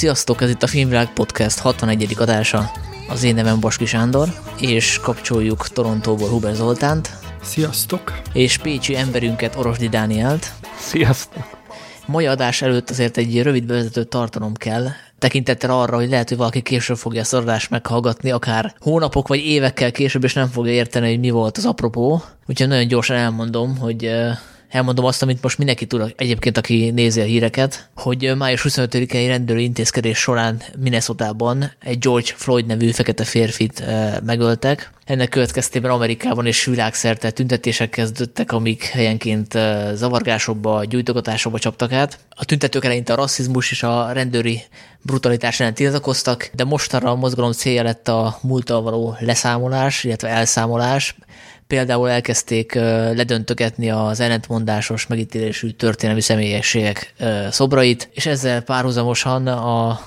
Sziasztok, 0.00 0.42
ez 0.42 0.50
itt 0.50 0.62
a 0.62 0.66
Filmvilág 0.66 1.12
Podcast 1.12 1.58
61. 1.58 2.14
adása. 2.18 2.70
Az 3.08 3.22
én 3.22 3.34
nevem 3.34 3.60
Baski 3.60 3.86
Sándor, 3.86 4.28
és 4.60 4.98
kapcsoljuk 5.02 5.68
Torontóból 5.68 6.28
Huber 6.28 6.54
Zoltánt. 6.54 7.10
Sziasztok! 7.42 8.20
És 8.32 8.58
pécsi 8.58 8.96
emberünket 8.96 9.56
Orosdi 9.56 9.88
Dánielt. 9.88 10.52
Sziasztok! 10.78 11.42
Mai 12.06 12.26
adás 12.26 12.62
előtt 12.62 12.90
azért 12.90 13.16
egy 13.16 13.42
rövid 13.42 13.64
bevezetőt 13.64 14.08
tartanom 14.08 14.54
kell, 14.54 14.86
tekintettel 15.18 15.70
arra, 15.70 15.96
hogy 15.96 16.08
lehet, 16.08 16.28
hogy 16.28 16.38
valaki 16.38 16.62
később 16.62 16.96
fogja 16.96 17.20
ezt 17.20 17.34
adást 17.34 17.70
meghallgatni, 17.70 18.30
akár 18.30 18.74
hónapok 18.78 19.28
vagy 19.28 19.44
évekkel 19.44 19.92
később, 19.92 20.24
és 20.24 20.32
nem 20.32 20.48
fogja 20.48 20.72
érteni, 20.72 21.08
hogy 21.08 21.20
mi 21.20 21.30
volt 21.30 21.56
az 21.56 21.64
apropó. 21.64 22.22
Úgyhogy 22.46 22.68
nagyon 22.68 22.88
gyorsan 22.88 23.16
elmondom, 23.16 23.78
hogy 23.78 24.10
elmondom 24.70 25.04
azt, 25.04 25.22
amit 25.22 25.42
most 25.42 25.58
mindenki 25.58 25.86
tud 25.86 26.14
egyébként, 26.16 26.56
aki 26.56 26.90
nézi 26.90 27.20
a 27.20 27.24
híreket, 27.24 27.88
hogy 27.96 28.36
május 28.36 28.64
25-i 28.68 29.24
rendőri 29.26 29.62
intézkedés 29.62 30.18
során 30.18 30.62
Minnesota-ban 30.78 31.72
egy 31.80 31.98
George 31.98 32.32
Floyd 32.36 32.66
nevű 32.66 32.90
fekete 32.90 33.24
férfit 33.24 33.84
megöltek. 34.24 34.90
Ennek 35.04 35.28
következtében 35.28 35.90
Amerikában 35.90 36.46
és 36.46 36.64
világszerte 36.64 37.30
tüntetések 37.30 37.90
kezdődtek, 37.90 38.52
amik 38.52 38.84
helyenként 38.84 39.58
zavargásokba, 39.94 40.84
gyújtogatásokba 40.84 41.58
csaptak 41.58 41.92
át. 41.92 42.18
A 42.28 42.44
tüntetők 42.44 42.84
eleinte 42.84 43.12
a 43.12 43.16
rasszizmus 43.16 43.70
és 43.70 43.82
a 43.82 44.12
rendőri 44.12 44.62
brutalitás 45.02 45.60
ellen 45.60 45.74
tiltakoztak, 45.74 46.50
de 46.54 46.64
mostanra 46.64 47.10
a 47.10 47.14
mozgalom 47.14 47.52
célja 47.52 47.82
lett 47.82 48.08
a 48.08 48.38
múltal 48.42 48.82
való 48.82 49.16
leszámolás, 49.18 50.04
illetve 50.04 50.28
elszámolás, 50.28 51.16
például 51.70 52.10
elkezdték 52.10 52.74
ledöntögetni 53.14 53.90
az 53.90 54.20
ellentmondásos 54.20 55.06
megítélésű 55.06 55.70
történelmi 55.70 56.20
személyességek 56.20 57.14
szobrait, 57.50 58.08
és 58.12 58.26
ezzel 58.26 58.60
párhuzamosan 58.62 59.46
a 59.46 60.00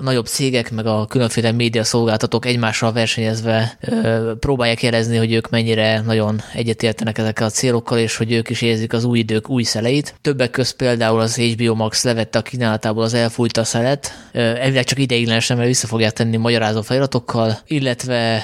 nagyobb 0.00 0.26
cégek, 0.26 0.70
meg 0.70 0.86
a 0.86 1.06
különféle 1.06 1.52
média 1.52 1.84
szolgáltatók 1.84 2.46
egymással 2.46 2.92
versenyezve 2.92 3.78
ö, 3.80 4.32
próbálják 4.40 4.82
jelezni, 4.82 5.16
hogy 5.16 5.32
ők 5.32 5.50
mennyire 5.50 6.00
nagyon 6.00 6.40
egyetértenek 6.54 7.18
ezekkel 7.18 7.46
a 7.46 7.50
célokkal, 7.50 7.98
és 7.98 8.16
hogy 8.16 8.32
ők 8.32 8.50
is 8.50 8.62
érzik 8.62 8.92
az 8.92 9.04
új 9.04 9.18
idők 9.18 9.48
új 9.48 9.62
szeleit. 9.62 10.14
Többek 10.22 10.50
közt 10.50 10.76
például 10.76 11.20
az 11.20 11.36
HBO 11.36 11.74
Max 11.74 12.04
levette 12.04 12.38
a 12.38 12.42
kínálatából 12.42 13.02
az 13.02 13.14
elfújt 13.14 13.56
a 13.56 13.64
szelet, 13.64 14.12
ö, 14.32 14.38
elvileg 14.40 14.84
csak 14.84 14.98
ideiglenesen, 14.98 15.56
mert 15.56 15.68
vissza 15.68 15.86
fogják 15.86 16.12
tenni 16.12 16.36
magyarázó 16.36 16.82
feliratokkal, 16.82 17.58
illetve 17.66 18.42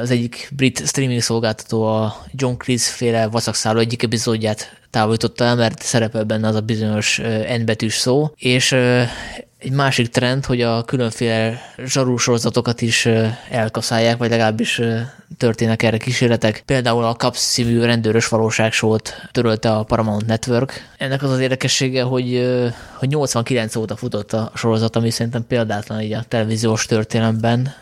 az 0.00 0.10
egyik 0.10 0.50
brit 0.56 0.86
streaming 0.86 1.20
szolgáltató 1.20 1.84
a 1.84 2.24
John 2.32 2.56
Cleese 2.56 2.90
féle 2.90 3.26
vacakszáló 3.26 3.78
egyik 3.78 4.02
epizódját 4.02 4.78
távolította 4.90 5.44
el, 5.44 5.56
mert 5.56 5.82
szerepel 5.82 6.24
benne 6.24 6.48
az 6.48 6.54
a 6.54 6.60
bizonyos 6.60 7.18
N 7.58 7.64
betűs 7.64 7.94
szó, 7.94 8.32
és 8.36 8.72
egy 9.60 9.72
másik 9.72 10.08
trend, 10.08 10.44
hogy 10.44 10.60
a 10.60 10.84
különféle 10.84 11.60
zsarúsorozatokat 11.84 12.80
is 12.80 13.08
elkaszálják, 13.50 14.16
vagy 14.16 14.30
legalábbis 14.30 14.80
történnek 15.36 15.82
erre 15.82 15.96
kísérletek. 15.96 16.62
Például 16.66 17.04
a 17.04 17.16
Caps 17.16 17.38
szívű 17.38 17.80
rendőrös 17.80 18.28
valóságsót 18.28 19.14
törölte 19.32 19.72
a 19.72 19.82
Paramount 19.82 20.26
Network. 20.26 20.88
Ennek 20.98 21.22
az 21.22 21.30
az 21.30 21.38
érdekessége, 21.38 22.02
hogy, 22.02 22.50
hogy 22.94 23.08
89 23.08 23.76
óta 23.76 23.96
futott 23.96 24.32
a 24.32 24.52
sorozat, 24.54 24.96
ami 24.96 25.10
szerintem 25.10 25.46
példátlan 25.46 26.00
így 26.00 26.12
a 26.12 26.24
televíziós 26.28 26.86
történelemben. 26.86 27.74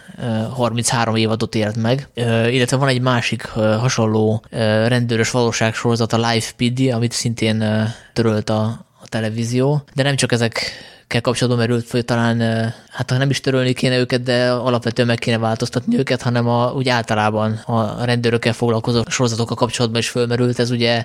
33 0.52 1.16
évadot 1.16 1.54
ért 1.54 1.76
meg, 1.76 2.08
illetve 2.50 2.76
van 2.76 2.88
egy 2.88 3.00
másik 3.00 3.46
hasonló 3.78 4.44
rendőrös 4.86 5.30
valóságsorozat, 5.30 6.12
a 6.12 6.16
Live 6.16 6.46
PD, 6.56 6.92
amit 6.92 7.12
szintén 7.12 7.64
törölt 8.12 8.50
a, 8.50 8.62
a 9.00 9.08
televízió, 9.08 9.82
de 9.94 10.02
nem 10.02 10.16
csak 10.16 10.32
ezek 10.32 10.72
kell 11.08 11.20
kapcsolatban 11.20 11.66
merült 11.66 11.90
hogy 11.90 12.04
talán, 12.04 12.40
hát 12.88 13.14
nem 13.18 13.30
is 13.30 13.40
törölni 13.40 13.72
kéne 13.72 13.98
őket, 13.98 14.22
de 14.22 14.50
alapvetően 14.50 15.08
meg 15.08 15.18
kéne 15.18 15.38
változtatni 15.38 15.98
őket, 15.98 16.22
hanem 16.22 16.48
a, 16.48 16.72
úgy 16.72 16.88
általában 16.88 17.52
a 17.52 18.04
rendőrökkel 18.04 18.52
foglalkozó 18.52 19.02
sorozatokkal 19.06 19.56
kapcsolatban 19.56 20.00
is 20.00 20.08
fölmerült. 20.08 20.58
Ez 20.58 20.70
ugye 20.70 21.04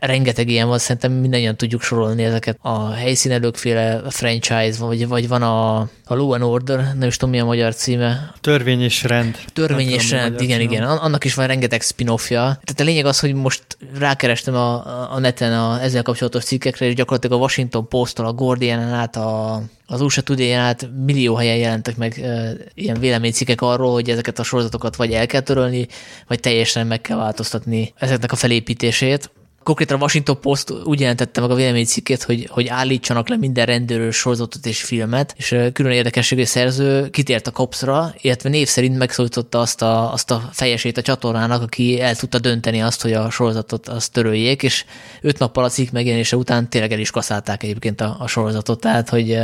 rengeteg 0.00 0.48
ilyen 0.48 0.68
van, 0.68 0.78
szerintem 0.78 1.12
mindannyian 1.12 1.56
tudjuk 1.56 1.82
sorolni 1.82 2.24
ezeket. 2.24 2.58
A 2.60 2.90
helyszínelőkféle 2.90 4.02
franchise, 4.08 4.78
vagy, 4.78 5.08
vagy 5.08 5.28
van 5.28 5.42
a, 5.42 5.78
a 5.80 6.14
Law 6.14 6.32
and 6.32 6.42
Order, 6.42 6.78
nem 6.98 7.08
is 7.08 7.16
tudom 7.16 7.34
mi 7.34 7.40
a 7.40 7.44
magyar 7.44 7.74
címe. 7.74 8.32
Törvény 8.40 8.82
és 8.82 9.02
rend. 9.02 9.38
Törvény 9.52 9.90
és 9.90 10.10
rend, 10.10 10.40
igen, 10.40 10.58
címe. 10.58 10.72
igen. 10.72 10.82
Annak 10.82 11.24
is 11.24 11.34
van 11.34 11.46
rengeteg 11.46 11.82
spin-offja. 11.82 12.40
Tehát 12.40 12.80
a 12.80 12.84
lényeg 12.84 13.06
az, 13.06 13.20
hogy 13.20 13.34
most 13.34 13.64
rákerestem 13.98 14.54
a, 14.54 14.74
a 15.14 15.18
neten 15.18 15.52
a 15.52 15.82
ezzel 15.82 16.02
kapcsolatos 16.02 16.44
cikkekre, 16.44 16.86
és 16.86 16.94
gyakorlatilag 16.94 17.38
a 17.38 17.42
Washington 17.42 17.88
Post-tól, 17.88 18.26
a 18.26 18.32
guardian 18.32 18.80
át, 18.80 19.16
a, 19.16 19.62
az 19.86 20.00
USA 20.00 20.20
today 20.20 20.52
át 20.52 20.88
millió 21.04 21.34
helyen 21.34 21.56
jelentek 21.56 21.96
meg 21.96 22.18
e, 22.18 22.52
ilyen 22.74 22.98
véleménycikkek 22.98 23.60
arról, 23.60 23.92
hogy 23.92 24.10
ezeket 24.10 24.38
a 24.38 24.42
sorozatokat 24.42 24.96
vagy 24.96 25.12
el 25.12 25.26
kell 25.26 25.40
törölni, 25.40 25.86
vagy 26.26 26.40
teljesen 26.40 26.86
meg 26.86 27.00
kell 27.00 27.16
változtatni 27.16 27.92
ezeknek 27.96 28.32
a 28.32 28.36
felépítését 28.36 29.30
konkrétan 29.66 29.96
a 29.96 30.02
Washington 30.02 30.40
Post 30.40 30.70
úgy 30.84 31.00
jelentette 31.00 31.40
meg 31.40 31.50
a 31.50 31.54
véleménycikkét, 31.54 32.22
hogy, 32.22 32.48
hogy 32.50 32.68
állítsanak 32.68 33.28
le 33.28 33.36
minden 33.36 33.66
rendőrös 33.66 34.16
sorozatot 34.16 34.66
és 34.66 34.82
filmet, 34.82 35.34
és 35.36 35.56
külön 35.72 35.92
érdekességű 35.92 36.44
szerző 36.44 37.10
kitért 37.10 37.46
a 37.46 37.50
kopszra, 37.50 38.14
illetve 38.20 38.48
név 38.48 38.68
szerint 38.68 38.98
megszólította 38.98 39.60
azt 39.60 39.82
a, 39.82 40.12
azt 40.12 40.30
a 40.30 40.48
fejesét 40.52 40.96
a 40.96 41.02
csatornának, 41.02 41.62
aki 41.62 42.00
el 42.00 42.16
tudta 42.16 42.38
dönteni 42.38 42.82
azt, 42.82 43.02
hogy 43.02 43.12
a 43.12 43.30
sorozatot 43.30 43.88
azt 43.88 44.12
töröljék, 44.12 44.62
és 44.62 44.84
öt 45.20 45.38
nappal 45.38 45.64
a 45.64 45.68
cikk 45.68 45.90
megjelenése 45.90 46.36
után 46.36 46.70
tényleg 46.70 46.92
el 46.92 46.98
is 46.98 47.10
kaszálták 47.10 47.62
egyébként 47.62 48.00
a, 48.00 48.16
a 48.18 48.26
sorozatot, 48.26 48.80
tehát 48.80 49.08
hogy 49.08 49.38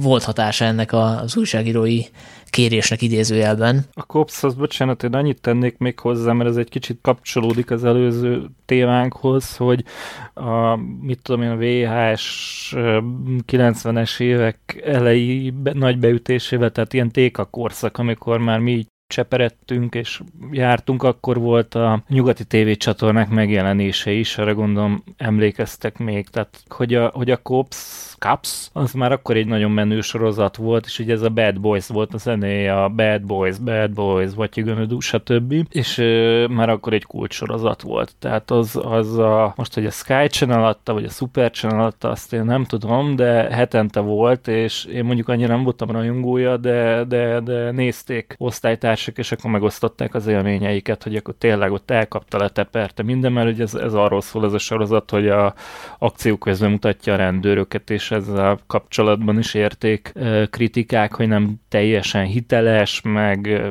volt 0.00 0.22
hatása 0.22 0.64
ennek 0.64 0.92
az 0.92 1.36
újságírói 1.36 2.02
kérésnek 2.52 3.02
idézőjelben. 3.02 3.84
A 3.92 4.06
COPS-hoz, 4.06 4.54
bocsánat, 4.54 5.02
én 5.02 5.14
annyit 5.14 5.40
tennék 5.40 5.78
még 5.78 5.98
hozzá, 5.98 6.32
mert 6.32 6.50
ez 6.50 6.56
egy 6.56 6.68
kicsit 6.68 6.98
kapcsolódik 7.02 7.70
az 7.70 7.84
előző 7.84 8.46
témánkhoz, 8.66 9.56
hogy 9.56 9.84
a, 10.34 10.76
mit 11.00 11.22
tudom 11.22 11.42
én, 11.42 11.50
a 11.50 11.56
VHS 11.56 12.74
90-es 13.46 14.20
évek 14.20 14.82
elejé 14.84 15.52
nagy 15.72 15.98
beütésével, 15.98 16.70
tehát 16.70 16.92
ilyen 16.92 17.10
téka 17.10 17.44
korszak, 17.44 17.98
amikor 17.98 18.38
már 18.38 18.58
mi 18.58 18.86
cseperedtünk 19.12 19.94
és 19.94 20.20
jártunk, 20.50 21.02
akkor 21.02 21.38
volt 21.38 21.74
a 21.74 22.02
nyugati 22.08 22.44
tévécsatornák 22.44 23.28
megjelenése 23.28 24.10
is, 24.10 24.38
arra 24.38 24.54
gondolom 24.54 25.04
emlékeztek 25.16 25.98
még, 25.98 26.28
tehát 26.28 26.62
hogy 26.68 26.94
a, 26.94 27.10
hogy 27.14 27.30
a 27.30 27.42
COPS 27.42 28.12
Cups, 28.22 28.68
az 28.72 28.92
már 28.92 29.12
akkor 29.12 29.36
egy 29.36 29.46
nagyon 29.46 29.70
menő 29.70 30.00
sorozat 30.00 30.56
volt, 30.56 30.86
és 30.86 30.98
ugye 30.98 31.12
ez 31.12 31.22
a 31.22 31.28
Bad 31.28 31.60
Boys 31.60 31.86
volt 31.86 32.14
a 32.14 32.18
zenéje, 32.18 32.82
a 32.82 32.88
Bad 32.88 33.22
Boys, 33.22 33.58
Bad 33.58 33.92
Boys, 33.92 34.30
What 34.36 34.56
You 34.56 34.66
Gonna 34.66 34.84
Do, 34.84 35.00
stb. 35.00 35.54
És 35.70 35.98
ö, 35.98 36.46
már 36.46 36.68
akkor 36.68 36.92
egy 36.92 37.04
kult 37.04 37.32
sorozat 37.32 37.82
volt. 37.82 38.12
Tehát 38.18 38.50
az, 38.50 38.80
az 38.82 39.18
a, 39.18 39.52
most, 39.56 39.74
hogy 39.74 39.86
a 39.86 39.90
Sky 39.90 40.26
Channel 40.28 40.64
adta, 40.64 40.92
vagy 40.92 41.04
a 41.04 41.08
Super 41.08 41.50
Channel 41.50 41.84
adta, 41.84 42.10
azt 42.10 42.32
én 42.32 42.44
nem 42.44 42.64
tudom, 42.64 43.16
de 43.16 43.54
hetente 43.54 44.00
volt, 44.00 44.48
és 44.48 44.84
én 44.84 45.04
mondjuk 45.04 45.28
annyira 45.28 45.54
nem 45.54 45.62
voltam 45.62 45.90
rajongója, 45.90 46.56
de, 46.56 47.04
de, 47.04 47.40
de 47.40 47.70
nézték 47.70 48.34
osztálytársak, 49.02 49.18
és 49.18 49.32
akkor 49.32 49.50
megosztották 49.50 50.14
az 50.14 50.26
élményeiket, 50.26 51.02
hogy 51.02 51.16
akkor 51.16 51.34
tényleg 51.38 51.72
ott 51.72 51.90
elkapta, 51.90 52.38
leteperte 52.38 53.02
minden, 53.02 53.32
mert 53.32 53.52
ugye 53.52 53.62
ez, 53.62 53.74
ez 53.74 53.94
arról 53.94 54.20
szól 54.20 54.44
ez 54.44 54.52
a 54.52 54.58
sorozat, 54.58 55.10
hogy 55.10 55.28
a 55.28 55.54
akció 55.98 56.36
közben 56.36 56.70
mutatja 56.70 57.12
a 57.12 57.16
rendőröket, 57.16 57.90
és 57.90 58.10
ezzel 58.10 58.58
kapcsolatban 58.66 59.38
is 59.38 59.54
érték 59.54 60.12
kritikák, 60.50 61.14
hogy 61.14 61.28
nem 61.28 61.54
teljesen 61.68 62.24
hiteles, 62.24 63.00
meg 63.04 63.62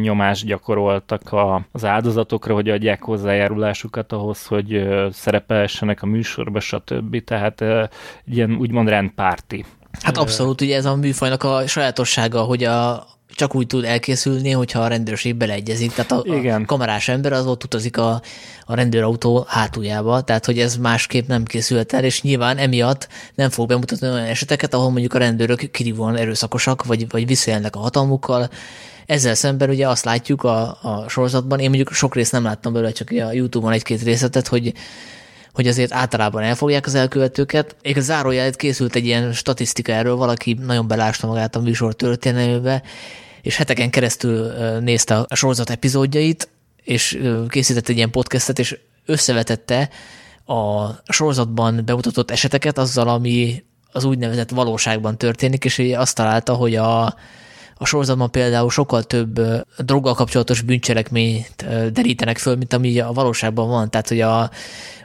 nyomást 0.00 0.46
gyakoroltak 0.46 1.32
a, 1.32 1.66
az 1.72 1.84
áldozatokra, 1.84 2.54
hogy 2.54 2.68
adják 2.68 3.02
hozzájárulásukat 3.02 4.12
ahhoz, 4.12 4.46
hogy 4.46 4.88
szerepelhessenek 5.10 6.02
a 6.02 6.06
műsorba, 6.06 6.60
stb. 6.60 7.24
Tehát 7.24 7.64
ilyen 8.24 8.56
úgymond 8.56 8.88
rendpárti. 8.88 9.64
Hát 10.02 10.16
abszolút, 10.16 10.60
ugye 10.60 10.76
ez 10.76 10.84
a 10.84 10.94
műfajnak 10.94 11.42
a 11.42 11.66
sajátossága, 11.66 12.40
hogy 12.42 12.64
a, 12.64 13.06
csak 13.34 13.54
úgy 13.54 13.66
tud 13.66 13.84
elkészülni, 13.84 14.50
hogyha 14.50 14.80
a 14.80 14.86
rendőrség 14.86 15.34
beleegyezik. 15.34 15.92
Tehát 15.92 16.12
a, 16.12 16.22
Igen. 16.24 16.62
a 16.62 16.64
kamerás 16.64 17.08
ember 17.08 17.32
az 17.32 17.46
ott 17.46 17.64
utazik 17.64 17.96
a, 17.96 18.22
a 18.64 18.74
rendőrautó 18.74 19.44
hátuljába, 19.48 20.20
tehát 20.20 20.44
hogy 20.44 20.58
ez 20.58 20.76
másképp 20.76 21.28
nem 21.28 21.44
készült 21.44 21.92
el, 21.92 22.04
és 22.04 22.22
nyilván 22.22 22.56
emiatt 22.56 23.08
nem 23.34 23.50
fog 23.50 23.68
bemutatni 23.68 24.08
olyan 24.08 24.24
eseteket, 24.24 24.74
ahol 24.74 24.90
mondjuk 24.90 25.14
a 25.14 25.18
rendőrök 25.18 25.70
kirívóan 25.70 26.16
erőszakosak, 26.16 26.84
vagy, 26.84 27.08
vagy 27.08 27.26
visszajelnek 27.26 27.76
a 27.76 27.78
hatalmukkal, 27.78 28.50
ezzel 29.06 29.34
szemben 29.34 29.68
ugye 29.68 29.88
azt 29.88 30.04
látjuk 30.04 30.42
a, 30.42 30.78
a 30.82 31.04
sorozatban, 31.08 31.58
én 31.58 31.68
mondjuk 31.68 31.92
sok 31.92 32.14
részt 32.14 32.32
nem 32.32 32.42
láttam 32.42 32.72
belőle, 32.72 32.92
csak 32.92 33.10
a 33.10 33.32
YouTube-on 33.32 33.72
egy-két 33.72 34.02
részletet, 34.02 34.48
hogy 34.48 34.72
hogy 35.52 35.66
azért 35.66 35.92
általában 35.92 36.42
elfogják 36.42 36.86
az 36.86 36.94
elkövetőket. 36.94 37.76
A 37.82 38.00
zárójelet 38.00 38.56
készült 38.56 38.94
egy 38.94 39.04
ilyen 39.04 39.32
statisztika 39.32 39.92
erről, 39.92 40.16
valaki 40.16 40.58
nagyon 40.66 40.88
belásta 40.88 41.26
magát 41.26 41.56
a 41.56 41.60
műsor 41.60 41.94
történelmébe, 41.94 42.82
és 43.44 43.56
heteken 43.56 43.90
keresztül 43.90 44.52
nézte 44.80 45.16
a 45.28 45.34
sorozat 45.34 45.70
epizódjait, 45.70 46.48
és 46.82 47.18
készített 47.48 47.88
egy 47.88 47.96
ilyen 47.96 48.10
podcastet, 48.10 48.58
és 48.58 48.78
összevetette 49.06 49.88
a 50.46 50.88
sorozatban 51.12 51.82
bemutatott 51.84 52.30
eseteket 52.30 52.78
azzal, 52.78 53.08
ami 53.08 53.64
az 53.92 54.04
úgynevezett 54.04 54.50
valóságban 54.50 55.18
történik, 55.18 55.64
és 55.64 55.92
azt 55.96 56.14
találta, 56.14 56.54
hogy 56.54 56.74
a, 56.74 57.04
a 57.76 57.84
sorozatban 57.84 58.30
például 58.30 58.70
sokkal 58.70 59.02
több 59.02 59.40
droggal 59.78 60.14
kapcsolatos 60.14 60.60
bűncselekményt 60.60 61.66
derítenek 61.92 62.38
föl, 62.38 62.56
mint 62.56 62.72
ami 62.72 62.98
a 63.00 63.12
valóságban 63.12 63.68
van. 63.68 63.90
Tehát, 63.90 64.08
hogy 64.08 64.20
a, 64.20 64.50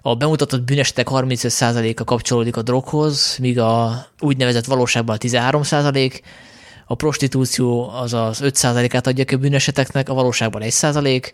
a 0.02 0.16
bemutatott 0.16 0.62
bűnesetek 0.62 1.08
35%-a 1.10 2.04
kapcsolódik 2.04 2.58
a 2.58 2.62
droghoz, 2.62 3.38
míg 3.40 3.60
a 3.60 4.06
úgynevezett 4.20 4.66
valóságban 4.66 5.16
a 5.16 5.26
13%, 5.26 6.22
a 6.92 6.96
prostitúció 6.96 7.90
az 7.90 8.14
az 8.14 8.40
5%-át 8.44 9.08
adja 9.08 9.26
ki 9.26 9.36
a 9.36 9.38
bűneseteknek, 9.38 10.10
a 10.10 10.14
valóságban 10.14 10.62
1%, 10.66 11.32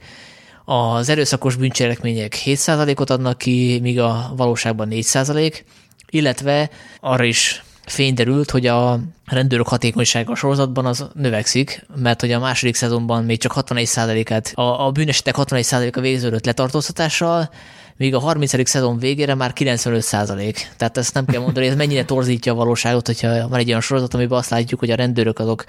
az 0.66 1.10
erőszakos 1.10 1.56
bűncselekmények 1.56 2.42
7%-ot 2.46 3.10
adnak 3.10 3.38
ki, 3.38 3.80
míg 3.82 4.00
a 4.00 4.34
valóságban 4.38 4.88
4%, 4.92 5.62
illetve 6.10 6.70
arra 7.00 7.24
is 7.24 7.64
fényderült, 7.86 8.50
hogy 8.52 8.68
a 8.68 9.00
rendőrök 9.26 9.68
hatékonysága 9.68 10.32
a 10.32 10.36
sorozatban 10.36 10.86
az 10.86 11.06
növekszik, 11.14 11.86
mert 11.96 12.22
hogy 12.22 12.32
a 12.32 12.40
második 12.40 12.76
szezonban 12.76 13.24
még 13.24 13.40
csak 13.40 13.54
61%-át, 13.56 14.52
a, 14.56 14.86
a 14.86 14.92
bűnesetek 14.92 15.36
61%-a 15.38 16.00
végződött 16.00 16.46
letartóztatással, 16.46 17.50
míg 17.98 18.16
a 18.16 18.20
30. 18.20 18.70
szezon 18.70 18.98
végére 18.98 19.36
már 19.36 19.54
95 19.54 20.02
százalék. 20.02 20.72
Tehát 20.78 20.98
ezt 20.98 21.14
nem 21.14 21.26
kell 21.26 21.42
mondani, 21.42 21.68
ez 21.68 21.76
mennyire 21.76 22.06
torzítja 22.06 22.52
a 22.52 22.56
valóságot, 22.56 23.06
hogyha 23.06 23.48
van 23.48 23.60
egy 23.60 23.70
olyan 23.70 23.82
sorozat, 23.82 24.14
amiben 24.14 24.38
azt 24.38 24.50
látjuk, 24.50 24.80
hogy 24.80 24.92
a 24.92 24.96
rendőrök 24.96 25.40
azok 25.40 25.64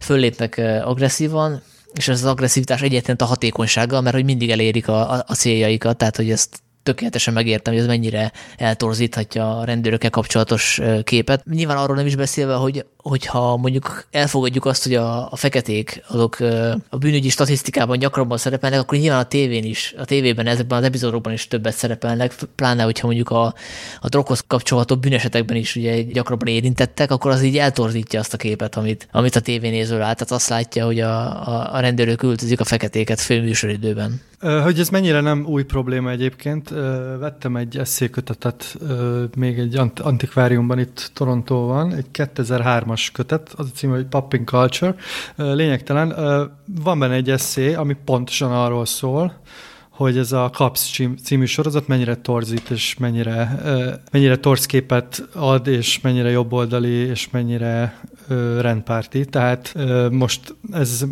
föllépnek 0.00 0.60
agresszívan, 0.84 1.62
és 1.94 2.08
ez 2.08 2.22
az 2.22 2.30
agresszivitás 2.30 2.82
egyetlen 2.82 3.16
a 3.20 3.24
hatékonysággal, 3.24 4.00
mert 4.00 4.14
hogy 4.14 4.24
mindig 4.24 4.50
elérik 4.50 4.88
a, 4.88 5.12
a, 5.12 5.24
a 5.26 5.34
céljaikat, 5.34 5.96
tehát 5.96 6.16
hogy 6.16 6.30
ezt 6.30 6.62
tökéletesen 6.82 7.34
megértem, 7.34 7.72
hogy 7.72 7.82
ez 7.82 7.88
mennyire 7.88 8.32
eltorzíthatja 8.56 9.58
a 9.58 9.64
rendőrökkel 9.64 10.10
kapcsolatos 10.10 10.80
képet. 11.04 11.44
Nyilván 11.44 11.76
arról 11.76 11.96
nem 11.96 12.06
is 12.06 12.16
beszélve, 12.16 12.54
hogy 12.54 12.84
hogyha 13.04 13.56
mondjuk 13.56 14.06
elfogadjuk 14.10 14.64
azt, 14.64 14.82
hogy 14.82 14.94
a, 14.94 15.32
a 15.32 15.36
feketék 15.36 16.02
azok 16.08 16.36
a 16.88 16.96
bűnügyi 16.96 17.28
statisztikában 17.28 17.98
gyakrabban 17.98 18.38
szerepelnek, 18.38 18.80
akkor 18.80 18.98
nyilván 18.98 19.20
a 19.20 19.24
tévén 19.24 19.64
is, 19.64 19.94
a 19.98 20.04
tévében 20.04 20.46
ezekben 20.46 20.78
az 20.78 20.84
epizódokban 20.84 21.32
is 21.32 21.48
többet 21.48 21.74
szerepelnek, 21.74 22.32
pláne 22.54 22.82
hogyha 22.82 23.06
mondjuk 23.06 23.30
a, 23.30 23.54
a 24.00 24.08
droghoz 24.08 24.44
kapcsolható 24.46 24.96
bűnesetekben 24.96 25.56
is 25.56 25.76
ugye 25.76 26.02
gyakrabban 26.02 26.48
érintettek, 26.48 27.10
akkor 27.10 27.30
az 27.30 27.42
így 27.42 27.58
eltorzítja 27.58 28.20
azt 28.20 28.34
a 28.34 28.36
képet, 28.36 28.76
amit, 28.76 29.08
amit 29.12 29.36
a 29.36 29.40
tévénéző 29.40 29.98
lát. 29.98 30.16
Tehát 30.16 30.32
azt 30.32 30.48
látja, 30.48 30.84
hogy 30.84 31.00
a, 31.00 31.48
a, 31.48 31.74
a 31.74 31.80
rendőrök 31.80 32.22
ültözik 32.22 32.60
a 32.60 32.64
feketéket 32.64 33.20
főműsoridőben. 33.20 34.20
Hogy 34.62 34.78
ez 34.78 34.88
mennyire 34.88 35.20
nem 35.20 35.44
új 35.46 35.62
probléma 35.62 36.10
egyébként, 36.10 36.68
vettem 37.18 37.56
egy 37.56 37.76
eszékötetet 37.76 38.76
még 39.36 39.58
egy 39.58 39.80
antikváriumban 40.02 40.78
itt 40.78 41.10
Torontóban, 41.14 41.94
egy 41.94 42.06
2003-as 42.12 42.93
kötet, 43.12 43.52
az 43.56 43.66
a 43.72 43.76
cím, 43.76 43.90
hogy 43.90 44.06
Popping 44.06 44.48
Culture. 44.48 44.94
Lényegtelen, 45.36 46.08
van 46.82 46.98
benne 46.98 47.14
egy 47.14 47.30
eszé, 47.30 47.74
ami 47.74 47.96
pontosan 48.04 48.52
arról 48.52 48.86
szól, 48.86 49.32
hogy 49.90 50.18
ez 50.18 50.32
a 50.32 50.50
Caps 50.50 51.00
című 51.22 51.44
sorozat 51.44 51.88
mennyire 51.88 52.16
torzít, 52.16 52.70
és 52.70 52.96
mennyire, 52.98 53.60
mennyire 54.10 54.36
torz 54.36 54.66
képet 54.66 55.28
ad, 55.32 55.66
és 55.66 56.00
mennyire 56.00 56.30
jobboldali, 56.30 56.92
és 56.92 57.30
mennyire 57.30 58.00
rendpárti. 58.60 59.24
Tehát 59.24 59.74
most 60.10 60.54
ez 60.72 61.04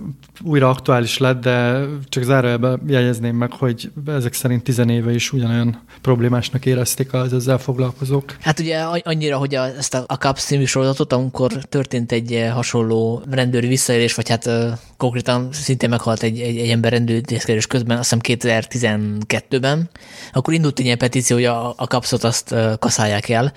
újra 0.45 0.69
aktuális 0.69 1.19
lett, 1.19 1.41
de 1.41 1.85
csak 2.09 2.23
zárójelben 2.23 2.81
jegyezném 2.87 3.37
meg, 3.37 3.53
hogy 3.53 3.91
ezek 4.07 4.33
szerint 4.33 4.63
tizenéve 4.63 5.15
is 5.15 5.33
ugyanolyan 5.33 5.83
problémásnak 6.01 6.67
érezték 6.67 7.13
az 7.13 7.33
ezzel 7.33 7.59
foglalkozók. 7.59 8.37
Hát 8.41 8.61
ugye 8.61 8.79
annyira, 9.03 9.37
hogy 9.37 9.55
ezt 9.55 9.95
a, 9.95 10.05
a 10.07 10.15
Caps 10.15 10.43
című 10.43 10.65
sorozatot, 10.65 11.13
amikor 11.13 11.53
történt 11.53 12.13
egy 12.13 12.49
hasonló 12.53 13.23
rendőri 13.31 13.67
visszaélés, 13.67 14.15
vagy 14.15 14.29
hát 14.29 14.49
konkrétan 14.97 15.49
szintén 15.53 15.89
meghalt 15.89 16.23
egy, 16.23 16.41
egy, 16.41 16.57
egy 16.59 16.69
ember 16.69 16.93
rendőrintézkedés 16.93 17.67
közben, 17.67 17.99
azt 17.99 18.17
hiszem 18.21 18.39
2012-ben, 18.41 19.91
akkor 20.33 20.55
indult 20.55 20.79
egy 20.79 20.85
ilyen 20.85 20.99
petíció, 20.99 21.37
hogy 21.37 21.45
a, 21.45 21.75
a 21.77 21.87
kapszot 21.87 22.25
azt 22.25 22.55
kaszálják 22.79 23.29
el, 23.29 23.53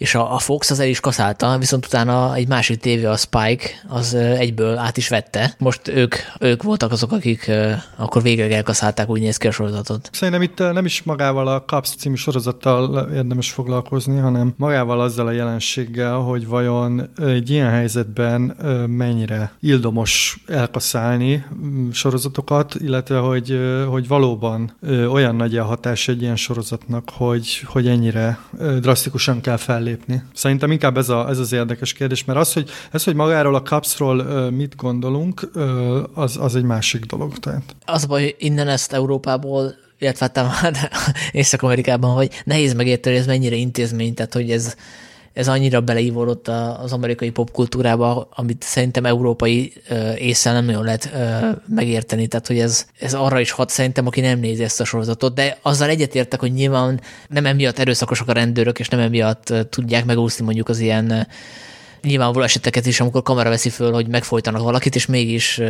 és 0.00 0.14
a, 0.14 0.34
a 0.34 0.38
Fox 0.38 0.70
az 0.70 0.80
el 0.80 0.88
is 0.88 1.00
kaszálta, 1.00 1.58
viszont 1.58 1.86
utána 1.86 2.34
egy 2.34 2.48
másik 2.48 2.80
tévé, 2.80 3.04
a 3.04 3.16
Spike, 3.16 3.68
az 3.88 4.14
egyből 4.14 4.78
át 4.78 4.96
is 4.96 5.08
vette. 5.08 5.54
Most 5.58 5.88
ők, 5.88 6.14
ők 6.38 6.62
voltak 6.62 6.92
azok, 6.92 7.12
akik 7.12 7.50
akkor 7.96 8.22
végre 8.22 8.56
elkaszálták, 8.56 9.08
úgy 9.08 9.20
néz 9.20 9.36
ki 9.36 9.46
a 9.46 9.50
sorozatot. 9.50 10.08
Szerintem 10.12 10.42
itt 10.42 10.58
nem 10.58 10.84
is 10.84 11.02
magával 11.02 11.48
a 11.48 11.62
Caps 11.62 11.88
című 11.88 12.14
sorozattal 12.14 13.08
érdemes 13.14 13.50
foglalkozni, 13.50 14.18
hanem 14.18 14.54
magával 14.56 15.00
azzal 15.00 15.26
a 15.26 15.30
jelenséggel, 15.30 16.16
hogy 16.16 16.46
vajon 16.46 17.10
egy 17.16 17.50
ilyen 17.50 17.70
helyzetben 17.70 18.40
mennyire 18.88 19.52
ildomos 19.60 20.42
elkaszálni 20.46 21.44
mm, 21.54 21.90
sorozatokat, 21.90 22.74
illetve 22.74 23.18
hogy, 23.18 23.60
hogy 23.88 24.08
valóban 24.08 24.76
olyan 25.10 25.36
nagy 25.36 25.56
a 25.56 25.64
hatás 25.64 26.08
egy 26.08 26.22
ilyen 26.22 26.36
sorozatnak, 26.36 27.10
hogy, 27.12 27.62
hogy 27.64 27.86
ennyire 27.86 28.38
drasztikusan 28.80 29.40
kell 29.40 29.56
fellépni 29.56 29.88
lépni. 29.90 30.22
Szerintem 30.34 30.70
inkább 30.70 30.96
ez, 30.96 31.08
a, 31.08 31.28
ez 31.28 31.38
az 31.38 31.52
érdekes 31.52 31.92
kérdés, 31.92 32.24
mert 32.24 32.38
az, 32.38 32.52
hogy, 32.52 32.70
ez, 32.90 33.04
hogy 33.04 33.14
magáról 33.14 33.54
a 33.54 33.62
kapszról 33.62 34.50
mit 34.50 34.76
gondolunk, 34.76 35.50
az, 36.14 36.36
az 36.36 36.56
egy 36.56 36.62
másik 36.62 37.04
dolog. 37.04 37.38
Tehát. 37.38 37.76
Az 37.84 38.06
baj, 38.06 38.34
innen 38.38 38.68
ezt 38.68 38.92
Európából 38.92 39.74
illetve 39.98 40.30
hát 40.34 40.90
Észak-Amerikában, 41.32 42.14
hogy 42.14 42.42
nehéz 42.44 42.74
megérteni, 42.74 43.14
hogy 43.14 43.24
ez 43.24 43.30
mennyire 43.30 43.56
intézmény, 43.56 44.14
tehát 44.14 44.32
hogy 44.32 44.50
ez, 44.50 44.76
ez 45.32 45.48
annyira 45.48 45.80
beleívódott 45.80 46.48
az 46.82 46.92
amerikai 46.92 47.30
popkultúrába, 47.30 48.28
amit 48.30 48.62
szerintem 48.62 49.04
európai 49.06 49.72
észre 50.16 50.52
nem 50.52 50.64
nagyon 50.64 50.84
lehet 50.84 51.10
megérteni, 51.66 52.26
tehát 52.26 52.46
hogy 52.46 52.58
ez, 52.58 52.86
ez 52.98 53.14
arra 53.14 53.40
is 53.40 53.50
hat 53.50 53.70
szerintem, 53.70 54.06
aki 54.06 54.20
nem 54.20 54.38
nézi 54.38 54.62
ezt 54.62 54.80
a 54.80 54.84
sorozatot, 54.84 55.34
de 55.34 55.58
azzal 55.62 55.88
egyetértek, 55.88 56.40
hogy 56.40 56.52
nyilván 56.52 57.00
nem 57.28 57.46
emiatt 57.46 57.78
erőszakosak 57.78 58.28
a 58.28 58.32
rendőrök, 58.32 58.78
és 58.78 58.88
nem 58.88 59.00
emiatt 59.00 59.54
tudják 59.70 60.04
megúszni 60.04 60.44
mondjuk 60.44 60.68
az 60.68 60.78
ilyen 60.78 61.26
nyilvánvaló 62.02 62.44
eseteket 62.44 62.86
is, 62.86 63.00
amikor 63.00 63.22
kamera 63.22 63.48
veszi 63.48 63.68
föl, 63.68 63.92
hogy 63.92 64.08
megfojtanak 64.08 64.62
valakit, 64.62 64.94
és 64.94 65.06
mégis 65.06 65.60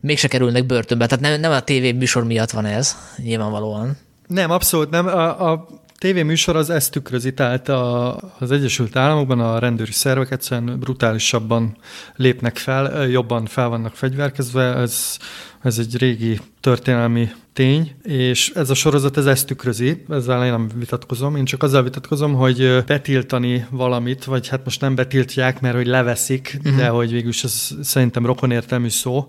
mégse 0.00 0.28
kerülnek 0.28 0.66
börtönbe. 0.66 1.06
Tehát 1.06 1.24
nem, 1.24 1.40
nem 1.40 1.52
a 1.52 1.60
tévé 1.60 1.92
műsor 1.92 2.24
miatt 2.24 2.50
van 2.50 2.64
ez, 2.64 2.96
nyilvánvalóan. 3.16 3.96
Nem, 4.26 4.50
abszolút 4.50 4.90
nem. 4.90 5.06
A, 5.06 5.50
a 5.50 5.66
tévéműsor 6.02 6.56
az 6.56 6.70
ezt 6.70 6.92
tükrözi, 6.92 7.34
tehát 7.34 7.68
a, 7.68 8.16
az 8.38 8.50
Egyesült 8.50 8.96
Államokban 8.96 9.40
a 9.40 9.58
rendőri 9.58 9.92
szervek 9.92 10.30
egyszerűen 10.30 10.78
brutálisabban 10.78 11.76
lépnek 12.16 12.56
fel, 12.56 13.06
jobban 13.06 13.46
fel 13.46 13.68
vannak 13.68 13.94
fegyverkezve, 13.94 14.74
ez, 14.74 15.18
ez 15.62 15.78
egy 15.78 15.96
régi 15.96 16.40
történelmi 16.62 17.28
tény, 17.52 17.94
és 18.02 18.52
ez 18.54 18.70
a 18.70 18.74
sorozat 18.74 19.16
ez 19.16 19.26
ezt 19.26 19.46
tükrözi, 19.46 20.04
ezzel 20.08 20.44
én 20.44 20.50
nem 20.50 20.70
vitatkozom, 20.74 21.36
én 21.36 21.44
csak 21.44 21.62
azzal 21.62 21.82
vitatkozom, 21.82 22.34
hogy 22.34 22.84
betiltani 22.86 23.66
valamit, 23.70 24.24
vagy 24.24 24.48
hát 24.48 24.64
most 24.64 24.80
nem 24.80 24.94
betiltják, 24.94 25.60
mert 25.60 25.74
hogy 25.74 25.86
leveszik, 25.86 26.58
uh-huh. 26.58 26.76
de 26.76 26.88
hogy 26.88 27.10
végülis 27.10 27.44
ez 27.44 27.70
szerintem 27.82 28.26
rokonértelmű 28.26 28.88
szó. 28.88 29.26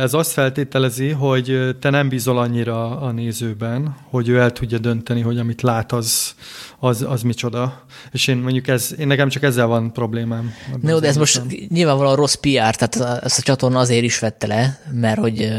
Ez 0.00 0.14
azt 0.14 0.32
feltételezi, 0.32 1.08
hogy 1.08 1.76
te 1.80 1.90
nem 1.90 2.08
bízol 2.08 2.38
annyira 2.38 3.00
a 3.00 3.10
nézőben, 3.10 3.96
hogy 4.10 4.28
ő 4.28 4.38
el 4.38 4.52
tudja 4.52 4.78
dönteni, 4.78 5.20
hogy 5.20 5.38
amit 5.38 5.62
lát, 5.62 5.92
az, 5.92 6.34
az, 6.78 7.04
az 7.08 7.22
micsoda. 7.22 7.84
És 8.12 8.26
én 8.26 8.36
mondjuk 8.36 8.68
ez, 8.68 8.94
én 8.98 9.06
nekem 9.06 9.28
csak 9.28 9.42
ezzel 9.42 9.66
van 9.66 9.92
problémám. 9.92 10.54
No, 10.80 10.98
de 10.98 11.08
ez 11.08 11.16
most 11.16 11.42
nyilvánvalóan 11.68 12.16
rossz 12.16 12.34
PR, 12.34 12.76
tehát 12.76 13.22
ezt 13.24 13.38
a 13.38 13.42
csatorna 13.42 13.78
azért 13.78 14.04
is 14.04 14.18
vette 14.18 14.46
le, 14.46 14.80
mert 14.92 15.18
hogy 15.18 15.52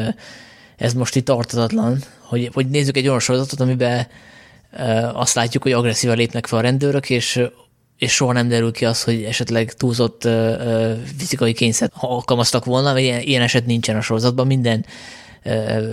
ez 0.77 0.94
most 0.94 1.15
itt 1.15 1.25
tartatatlan, 1.25 2.03
hogy, 2.20 2.50
hogy 2.53 2.67
nézzük 2.67 2.98
egy 2.98 3.08
olyan 3.08 3.20
sorozatot, 3.20 3.60
amiben 3.60 4.08
azt 5.13 5.36
látjuk, 5.36 5.63
hogy 5.63 5.72
agresszívan 5.72 6.17
lépnek 6.17 6.48
fel 6.48 6.60
a 6.60 6.62
rendőrök, 6.62 7.10
és 7.10 7.41
és 7.98 8.13
soha 8.13 8.32
nem 8.32 8.48
derül 8.48 8.72
ki 8.72 8.86
az, 8.86 9.03
hogy 9.03 9.24
esetleg 9.24 9.74
túlzott 9.74 10.27
fizikai 11.17 11.53
kényszert 11.53 11.94
alkalmaztak 11.96 12.65
volna, 12.65 12.94
mert 12.94 13.05
ilyen, 13.05 13.22
ilyen 13.22 13.41
eset 13.41 13.65
nincsen 13.65 13.96
a 13.96 14.01
sorozatban, 14.01 14.48
minden 14.48 14.86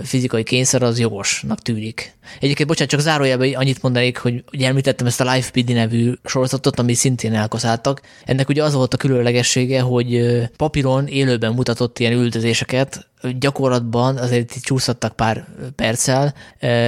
fizikai 0.03 0.43
kényszer 0.43 0.83
az 0.83 0.99
jogosnak 0.99 1.61
tűnik. 1.61 2.13
Egyébként, 2.39 2.67
bocsánat, 2.67 2.91
csak 2.91 2.99
zárójelben 2.99 3.53
annyit 3.53 3.81
mondanék, 3.81 4.17
hogy 4.17 4.43
ugye 4.53 4.67
említettem 4.67 5.07
ezt 5.07 5.21
a 5.21 5.31
Life 5.33 5.51
PD 5.51 5.73
nevű 5.73 6.13
sorozatot, 6.23 6.79
ami 6.79 6.93
szintén 6.93 7.33
elkaszáltak. 7.33 8.01
Ennek 8.25 8.49
ugye 8.49 8.63
az 8.63 8.73
volt 8.73 8.93
a 8.93 8.97
különlegessége, 8.97 9.81
hogy 9.81 10.39
papíron 10.57 11.07
élőben 11.07 11.53
mutatott 11.53 11.99
ilyen 11.99 12.13
üldözéseket, 12.13 13.07
gyakorlatban 13.39 14.17
azért 14.17 14.53
csúszhattak 14.61 15.15
pár 15.15 15.47
perccel, 15.75 16.33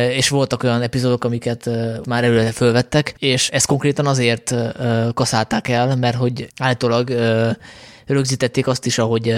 és 0.09 0.29
voltak 0.29 0.63
olyan 0.63 0.81
epizódok, 0.81 1.23
amiket 1.23 1.69
már 2.05 2.23
előre 2.23 2.51
fölvettek, 2.51 3.15
és 3.19 3.49
ezt 3.49 3.67
konkrétan 3.67 4.07
azért 4.07 4.55
kaszálták 5.13 5.67
el, 5.67 5.95
mert 5.95 6.15
hogy 6.15 6.47
állítólag 6.59 7.09
rögzítették 8.05 8.67
azt 8.67 8.85
is, 8.85 8.97
ahogy 8.97 9.29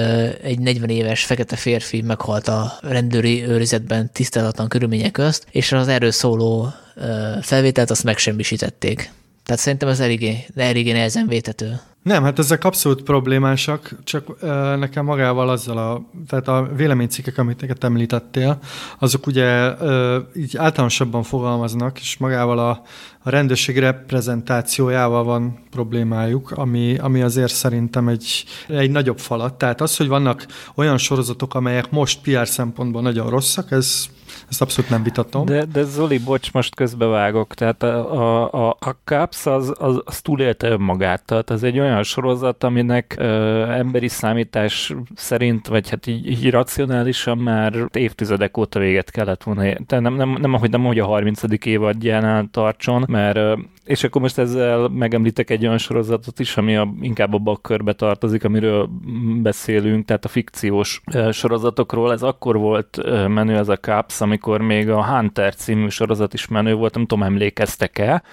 egy 0.44 0.60
40 0.60 0.90
éves 0.90 1.26
fekete 1.26 1.56
férfi 1.56 2.02
meghalt 2.02 2.48
a 2.48 2.78
rendőri 2.82 3.48
őrizetben 3.48 4.12
tiszteletlen 4.14 4.68
körülmények 4.68 5.12
közt, 5.12 5.46
és 5.52 5.72
az 5.72 5.88
erről 5.88 6.12
szóló 6.12 6.74
felvételt 7.42 7.90
azt 7.90 8.04
megsemmisítették. 8.04 9.12
Tehát 9.44 9.62
szerintem 9.62 9.90
ez 9.90 10.00
eléggé, 10.00 10.46
eléggé 10.56 10.92
nehezen 10.92 11.28
vétető. 11.28 11.80
Nem, 12.08 12.24
hát 12.24 12.40
ezek 12.40 12.64
abszolút 12.64 13.04
problémásak, 13.04 13.96
csak 14.04 14.30
uh, 14.30 14.38
nekem 14.76 15.06
magával 15.06 15.50
azzal 15.50 15.78
a, 15.78 16.10
tehát 16.28 16.48
a 16.48 16.70
véleménycikkek, 16.76 17.38
amit 17.38 17.84
említettél, 17.84 18.60
azok 19.00 19.28
ugye 19.28 19.74
uh, 19.74 20.16
így 20.36 20.58
általánosabban 20.58 21.24
fogalmaznak, 21.24 22.00
és 22.00 22.18
magával 22.18 22.60
a, 22.60 22.82
a 23.24 23.30
rendőrség 23.30 23.78
reprezentációjával 23.78 25.24
van 25.24 25.60
problémájuk, 25.70 26.52
ami, 26.52 26.98
ami 26.98 27.22
azért 27.22 27.54
szerintem 27.54 28.08
egy, 28.08 28.46
egy 28.68 28.92
nagyobb 28.92 29.20
falat. 29.20 29.54
Tehát 29.54 29.82
az, 29.82 29.98
hogy 29.98 30.08
vannak 30.08 30.46
olyan 30.76 30.98
sorozatok, 30.98 31.54
amelyek 31.54 31.92
most 31.92 32.22
PR 32.22 32.48
szempontból 32.48 33.02
nagyon 33.02 33.30
rosszak, 33.30 33.72
ez 33.72 34.08
ezt 34.50 34.62
abszolút 34.62 34.90
nem 34.90 35.04
vitatom. 35.04 35.46
De, 35.46 35.66
de 35.66 35.84
Zoli, 35.84 36.18
bocs, 36.18 36.54
most 36.54 36.76
közbevágok. 36.76 37.54
Tehát 37.54 37.84
a, 37.84 38.54
a, 38.68 38.78
a 38.80 38.96
Caps 39.04 39.46
az, 39.46 39.74
az, 39.78 40.02
az 40.06 40.22
túlélte 40.22 40.70
önmagát. 40.70 41.26
Tehát 41.26 41.50
ez 41.50 41.64
egy 41.64 41.80
olyan 41.80 42.04
sorozat, 42.04 42.64
aminek 42.64 43.16
ö, 43.18 43.62
emberi 43.72 44.08
számítás 44.08 44.94
szerint, 45.16 45.68
vagy 45.68 45.90
hát 45.90 46.08
így, 46.08 46.28
így 46.28 46.52
racionálisan 46.52 47.38
már 47.38 47.74
évtizedek 47.94 48.58
óta 48.58 48.80
véget 48.80 49.12
kellett 49.12 49.44
volna. 49.44 49.62
Tehát 49.62 50.04
nem, 50.04 50.14
nem, 50.14 50.38
nem, 50.42 50.54
ahogy, 50.54 50.70
nem, 50.70 50.84
ahogy 50.84 51.00
a 51.00 51.06
30. 51.06 51.42
évadjánál 51.66 52.48
tartson, 52.52 53.06
mert 53.08 53.40
és 53.88 54.04
akkor 54.04 54.22
most 54.22 54.38
ezzel 54.38 54.88
megemlítek 54.88 55.50
egy 55.50 55.66
olyan 55.66 55.78
sorozatot 55.78 56.40
is, 56.40 56.58
ami 56.58 56.76
a, 56.76 56.94
inkább 57.02 57.48
a 57.48 57.58
körbe 57.58 57.94
tartozik, 57.94 58.44
amiről 58.44 58.90
beszélünk, 59.42 60.06
tehát 60.06 60.26
a 60.26 60.28
fikciós 60.28 61.02
sorozatokról. 61.32 62.12
Ez 62.12 62.24
akkor 62.24 62.58
volt 62.58 63.00
menő 63.28 63.58
ez 63.58 63.70
a 63.70 63.78
Caps, 63.78 64.22
amikor 64.22 64.62
még 64.62 64.90
a 64.90 65.06
Hunter 65.06 65.56
című 65.56 65.88
sorozat 65.88 66.34
is 66.34 66.48
menő 66.48 66.74
volt, 66.74 66.96
nem 66.96 67.06
tudom, 67.06 67.24
emlékeztek-e. 67.24 68.24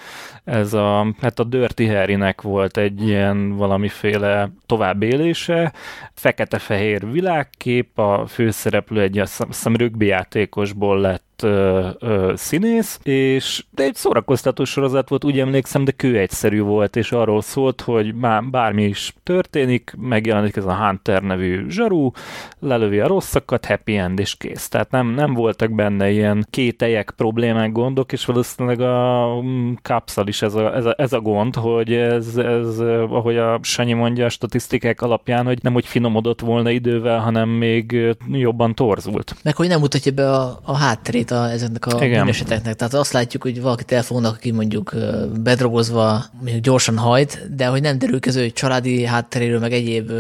Ez 0.45 0.73
a, 0.73 1.15
hát 1.21 1.39
a 1.39 1.45
Dirty 1.45 1.87
Harry-nek 1.87 2.43
volt 2.43 2.77
egy 2.77 3.03
ilyen 3.03 3.57
valamiféle 3.57 4.51
továbbélése, 4.67 5.73
fekete-fehér 6.15 7.11
világkép, 7.11 7.99
a 7.99 8.27
főszereplő 8.27 9.01
egy 9.01 9.19
azt 9.19 9.45
hiszem 9.47 9.77
rögbi 9.77 10.07
játékosból 10.07 11.01
lett 11.01 11.24
ö, 11.43 11.89
ö, 11.99 12.33
színész, 12.37 12.99
és 13.03 13.65
de 13.71 13.83
egy 13.83 13.95
szórakoztató 13.95 14.65
sorozat 14.65 15.09
volt, 15.09 15.25
úgy 15.25 15.39
emlékszem, 15.39 15.85
de 15.85 15.93
kő 15.93 16.19
egyszerű 16.19 16.61
volt, 16.61 16.97
és 16.97 17.13
arról 17.13 17.43
szólt, 17.43 17.81
hogy 17.81 18.15
már 18.15 18.45
bármi 18.45 18.85
is 18.85 19.15
történik, 19.23 19.95
megjelenik 19.99 20.57
ez 20.57 20.65
a 20.65 20.75
Hunter 20.75 21.23
nevű 21.23 21.69
zsarú, 21.69 22.13
lelövi 22.59 23.01
a 23.01 23.07
rosszakat, 23.07 23.67
happy 23.67 23.97
end, 23.97 24.19
és 24.19 24.37
kész. 24.37 24.69
Tehát 24.69 24.91
nem, 24.91 25.07
nem 25.07 25.35
voltak 25.35 25.71
benne 25.71 26.11
ilyen 26.11 26.47
kételyek, 26.51 27.13
problémák, 27.17 27.73
gondok, 27.73 28.13
és 28.13 28.25
valószínűleg 28.25 28.81
a 28.81 29.27
mm, 29.43 29.73
kapszal 29.83 30.27
is 30.27 30.43
ez 30.43 30.55
a, 30.55 30.75
ez 30.75 30.85
a, 30.85 30.95
ez 30.99 31.13
a 31.13 31.21
gond, 31.21 31.55
hogy 31.55 31.93
ez, 31.93 32.37
ez, 32.37 32.79
ahogy 33.11 33.37
a 33.37 33.59
Sanyi 33.63 33.93
mondja 33.93 34.25
a 34.25 34.29
statisztikák 34.29 35.03
alapján, 35.03 35.47
hogy 35.47 35.59
nem 35.63 35.73
hogy 35.73 35.87
finomodott 35.87 36.41
volna 36.41 36.71
idővel, 36.71 37.19
hanem 37.19 37.49
még 37.49 38.17
jobban 38.31 38.75
torzult. 38.75 39.35
Meg 39.43 39.57
hogy 39.57 39.69
nem 39.69 39.81
mutatja 39.81 40.13
be 40.13 40.31
a, 40.31 40.61
a 40.63 40.77
hátterét 40.77 41.24
a, 41.31 41.51
ezeknek 41.51 41.87
a 41.87 41.99
bűneseteknek. 41.99 42.75
Tehát 42.75 42.95
azt 42.95 43.13
látjuk, 43.13 43.43
hogy 43.43 43.61
valakit 43.63 43.93
elfognak, 43.93 44.35
aki 44.35 44.51
mondjuk 44.51 44.95
bedrogozva 45.43 46.25
mondjuk 46.41 46.63
gyorsan 46.63 46.99
hajt, 46.99 47.55
de 47.57 47.67
hogy 47.67 47.81
nem 47.81 47.99
derül 47.99 48.21
közül, 48.21 48.43
hogy 48.43 48.53
családi 48.53 49.05
hátteréről, 49.05 49.59
meg 49.59 49.73
egyéb 49.73 50.13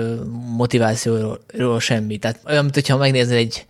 motivációról 0.57 1.81
semmi. 1.81 2.17
Tehát 2.17 2.41
olyan, 2.47 2.63
mint 2.63 2.75
hogyha 2.75 2.97
megnézni 2.97 3.37
egy 3.37 3.67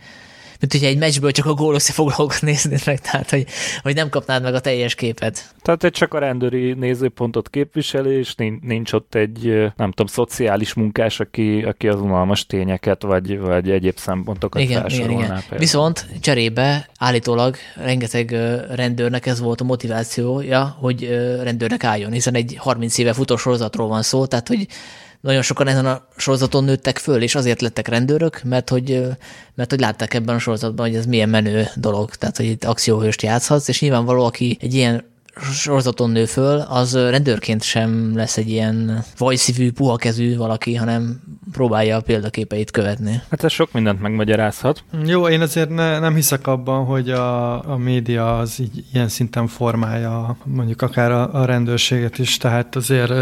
mint 0.64 0.83
hogyha 0.83 0.94
egy 0.94 0.99
meccsből 0.99 1.30
csak 1.30 1.47
a 1.47 1.54
gól 1.54 1.75
összefoglalókat 1.75 2.40
néznéd 2.50 2.83
meg, 2.85 3.00
tehát 3.00 3.30
hogy, 3.30 3.47
hogy 3.83 3.94
nem 3.94 4.09
kapnád 4.09 4.42
meg 4.42 4.54
a 4.54 4.61
teljes 4.61 4.94
képet. 4.94 5.54
Tehát 5.62 5.85
egy 5.85 5.92
csak 5.92 6.14
a 6.14 6.18
rendőri 6.18 6.73
nézőpontot 6.73 7.50
képviseli, 7.50 8.14
és 8.14 8.35
nincs 8.61 8.92
ott 8.92 9.14
egy, 9.14 9.44
nem 9.76 9.90
tudom, 9.90 10.06
szociális 10.06 10.75
munkás, 10.75 11.21
aki, 11.21 11.62
aki 11.62 11.88
az 11.88 12.00
unalmas 12.00 12.47
tényeket, 12.47 13.02
vagy, 13.02 13.38
vagy 13.38 13.71
egyéb 13.71 13.97
szempontokat 13.97 14.62
igen, 14.62 14.87
igen, 14.88 15.11
igen. 15.11 15.42
Viszont 15.56 16.06
cserébe 16.21 16.88
állítólag 16.99 17.56
rengeteg 17.75 18.30
rendőrnek 18.75 19.26
ez 19.26 19.40
volt 19.40 19.61
a 19.61 19.64
motivációja, 19.64 20.76
hogy 20.80 21.09
rendőrnek 21.42 21.85
álljon, 21.85 22.12
hiszen 22.12 22.35
egy 22.35 22.56
30 22.59 22.99
éve 22.99 23.12
futó 23.12 23.37
sorozatról 23.37 23.88
van 23.88 24.02
szó, 24.02 24.26
tehát 24.26 24.49
hogy 24.49 24.66
nagyon 25.25 25.43
sokan 25.43 25.69
ezen 25.69 25.87
a 25.87 26.07
sorozaton 26.16 26.64
nőttek 26.64 26.99
föl, 26.99 27.23
és 27.23 27.35
azért 27.35 27.61
lettek 27.61 27.88
rendőrök, 27.88 28.43
mert 28.43 28.71
hogy, 28.71 29.02
mert 29.54 29.71
hogy 29.71 29.81
látták 29.81 30.14
ebben 30.14 30.35
a 30.35 30.38
sorozatban, 30.38 30.87
hogy 30.87 30.97
ez 30.97 31.07
milyen 31.07 31.28
menő 31.28 31.66
dolog, 31.76 32.14
tehát 32.14 32.37
hogy 32.37 32.47
itt 32.47 32.64
akcióhőst 32.64 33.23
játszhatsz, 33.23 33.69
és 33.69 33.81
nyilvánvaló, 33.81 34.25
aki 34.25 34.59
egy 34.61 34.75
ilyen 34.75 35.04
sorozaton 35.53 36.11
nő 36.11 36.25
föl, 36.25 36.59
az 36.61 36.95
rendőrként 36.95 37.62
sem 37.62 38.17
lesz 38.17 38.37
egy 38.37 38.49
ilyen 38.49 39.05
vajszívű, 39.19 39.73
puha 39.73 39.97
kezű 39.97 40.37
valaki, 40.37 40.75
hanem 40.75 41.23
próbálja 41.53 41.97
a 41.97 42.00
példaképeit 42.00 42.71
követni. 42.71 43.23
Hát 43.31 43.45
ez 43.45 43.53
sok 43.53 43.73
mindent 43.73 44.00
megmagyarázhat. 44.00 44.85
Jó, 45.05 45.29
én 45.29 45.41
azért 45.41 45.69
ne, 45.69 45.99
nem 45.99 46.14
hiszek 46.14 46.47
abban, 46.47 46.85
hogy 46.85 47.11
a, 47.11 47.53
a 47.73 47.76
média 47.76 48.38
az 48.38 48.59
így 48.61 48.85
ilyen 48.93 49.09
szinten 49.09 49.47
formálja 49.47 50.37
mondjuk 50.45 50.83
akár 50.83 51.11
a, 51.11 51.35
a 51.35 51.45
rendőrséget 51.45 52.19
is, 52.19 52.37
tehát 52.37 52.76
azért 52.76 53.12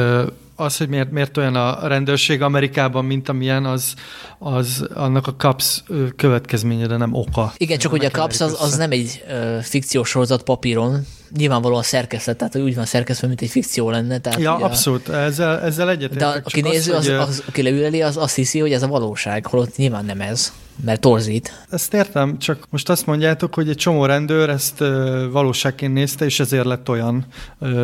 az, 0.57 0.76
hogy 0.76 0.88
miért, 0.88 1.11
miért 1.11 1.37
olyan 1.37 1.54
a 1.54 1.87
rendőrség 1.87 2.42
Amerikában, 2.42 3.04
mint 3.04 3.28
amilyen, 3.28 3.64
az, 3.64 3.95
az 4.38 4.88
annak 4.95 5.26
a 5.26 5.35
CAPS 5.35 5.83
következménye, 6.16 6.87
de 6.87 6.97
nem 6.97 7.14
oka. 7.14 7.52
Igen, 7.57 7.78
csak 7.78 7.90
hogy 7.90 8.04
a 8.04 8.11
CAPS 8.11 8.40
az, 8.40 8.57
az 8.61 8.76
nem 8.76 8.90
egy 8.90 9.25
uh, 9.28 9.61
fikciós 9.61 10.09
sorozat 10.09 10.42
papíron, 10.42 11.07
nyilvánvalóan 11.36 11.82
szerkesztett, 11.82 12.38
tehát 12.38 12.52
hogy 12.52 12.62
úgy 12.62 12.74
van 12.74 12.84
szerkesztve, 12.84 13.26
mint 13.26 13.40
egy 13.40 13.50
fikció 13.50 13.90
lenne. 13.90 14.18
Tehát, 14.18 14.40
ja, 14.40 14.54
abszolút, 14.56 15.08
a... 15.08 15.16
ezzel, 15.16 15.60
ezzel 15.60 15.90
egyetértek. 15.90 16.18
De 16.18 16.40
aki 16.44 16.60
néző, 16.60 16.92
az, 16.92 17.08
az, 17.08 17.42
aki 17.48 17.62
leüleli, 17.62 18.02
az 18.02 18.16
azt 18.16 18.34
hiszi, 18.34 18.58
hogy 18.58 18.72
ez 18.72 18.82
a 18.82 18.86
valóság, 18.86 19.46
holott 19.46 19.76
nyilván 19.76 20.04
nem 20.04 20.20
ez 20.20 20.52
mert 20.84 21.00
torzít. 21.00 21.66
Ezt 21.70 21.94
értem, 21.94 22.38
csak 22.38 22.66
most 22.70 22.88
azt 22.88 23.06
mondjátok, 23.06 23.54
hogy 23.54 23.68
egy 23.68 23.76
csomó 23.76 24.04
rendőr 24.04 24.48
ezt 24.48 24.84
valóságként 25.30 25.92
nézte, 25.92 26.24
és 26.24 26.40
ezért 26.40 26.64
lett 26.64 26.88
olyan 26.88 27.26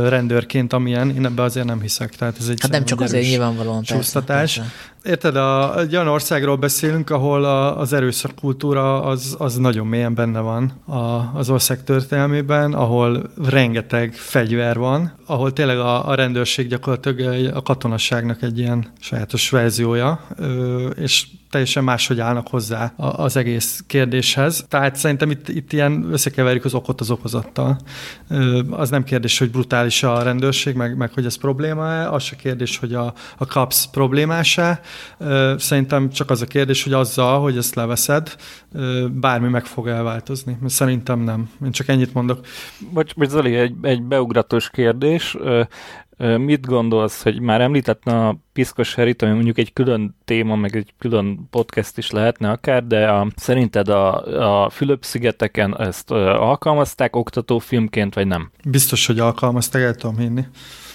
rendőrként, 0.09 0.73
amilyen. 0.73 1.11
Én 1.11 1.25
ebbe 1.25 1.42
azért 1.42 1.66
nem 1.66 1.80
hiszek. 1.80 2.16
Tehát 2.16 2.37
ez 2.38 2.49
egy 2.49 2.61
hát 2.61 2.71
nem 2.71 2.85
csak 2.85 3.00
azért 3.00 3.26
nyilvánvalóan. 3.26 3.83
Csúsztatás. 3.83 4.54
Persze, 4.57 4.61
persze. 4.61 4.99
Érted, 5.04 5.37
a, 5.37 5.78
egy 5.80 5.95
olyan 5.95 6.09
országról 6.09 6.57
beszélünk, 6.57 7.11
ahol 7.11 7.45
a, 7.45 7.78
az 7.78 7.92
erőszakkultúra 7.92 9.02
az, 9.02 9.35
az 9.38 9.57
nagyon 9.57 9.87
mélyen 9.87 10.14
benne 10.14 10.40
van 10.40 10.83
a, 10.87 11.30
az 11.35 11.50
ország 11.50 11.85
történelmében, 11.85 12.73
ahol 12.73 13.30
rengeteg 13.45 14.12
fegyver 14.14 14.78
van, 14.78 15.12
ahol 15.26 15.52
tényleg 15.52 15.78
a, 15.78 16.09
a 16.09 16.14
rendőrség 16.14 16.68
gyakorlatilag 16.68 17.57
a 17.57 17.62
katonasságnak 17.62 18.42
egy 18.42 18.59
ilyen 18.59 18.92
sajátos 19.00 19.50
verziója, 19.50 20.26
és 20.97 21.26
teljesen 21.50 21.85
máshogy 21.85 22.21
állnak 22.21 22.49
hozzá 22.49 22.93
az 22.97 23.37
egész 23.37 23.85
kérdéshez. 23.87 24.64
Tehát 24.69 24.97
szerintem 24.97 25.31
itt, 25.31 25.49
itt 25.49 25.73
ilyen 25.73 26.09
összekeverjük 26.12 26.64
az 26.64 26.75
okot 26.75 27.00
az 27.00 27.11
okozattal. 27.11 27.78
Az 28.71 28.90
nem 28.90 29.05
kérdés, 29.05 29.38
hogy 29.38 29.50
brutális 29.50 30.02
a 30.02 30.23
rendőrség, 30.23 30.75
meg, 30.75 30.97
meg 30.97 31.12
hogy 31.12 31.25
ez 31.25 31.37
probléma-e, 31.37 32.11
az 32.11 32.23
se 32.23 32.37
kérdés, 32.37 32.78
hogy 32.78 32.95
a, 32.95 33.14
a 33.38 33.45
CAPS 33.45 33.87
problémás-e. 33.93 34.81
Szerintem 35.57 36.11
csak 36.11 36.31
az 36.31 36.43
a 36.43 36.47
kérdés, 36.47 36.83
hogy 36.83 36.93
azzal, 36.93 37.40
hogy 37.40 37.57
ezt 37.57 37.75
leveszed, 37.75 38.37
bármi 39.11 39.49
meg 39.49 39.64
fog 39.64 39.88
elváltozni. 39.88 40.59
Szerintem 40.67 41.21
nem. 41.21 41.50
Én 41.64 41.71
csak 41.71 41.88
ennyit 41.88 42.14
mondok. 42.14 42.40
Bocs, 42.93 43.12
Zoli, 43.28 43.55
egy, 43.55 43.75
egy 43.83 44.02
beugratós 44.02 44.71
kérdés. 44.71 45.37
Mit 46.19 46.67
gondolsz, 46.67 47.23
hogy 47.23 47.41
már 47.41 47.61
említettem 47.61 48.19
a 48.19 48.37
piszkos 48.53 48.95
herit, 48.95 49.23
ami 49.23 49.33
mondjuk 49.33 49.59
egy 49.59 49.73
külön 49.73 50.17
téma, 50.25 50.57
meg 50.57 50.77
egy 50.77 50.95
külön 50.99 51.49
podcast 51.51 51.99
is 51.99 52.11
lehetne 52.11 52.51
akár, 52.51 52.87
de 52.87 53.09
a, 53.09 53.27
szerinted 53.37 53.89
a, 53.89 54.65
a 54.65 54.71
Fülöp-szigeteken 54.71 55.81
ezt 55.81 56.11
alkalmazták 56.11 57.17
oktatófilmként, 57.17 58.15
vagy 58.15 58.27
nem? 58.27 58.51
Biztos, 58.65 59.07
hogy 59.07 59.19
alkalmazták, 59.19 59.83
el 59.83 59.95
tudom 59.95 60.19
hinni. 60.19 60.45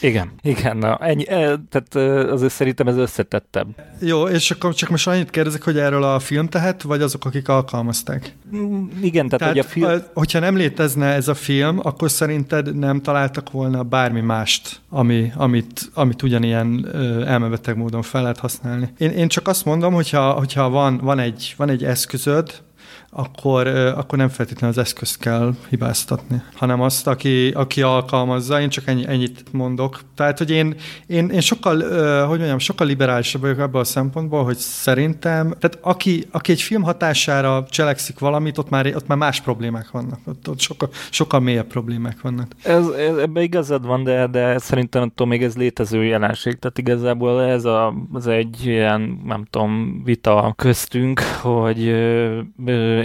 Igen, 0.04 0.32
igen, 0.42 0.78
na, 0.78 0.98
ennyi, 0.98 1.28
e, 1.28 1.60
tehát 1.70 1.96
azért 2.30 2.54
szerintem 2.54 2.88
ez 2.88 2.98
összetettebb. 2.98 3.68
Jó, 4.00 4.28
és 4.28 4.52
akkor 4.52 4.74
csak 4.74 4.90
most 4.90 5.08
annyit 5.08 5.30
kérdezek, 5.30 5.64
hogy 5.64 5.78
erről 5.78 6.04
a 6.04 6.20
film 6.20 6.48
tehet, 6.48 6.82
vagy 6.82 7.02
azok, 7.02 7.26
akik 7.26 7.48
alkalmazták? 7.48 8.36
Mm, 8.56 8.86
igen, 9.02 9.30
tehát, 9.30 9.40
tehát 9.40 9.54
hogy 9.54 9.60
a 9.60 9.64
film... 9.64 10.04
Hogyha 10.14 10.40
nem 10.40 10.56
létezne 10.56 11.06
ez 11.06 11.28
a 11.28 11.34
film, 11.34 11.80
akkor 11.84 12.12
szerinted 12.12 12.76
nem 12.76 13.02
találtak 13.02 13.52
volna 13.52 13.84
bármi 13.84 14.22
mást, 14.22 14.82
ami, 14.90 15.32
amit, 15.36 15.90
amit 15.94 16.22
ugyanilyen 16.22 16.88
elmebeteg 17.26 17.78
módon 17.78 18.02
fel 18.02 18.22
lehet 18.22 18.40
használni. 18.40 18.94
Én, 18.98 19.10
én 19.10 19.28
csak 19.28 19.48
azt 19.48 19.66
mondom, 19.66 19.94
hogyha, 19.94 20.32
hogyha 20.32 20.70
van, 20.70 20.98
van, 20.98 21.20
egy, 21.20 21.54
van 21.58 21.70
egy 21.70 21.84
eszközöd, 21.84 22.62
akkor, 23.16 23.68
akkor 23.68 24.18
nem 24.18 24.30
feltétlenül 24.30 24.78
az 24.78 24.84
eszközt 24.84 25.20
kell 25.20 25.54
hibáztatni, 25.70 26.42
hanem 26.56 26.82
azt, 26.82 27.08
aki, 27.08 27.50
aki 27.50 27.82
alkalmazza, 27.82 28.62
én 28.62 28.70
csak 28.70 28.88
ennyi, 28.88 29.08
ennyit 29.08 29.44
mondok. 29.52 30.00
Tehát, 30.16 30.38
hogy 30.38 30.52
én, 30.52 30.76
én, 31.08 31.30
én 31.30 31.42
sokkal, 31.42 31.76
hogy 32.28 32.38
mondjam, 32.38 32.60
sokkal 32.60 32.88
liberálisabb 32.88 33.42
vagyok 33.42 33.60
ebből 33.60 33.82
a 33.82 33.84
szempontból, 33.84 34.44
hogy 34.44 34.58
szerintem, 34.58 35.56
tehát 35.60 35.78
aki, 35.82 36.28
aki 36.32 36.52
egy 36.52 36.62
film 36.62 36.82
hatására 36.82 37.66
cselekszik 37.70 38.20
valamit, 38.20 38.58
ott 38.58 38.70
már, 38.70 38.86
ott 38.96 39.08
már 39.08 39.18
más 39.18 39.42
problémák 39.42 39.92
vannak, 39.92 40.20
ott, 40.26 40.50
ott 40.50 40.60
sokkal, 40.60 40.90
sokkal 41.10 41.40
mélyebb 41.40 41.68
problémák 41.68 42.22
vannak. 42.22 42.48
Ez, 42.64 42.88
ez, 42.88 43.18
ebben 43.18 43.44
igazad 43.44 43.86
van, 43.86 44.04
de, 44.04 44.28
de 44.28 44.58
szerintem 44.58 45.02
attól 45.02 45.28
még 45.28 45.44
ez 45.44 45.56
létező 45.56 46.04
jelenség, 46.04 46.60
tehát 46.60 46.78
igazából 46.78 47.44
ez 47.44 47.66
a, 47.66 47.94
az 48.14 48.28
egy 48.28 48.66
ilyen, 48.66 49.22
nem 49.26 49.46
tudom, 49.50 50.02
vita 50.04 50.54
köztünk, 50.58 51.20
hogy 51.20 51.94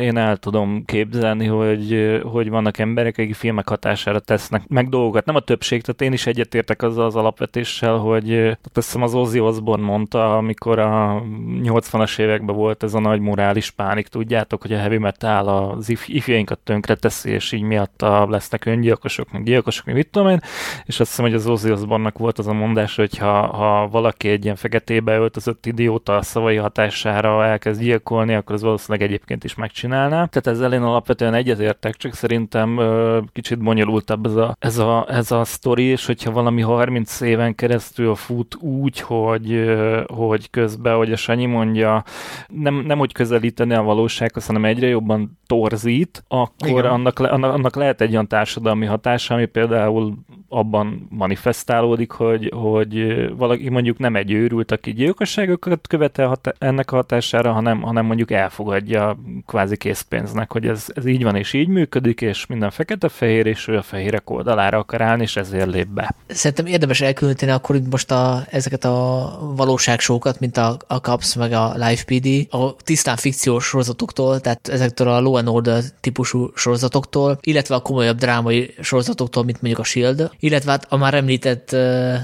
én 0.00 0.16
el 0.16 0.36
tudom 0.36 0.84
képzelni, 0.84 1.46
hogy, 1.46 2.20
hogy 2.22 2.48
vannak 2.48 2.78
emberek, 2.78 3.18
akik 3.18 3.34
filmek 3.34 3.68
hatására 3.68 4.18
tesznek 4.18 4.68
meg 4.68 4.88
dolgokat. 4.88 5.24
Nem 5.24 5.34
a 5.34 5.40
többség, 5.40 5.82
tehát 5.82 6.02
én 6.02 6.12
is 6.12 6.26
egyetértek 6.26 6.82
azzal 6.82 7.04
az 7.04 7.16
alapvetéssel, 7.16 7.96
hogy 7.96 8.32
azt 8.74 8.86
hiszem 8.86 9.02
az 9.02 9.14
Ozzy 9.14 9.40
Osbourne 9.40 9.84
mondta, 9.84 10.36
amikor 10.36 10.78
a 10.78 11.22
80-as 11.62 12.18
években 12.18 12.56
volt 12.56 12.82
ez 12.82 12.94
a 12.94 13.00
nagy 13.00 13.20
morális 13.20 13.70
pánik, 13.70 14.06
tudjátok, 14.06 14.62
hogy 14.62 14.72
a 14.72 14.78
heavy 14.78 14.98
metal 14.98 15.48
az 15.48 15.88
if- 15.88 16.08
ifjainkat 16.08 16.58
tönkre 16.58 16.94
teszi, 16.94 17.30
és 17.30 17.52
így 17.52 17.62
miatta 17.62 18.30
lesznek 18.30 18.64
öngyilkosok, 18.64 19.32
meg 19.32 19.44
gyilkosok, 19.44 19.86
meg 19.86 19.94
mit 19.94 20.10
tudom 20.10 20.28
én, 20.28 20.40
és 20.84 21.00
azt 21.00 21.08
hiszem, 21.10 21.24
hogy 21.24 21.34
az 21.34 21.46
Ozzy 21.46 21.70
osbourne 21.70 22.12
volt 22.18 22.38
az 22.38 22.46
a 22.46 22.52
mondás, 22.52 22.96
hogy 22.96 23.18
ha, 23.18 23.46
ha 23.46 23.88
valaki 23.88 24.28
egy 24.28 24.44
ilyen 24.44 24.56
feketébe 24.56 25.16
öltözött 25.16 25.66
idióta 25.66 26.16
a 26.16 26.22
szavai 26.22 26.56
hatására 26.56 27.44
elkezd 27.44 27.80
gyilkolni, 27.80 28.34
akkor 28.34 28.54
az 28.54 28.62
valószínűleg 28.62 29.08
egyébként 29.08 29.44
is 29.44 29.54
megcsinálná. 29.58 30.24
Tehát 30.24 30.46
ezzel 30.46 30.72
én 30.72 30.82
alapvetően 30.82 31.34
egyetértek, 31.34 31.96
csak 31.96 32.14
szerintem 32.14 32.78
ö, 32.78 33.20
kicsit 33.32 33.62
bonyolultabb 33.62 34.26
ez 34.26 34.34
a, 34.34 34.56
ez, 34.58 34.78
a, 34.78 35.06
ez 35.08 35.30
a 35.30 35.44
sztori, 35.44 35.82
és 35.82 36.06
hogyha 36.06 36.30
valami 36.30 36.62
30 36.62 37.20
éven 37.20 37.54
keresztül 37.54 38.14
fut 38.14 38.54
úgy, 38.60 39.00
hogy, 39.00 39.52
ö, 39.52 40.02
hogy 40.06 40.50
közben, 40.50 40.96
hogy 40.96 41.12
a 41.12 41.16
Sanyi 41.16 41.46
mondja, 41.46 42.04
nem, 42.48 42.74
nem 42.74 42.98
hogy 42.98 43.12
közelíteni 43.12 43.74
a 43.74 43.82
valósághoz, 43.82 44.46
hanem 44.46 44.64
egyre 44.64 44.86
jobban 44.86 45.38
torzít, 45.46 46.24
akkor 46.28 46.84
annak, 46.84 47.18
le, 47.18 47.28
annak, 47.28 47.52
annak 47.52 47.76
lehet 47.76 48.00
egy 48.00 48.12
olyan 48.12 48.28
társadalmi 48.28 48.86
hatása, 48.86 49.34
ami 49.34 49.46
például 49.46 50.14
abban 50.48 51.06
manifestálódik, 51.10 52.10
hogy, 52.10 52.52
hogy 52.54 53.26
valaki 53.36 53.68
mondjuk 53.68 53.98
nem 53.98 54.16
egy 54.16 54.32
őrült, 54.32 54.72
aki 54.72 54.92
gyilkosságokat 54.92 55.86
követel 55.86 56.28
hat- 56.28 56.54
ennek 56.58 56.92
a 56.92 56.96
hatására, 56.96 57.52
hanem, 57.52 57.80
hanem 57.80 58.06
mondjuk 58.06 58.30
elfogadja 58.30 59.18
kvázi 59.46 59.76
készpénznek, 59.76 60.52
hogy 60.52 60.66
ez, 60.66 60.86
ez 60.94 61.06
így 61.06 61.22
van 61.22 61.36
és 61.36 61.52
így 61.52 61.68
működik, 61.68 62.20
és 62.20 62.46
minden 62.46 62.70
fekete-fehér, 62.70 63.46
és 63.46 63.68
ő 63.68 63.76
a 63.76 63.82
fehérek 63.82 64.30
oldalára 64.30 64.78
akar 64.78 65.00
állni, 65.00 65.22
és 65.22 65.36
ezért 65.36 65.66
lép 65.66 65.86
be. 65.86 66.14
Szerintem 66.26 66.66
érdemes 66.66 67.00
elkülöníteni 67.00 67.52
akkor 67.52 67.76
itt 67.76 67.90
most 67.90 68.10
a, 68.10 68.42
ezeket 68.50 68.84
a 68.84 69.38
valóságsókat, 69.56 70.40
mint 70.40 70.56
a, 70.56 70.76
a 70.86 70.96
CAPS 70.96 71.34
meg 71.34 71.52
a 71.52 71.72
Live 71.74 72.02
PD, 72.06 72.54
a 72.54 72.74
tisztán 72.76 73.16
fikciós 73.16 73.64
sorozatoktól, 73.64 74.40
tehát 74.40 74.68
ezektől 74.68 75.08
a 75.08 75.20
Law 75.20 75.34
and 75.34 75.48
Order 75.48 75.82
típusú 76.00 76.50
sorozatoktól, 76.54 77.38
illetve 77.40 77.74
a 77.74 77.80
komolyabb 77.80 78.16
drámai 78.16 78.74
sorozatoktól, 78.80 79.44
mint 79.44 79.62
mondjuk 79.62 79.82
a 79.82 79.84
S.H.I.E.L.D., 79.84 80.30
illetve 80.40 80.70
hát 80.70 80.86
a 80.88 80.96
már 80.96 81.14
említett 81.14 81.72
uh, 81.72 82.14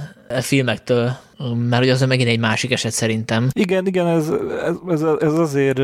filmektől, 0.40 1.10
mert 1.68 1.82
ugye 1.82 1.92
az 1.92 2.02
megint 2.02 2.28
egy 2.28 2.38
másik 2.38 2.72
eset 2.72 2.92
szerintem. 2.92 3.48
Igen, 3.52 3.86
igen, 3.86 4.06
ez, 4.06 4.32
ez, 4.88 5.02
ez 5.20 5.32
azért, 5.32 5.80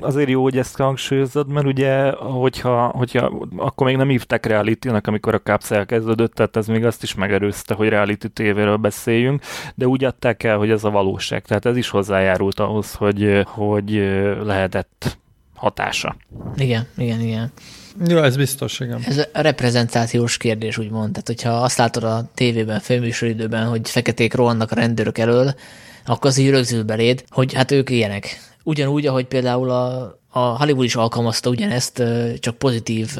azért 0.00 0.28
jó, 0.28 0.42
hogy 0.42 0.58
ezt 0.58 0.76
hangsúlyozod, 0.76 1.48
mert 1.48 1.66
ugye, 1.66 2.10
hogyha, 2.10 2.86
hogyha 2.86 3.46
akkor 3.56 3.86
még 3.86 3.96
nem 3.96 4.08
hívták 4.08 4.46
reality 4.46 4.88
amikor 4.88 5.34
a 5.34 5.40
Caps 5.40 5.70
elkezdődött, 5.70 6.34
tehát 6.34 6.56
ez 6.56 6.66
még 6.66 6.84
azt 6.84 7.02
is 7.02 7.14
megerőzte, 7.14 7.74
hogy 7.74 7.88
reality 7.88 8.26
tévéről 8.32 8.76
beszéljünk, 8.76 9.42
de 9.74 9.86
úgy 9.86 10.04
adták 10.04 10.42
el, 10.42 10.56
hogy 10.56 10.70
ez 10.70 10.84
a 10.84 10.90
valóság. 10.90 11.44
Tehát 11.44 11.66
ez 11.66 11.76
is 11.76 11.88
hozzájárult 11.88 12.60
ahhoz, 12.60 12.94
hogy, 12.94 13.42
hogy 13.44 13.90
lehetett 14.44 15.18
hatása. 15.54 16.16
Igen, 16.56 16.86
igen, 16.96 17.20
igen. 17.20 17.52
Jó, 18.08 18.18
ez 18.18 18.36
biztos, 18.36 18.80
igen. 18.80 19.00
Ez 19.08 19.18
a 19.32 19.40
reprezentációs 19.40 20.36
kérdés, 20.36 20.78
úgymond. 20.78 21.10
Tehát, 21.10 21.26
hogyha 21.26 21.50
azt 21.50 21.78
látod 21.78 22.04
a 22.04 22.30
tévében, 22.34 22.80
főműsoridőben, 22.80 23.66
hogy 23.66 23.90
feketék 23.90 24.34
rohannak 24.34 24.70
a 24.70 24.74
rendőrök 24.74 25.18
elől, 25.18 25.54
akkor 26.06 26.30
az 26.30 26.36
így 26.36 26.50
rögzül 26.50 26.82
beléd, 26.82 27.24
hogy 27.28 27.52
hát 27.52 27.70
ők 27.70 27.90
ilyenek. 27.90 28.40
Ugyanúgy, 28.62 29.06
ahogy 29.06 29.24
például 29.24 29.70
a, 29.70 30.18
a 30.30 30.38
Hollywood 30.38 30.84
is 30.84 30.94
alkalmazta 30.94 31.50
ugyanezt, 31.50 32.02
csak 32.40 32.56
pozitív, 32.56 33.18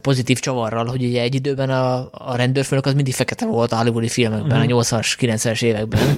pozitív 0.00 0.38
csavarral, 0.38 0.86
hogy 0.86 1.04
ugye 1.04 1.22
egy 1.22 1.34
időben 1.34 1.70
a, 1.70 2.08
a 2.12 2.36
rendőrfőnök 2.36 2.86
az 2.86 2.94
mindig 2.94 3.14
fekete 3.14 3.46
volt 3.46 3.72
a 3.72 3.76
hollywoodi 3.76 4.08
filmekben, 4.08 4.58
mm. 4.58 4.62
a 4.62 4.82
80-as, 4.82 5.14
90-es 5.20 5.62
években. 5.62 6.16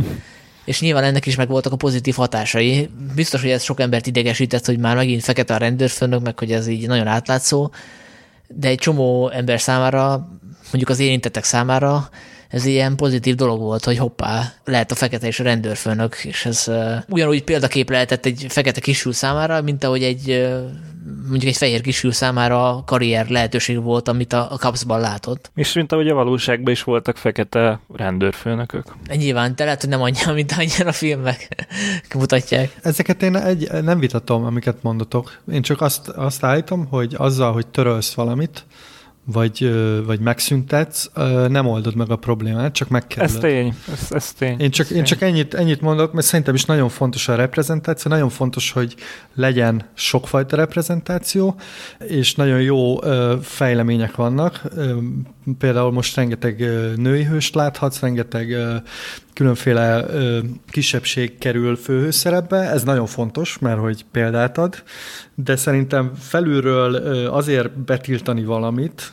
És 0.66 0.80
nyilván 0.80 1.04
ennek 1.04 1.26
is 1.26 1.36
meg 1.36 1.48
voltak 1.48 1.72
a 1.72 1.76
pozitív 1.76 2.14
hatásai. 2.14 2.90
Biztos, 3.14 3.40
hogy 3.40 3.50
ez 3.50 3.62
sok 3.62 3.80
embert 3.80 4.06
idegesített, 4.06 4.66
hogy 4.66 4.78
már 4.78 4.96
megint 4.96 5.22
fekete 5.22 5.54
a 5.54 5.56
rendőrfőnök, 5.56 6.22
meg 6.22 6.38
hogy 6.38 6.52
ez 6.52 6.66
így 6.66 6.86
nagyon 6.86 7.06
átlátszó, 7.06 7.70
de 8.48 8.68
egy 8.68 8.78
csomó 8.78 9.30
ember 9.30 9.60
számára, 9.60 10.28
mondjuk 10.62 10.88
az 10.88 10.98
érintettek 10.98 11.44
számára 11.44 12.08
ez 12.48 12.64
ilyen 12.64 12.96
pozitív 12.96 13.34
dolog 13.34 13.60
volt, 13.60 13.84
hogy 13.84 13.98
hoppá, 13.98 14.52
lehet 14.64 14.90
a 14.90 14.94
fekete 14.94 15.26
és 15.26 15.40
a 15.40 15.44
rendőrfőnök, 15.44 16.24
és 16.24 16.46
ez 16.46 16.64
uh, 16.66 16.96
ugyanúgy 17.08 17.44
példakép 17.44 17.90
lehetett 17.90 18.26
egy 18.26 18.46
fekete 18.48 18.80
kisfiú 18.80 19.12
számára, 19.12 19.62
mint 19.62 19.84
ahogy 19.84 20.02
egy 20.02 20.30
uh, 20.30 20.60
mondjuk 21.06 21.50
egy 21.50 21.56
fehér 21.56 21.80
kisfiú 21.80 22.10
számára 22.10 22.82
karrier 22.86 23.28
lehetőség 23.28 23.82
volt, 23.82 24.08
amit 24.08 24.32
a, 24.32 24.52
a 24.52 24.56
kapszban 24.58 25.00
látott. 25.00 25.50
És 25.54 25.72
mint 25.72 25.92
ahogy 25.92 26.08
a 26.08 26.14
valóságban 26.14 26.72
is 26.72 26.82
voltak 26.82 27.16
fekete 27.16 27.80
rendőrfőnökök. 27.94 28.84
Nyilván, 29.16 29.52
de 29.56 29.64
lehet, 29.64 29.80
hogy 29.80 29.90
nem 29.90 30.02
annyi, 30.02 30.16
mint 30.34 30.52
annyian 30.52 30.86
a 30.86 30.92
filmek 30.92 31.66
mutatják. 32.14 32.76
Ezeket 32.82 33.22
én 33.22 33.36
egy, 33.36 33.70
nem 33.82 33.98
vitatom, 33.98 34.44
amiket 34.44 34.82
mondotok. 34.82 35.38
Én 35.52 35.62
csak 35.62 35.80
azt, 35.80 36.08
azt 36.08 36.44
állítom, 36.44 36.86
hogy 36.86 37.14
azzal, 37.16 37.52
hogy 37.52 37.66
törölsz 37.66 38.14
valamit, 38.14 38.64
vagy, 39.32 39.74
vagy 40.04 40.20
megszüntetsz, 40.20 41.10
nem 41.48 41.66
oldod 41.66 41.94
meg 41.94 42.10
a 42.10 42.16
problémát, 42.16 42.72
csak 42.72 42.88
megkerülöd. 42.88 43.34
Ez 43.34 43.40
tény, 43.40 43.74
ez, 43.92 44.12
ez 44.12 44.32
tény. 44.32 44.60
Én 44.60 44.70
csak, 44.70 44.86
ez 44.86 44.96
én 44.96 45.04
csak 45.04 45.22
ennyit, 45.22 45.54
ennyit 45.54 45.80
mondok, 45.80 46.12
mert 46.12 46.26
szerintem 46.26 46.54
is 46.54 46.64
nagyon 46.64 46.88
fontos 46.88 47.28
a 47.28 47.34
reprezentáció, 47.34 48.10
nagyon 48.10 48.28
fontos, 48.28 48.70
hogy 48.70 48.94
legyen 49.34 49.88
sokfajta 49.94 50.56
reprezentáció, 50.56 51.56
és 51.98 52.34
nagyon 52.34 52.60
jó 52.60 52.98
fejlemények 53.42 54.14
vannak. 54.14 54.62
Például 55.58 55.92
most 55.92 56.16
rengeteg 56.16 56.58
női 56.96 57.24
hőst 57.24 57.54
láthatsz, 57.54 58.00
rengeteg 58.00 58.56
különféle 59.32 60.04
kisebbség 60.70 61.38
kerül 61.38 61.76
főhőszerepbe, 61.76 62.56
ez 62.56 62.82
nagyon 62.82 63.06
fontos, 63.06 63.58
mert 63.58 63.78
hogy 63.78 64.04
példát 64.10 64.58
ad, 64.58 64.82
de 65.34 65.56
szerintem 65.56 66.12
felülről 66.18 66.94
azért 67.26 67.78
betiltani 67.78 68.44
valamit, 68.44 69.12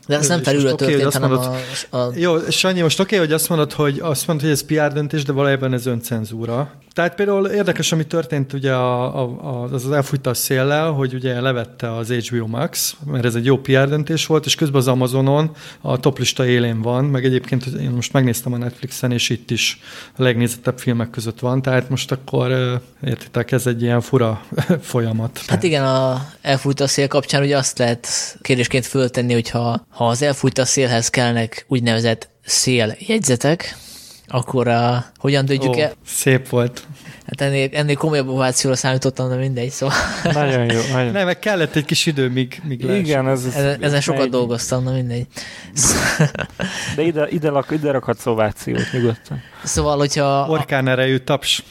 de 0.11 0.17
ez 0.17 0.27
nem 0.27 0.43
felülről 0.43 0.71
okay, 0.71 0.87
történt, 0.87 1.13
hanem 1.13 1.29
mondod, 1.29 1.55
a, 1.89 1.97
a... 1.97 2.11
Jó, 2.15 2.37
Sanyi, 2.49 2.81
most 2.81 2.99
oké, 2.99 3.15
okay, 3.15 3.27
hogy 3.27 3.35
azt 3.35 3.49
mondod, 3.49 3.71
hogy, 3.71 3.99
azt 3.99 4.27
mondod, 4.27 4.45
hogy 4.45 4.53
ez 4.53 4.63
PR 4.65 4.93
döntés, 4.93 5.23
de 5.23 5.31
valójában 5.31 5.73
ez 5.73 5.85
öncenzúra. 5.85 6.71
Tehát 6.93 7.15
például 7.15 7.47
érdekes, 7.47 7.91
ami 7.91 8.05
történt 8.05 8.53
ugye 8.53 8.73
a, 8.73 9.21
a, 9.21 9.37
a, 9.41 9.63
az, 9.63 9.85
az 9.85 9.91
elfújta 9.91 10.29
a 10.29 10.33
széllel, 10.33 10.91
hogy 10.91 11.13
ugye 11.13 11.41
levette 11.41 11.95
az 11.95 12.11
HBO 12.11 12.47
Max, 12.47 12.95
mert 13.05 13.25
ez 13.25 13.35
egy 13.35 13.45
jó 13.45 13.57
PR 13.57 13.87
döntés 13.87 14.25
volt, 14.25 14.45
és 14.45 14.55
közben 14.55 14.81
az 14.81 14.87
Amazonon 14.87 15.51
a 15.81 15.99
toplista 15.99 16.45
élén 16.45 16.81
van, 16.81 17.05
meg 17.05 17.25
egyébként 17.25 17.65
én 17.65 17.89
most 17.89 18.13
megnéztem 18.13 18.53
a 18.53 18.57
Netflixen, 18.57 19.11
és 19.11 19.29
itt 19.29 19.51
is 19.51 19.79
a 20.17 20.21
legnézettebb 20.21 20.79
filmek 20.79 21.09
között 21.09 21.39
van, 21.39 21.61
tehát 21.61 21.89
most 21.89 22.11
akkor 22.11 22.79
értitek, 23.03 23.51
ez 23.51 23.67
egy 23.67 23.81
ilyen 23.81 24.01
fura 24.01 24.41
folyamat. 24.81 25.41
Hát 25.47 25.63
igen, 25.63 25.85
a 25.85 26.27
elfújta 26.41 26.83
a 26.83 26.87
szél 26.87 27.07
kapcsán 27.07 27.43
ugye 27.43 27.57
azt 27.57 27.77
lehet 27.77 28.07
kérdésként 28.41 28.85
föltenni, 28.85 29.33
hogyha 29.33 29.85
ha 30.01 30.07
az 30.07 30.21
elfújta 30.21 30.61
a 30.61 30.65
szélhez 30.65 31.09
kellnek 31.09 31.65
úgynevezett 31.67 32.29
széljegyzetek, 32.45 33.75
akkor 34.27 34.67
uh, 34.67 34.95
hogyan 35.17 35.45
döntjük 35.45 35.77
el? 35.77 35.93
Szép 36.05 36.49
volt. 36.49 36.87
Hát 37.25 37.41
ennél, 37.41 37.69
ennél 37.71 37.95
komolyabb 37.95 38.27
ovációra 38.27 38.75
számítottam, 38.75 39.29
de 39.29 39.35
mindegy, 39.35 39.69
szóval. 39.69 39.95
Nagyon 40.23 40.71
jó. 40.71 40.79
Nagyon. 40.91 41.11
Nem, 41.11 41.25
meg 41.25 41.39
kellett 41.39 41.75
egy 41.75 41.85
kis 41.85 42.05
idő, 42.05 42.29
míg, 42.29 42.61
míg 42.63 42.83
Igen, 42.83 43.27
ez, 43.27 43.45
ez, 43.45 43.55
ezen, 43.55 43.83
ezen 43.83 44.01
sokat 44.01 44.23
egy... 44.23 44.29
dolgoztam, 44.29 44.83
na 44.83 44.91
mindegy. 44.91 45.27
De 46.95 47.01
ide, 47.01 47.27
ide, 47.29 47.51
ide 47.69 47.91
rakhatsz 47.91 48.25
ovációt 48.25 48.91
nyugodtan. 48.91 49.41
Szóval, 49.63 49.97
hogyha... 49.97 50.45
Orkán 50.49 50.87
erejű 50.87 51.17
taps 51.17 51.63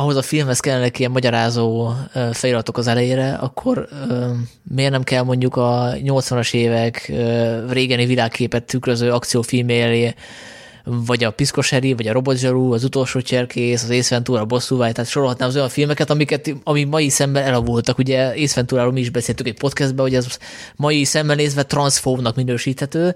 ahhoz 0.00 0.16
a 0.16 0.22
filmhez 0.22 0.60
kellene 0.60 0.90
ilyen 0.96 1.10
magyarázó 1.10 1.92
feliratok 2.32 2.78
az 2.78 2.86
elejére, 2.86 3.32
akkor 3.32 3.88
miért 4.74 4.90
nem 4.90 5.02
kell 5.02 5.22
mondjuk 5.22 5.56
a 5.56 5.92
80-as 5.94 6.54
évek 6.54 7.12
régeni 7.68 8.06
világképet 8.06 8.64
tükröző 8.64 9.10
akciófilm 9.10 9.68
elé 9.68 10.14
vagy 10.84 11.24
a 11.24 11.30
Piszkos 11.30 11.70
Harry, 11.70 11.92
vagy 11.92 12.06
a 12.06 12.12
Robot 12.12 12.36
Zsaru, 12.36 12.72
az 12.72 12.84
utolsó 12.84 13.20
cserkész, 13.20 13.82
az 13.82 13.90
Ace 13.90 14.14
Ventura, 14.14 14.44
bosszúvágy, 14.44 14.92
tehát 14.92 15.10
sorolhatnám 15.10 15.48
az 15.48 15.56
olyan 15.56 15.68
filmeket, 15.68 16.10
amiket, 16.10 16.54
ami 16.64 16.84
mai 16.84 17.08
szemben 17.08 17.44
elavultak. 17.44 17.98
Ugye 17.98 18.26
Ace 18.26 18.54
Venturáról 18.54 18.92
mi 18.92 19.00
is 19.00 19.10
beszéltük 19.10 19.46
egy 19.46 19.58
podcastben, 19.58 20.04
hogy 20.04 20.14
az 20.14 20.38
mai 20.76 21.04
szemben 21.04 21.36
nézve 21.36 21.62
transzfóvnak 21.62 22.36
minősíthető, 22.36 23.14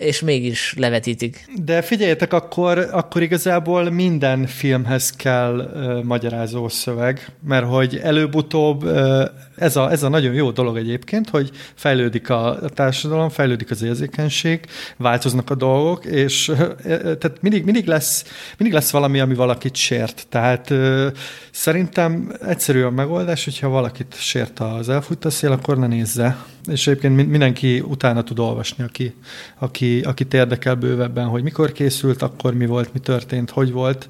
és 0.00 0.20
mégis 0.20 0.74
levetítik. 0.76 1.48
De 1.64 1.82
figyeljetek, 1.82 2.32
akkor, 2.32 2.88
akkor 2.92 3.22
igazából 3.22 3.90
minden 3.90 4.46
filmhez 4.46 5.10
kell 5.10 5.70
uh, 5.74 6.02
magyarázó 6.02 6.68
szöveg, 6.68 7.32
mert 7.48 7.66
hogy 7.66 8.00
előbb-utóbb 8.02 8.84
uh, 8.84 9.22
ez, 9.56 9.76
a, 9.76 9.90
ez 9.90 10.02
a 10.02 10.08
nagyon 10.08 10.34
jó 10.34 10.50
dolog 10.50 10.76
egyébként, 10.76 11.28
hogy 11.28 11.50
fejlődik 11.74 12.30
a, 12.30 12.58
társadalom, 12.74 13.28
fejlődik 13.28 13.70
az 13.70 13.82
érzékenység, 13.82 14.60
változnak 14.96 15.50
a 15.50 15.54
dolgok, 15.54 16.04
és 16.04 16.48
uh, 16.48 16.56
tehát 17.02 17.38
mindig, 17.40 17.64
mindig, 17.64 17.86
lesz, 17.86 18.24
mindig 18.58 18.76
lesz 18.76 18.90
valami, 18.90 19.20
ami 19.20 19.34
valakit 19.34 19.76
sért. 19.76 20.26
Tehát 20.28 20.70
uh, 20.70 21.06
szerintem 21.50 22.32
egyszerű 22.46 22.82
a 22.82 22.90
megoldás, 22.90 23.44
hogyha 23.44 23.68
valakit 23.68 24.14
sért 24.18 24.60
az 24.60 24.88
elfut 24.88 25.24
a 25.24 25.30
szél, 25.30 25.52
akkor 25.52 25.78
ne 25.78 25.86
nézze. 25.86 26.36
És 26.70 26.86
egyébként 26.86 27.28
mindenki 27.28 27.80
utána 27.80 28.22
tud 28.22 28.38
olvasni, 28.38 28.84
aki, 28.84 29.14
aki 29.58 30.00
akit 30.00 30.34
érdekel 30.34 30.74
bővebben, 30.74 31.26
hogy 31.26 31.42
mikor 31.42 31.72
készült, 31.72 32.22
akkor 32.22 32.54
mi 32.54 32.66
volt, 32.66 32.92
mi 32.92 32.98
történt, 32.98 33.50
hogy 33.50 33.72
volt, 33.72 34.08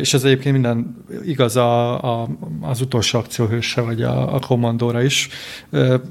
és 0.00 0.14
ez 0.14 0.24
egyébként 0.24 0.54
minden 0.54 1.04
igaz 1.24 1.56
a, 1.56 2.02
a, 2.22 2.28
az 2.60 2.80
utolsó 2.80 3.18
akcióhőse, 3.18 3.80
vagy 3.80 4.02
a, 4.02 4.34
a 4.34 4.38
kommandóra 4.38 5.02
is, 5.02 5.28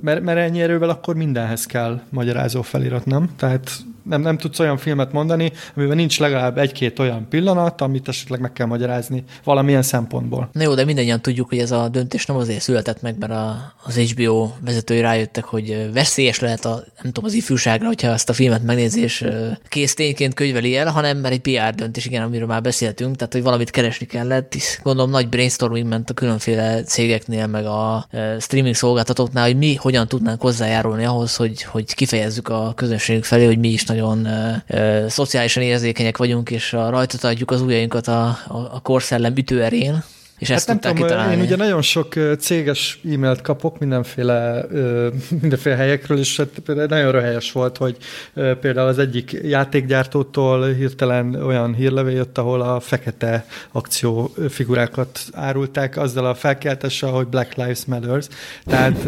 mert, 0.02 0.22
mert 0.22 0.38
ennyi 0.38 0.62
erővel 0.62 0.90
akkor 0.90 1.16
mindenhez 1.16 1.66
kell 1.66 2.02
magyarázó 2.10 2.62
felirat, 2.62 3.06
nem? 3.06 3.30
Tehát 3.36 3.72
nem, 4.06 4.22
nem 4.22 4.38
tudsz 4.38 4.60
olyan 4.60 4.78
filmet 4.78 5.12
mondani, 5.12 5.52
amiben 5.76 5.96
nincs 5.96 6.20
legalább 6.20 6.58
egy-két 6.58 7.00
olyan 7.00 7.26
pillanat, 7.30 7.82
amit 7.82 8.08
esetleg 8.08 8.40
meg 8.40 8.54
kell 8.54 8.68
magyarázni 8.68 9.24
valamilyen 9.44 9.82
szempontból. 9.82 10.50
Na 10.52 10.62
jó, 10.62 10.74
de 10.74 10.86
mindannyian 10.86 11.22
tudjuk, 11.22 11.50
hogy 11.50 11.58
ez 11.58 11.72
a 11.72 11.90
döntés 11.90 12.26
nem 12.26 12.38
azért 12.38 12.62
született 12.62 13.02
meg, 13.02 13.18
mert 13.18 13.32
a, 13.32 13.74
az 13.84 13.98
HBO 13.98 14.52
vezetői 14.60 15.00
rájöttek, 15.02 15.44
hogy 15.44 15.75
veszélyes 15.94 16.40
lehet 16.40 16.66
a, 16.66 16.84
nem 17.02 17.12
tudom, 17.12 17.24
az 17.24 17.34
ifjúságra, 17.34 17.88
hogyha 17.88 18.12
ezt 18.12 18.30
a 18.30 18.34
filmet 18.34 18.64
megnézi 18.64 19.02
és 19.02 19.26
kész 19.70 19.94
tényként 19.94 20.34
könyveli 20.34 20.78
el, 20.78 20.92
hanem 20.92 21.18
mert 21.18 21.34
egy 21.34 21.40
PR 21.40 21.76
döntés, 21.76 22.06
igen, 22.06 22.24
amiről 22.24 22.48
már 22.48 22.62
beszéltünk, 22.62 23.16
tehát 23.16 23.34
hogy 23.34 23.44
valamit 23.44 23.70
keresni 23.70 24.06
kellett, 24.06 24.56
és 24.56 24.80
gondolom 24.84 25.12
nagy 25.12 25.30
brainstorming 25.30 25.88
ment 25.88 26.10
a 26.10 26.14
különféle 26.14 26.84
cégeknél, 26.84 27.48
meg 27.48 27.66
a 27.66 28.08
streaming 28.40 28.76
szolgáltatóknál, 28.76 29.46
hogy 29.46 29.58
mi 29.58 29.76
hogyan 29.76 30.08
tudnánk 30.08 30.42
hozzájárulni 30.42 31.06
ahhoz, 31.06 31.36
hogy, 31.36 31.64
hogy 31.64 31.94
kifejezzük 31.94 32.50
a 32.50 32.74
közönségünk 32.76 33.26
felé, 33.26 33.46
hogy 33.46 33.60
mi 33.60 33.70
is 33.70 33.84
nagyon 33.84 34.26
ö, 34.68 35.06
szociálisan 35.10 35.64
érzékenyek 35.64 36.18
vagyunk, 36.18 36.50
és 36.50 36.74
a 36.74 36.90
rajta 36.90 37.28
adjuk 37.28 37.52
az 37.52 37.62
ujjainkat 37.62 38.08
a, 38.08 38.26
a, 38.48 38.58
a 38.72 38.80
korszellem 38.80 39.34
ütőerén, 39.36 40.04
és 40.38 40.48
hát 40.48 40.58
ezt 40.58 40.68
nem 40.68 40.80
tudom, 40.80 40.96
kitalálni. 40.96 41.36
Én 41.36 41.42
ugye 41.42 41.56
nagyon 41.56 41.82
sok 41.82 42.14
céges 42.40 43.00
e-mailt 43.14 43.42
kapok 43.42 43.80
mindenféle, 43.80 44.66
mindenféle 45.42 45.76
helyekről, 45.76 46.18
és 46.18 46.38
hát 46.38 46.88
nagyon 46.90 47.12
röhelyes 47.12 47.52
volt, 47.52 47.78
hogy 47.78 47.98
például 48.34 48.88
az 48.88 49.00
egyik 49.00 49.40
játékgyártótól 49.44 50.74
hirtelen 50.74 51.36
olyan 51.36 51.74
hírlevél 51.74 52.16
jött, 52.16 52.38
ahol 52.38 52.62
a 52.62 52.80
fekete 52.80 53.46
akciófigurákat 53.72 55.20
árulták 55.34 55.98
azzal 55.98 56.26
a 56.26 56.34
felkeltessel, 56.34 57.10
hogy 57.10 57.28
Black 57.28 57.56
Lives 57.56 57.86
Matters. 57.86 58.28
Tehát 58.66 59.06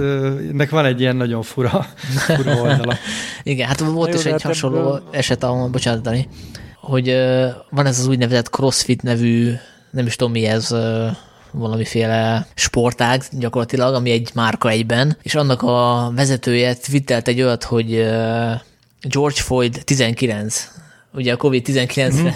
ennek 0.51 0.69
van 0.69 0.85
egy 0.85 0.99
ilyen 0.99 1.15
nagyon 1.15 1.41
fura, 1.41 1.85
fura 2.37 2.61
oldala. 2.61 2.95
Igen, 3.43 3.67
hát 3.67 3.79
volt 3.79 4.13
is 4.13 4.25
egy 4.25 4.31
hát 4.31 4.41
hasonló 4.41 4.77
ebből... 4.77 5.03
eset, 5.11 5.43
ahol, 5.43 5.67
bocsánat, 5.67 6.01
Dani, 6.01 6.27
hogy 6.81 7.05
van 7.69 7.85
ez 7.85 7.99
az 7.99 8.07
úgynevezett 8.07 8.49
CrossFit 8.49 9.01
nevű 9.01 9.53
nem 9.97 10.05
is 10.05 10.15
tudom 10.15 10.33
mi 10.33 10.45
ez, 10.45 10.75
valamiféle 11.51 12.47
sportág 12.55 13.23
gyakorlatilag, 13.31 13.93
ami 13.93 14.11
egy 14.11 14.29
márka 14.33 14.69
egyben, 14.69 15.17
és 15.21 15.35
annak 15.35 15.61
a 15.61 16.11
vezetője 16.15 16.75
twittelt 16.75 17.27
egy 17.27 17.41
olyat, 17.41 17.63
hogy 17.63 17.89
George 19.01 19.41
Floyd 19.41 19.81
19, 19.83 20.71
ugye 21.13 21.33
a 21.33 21.37
COVID-19-re 21.37 22.35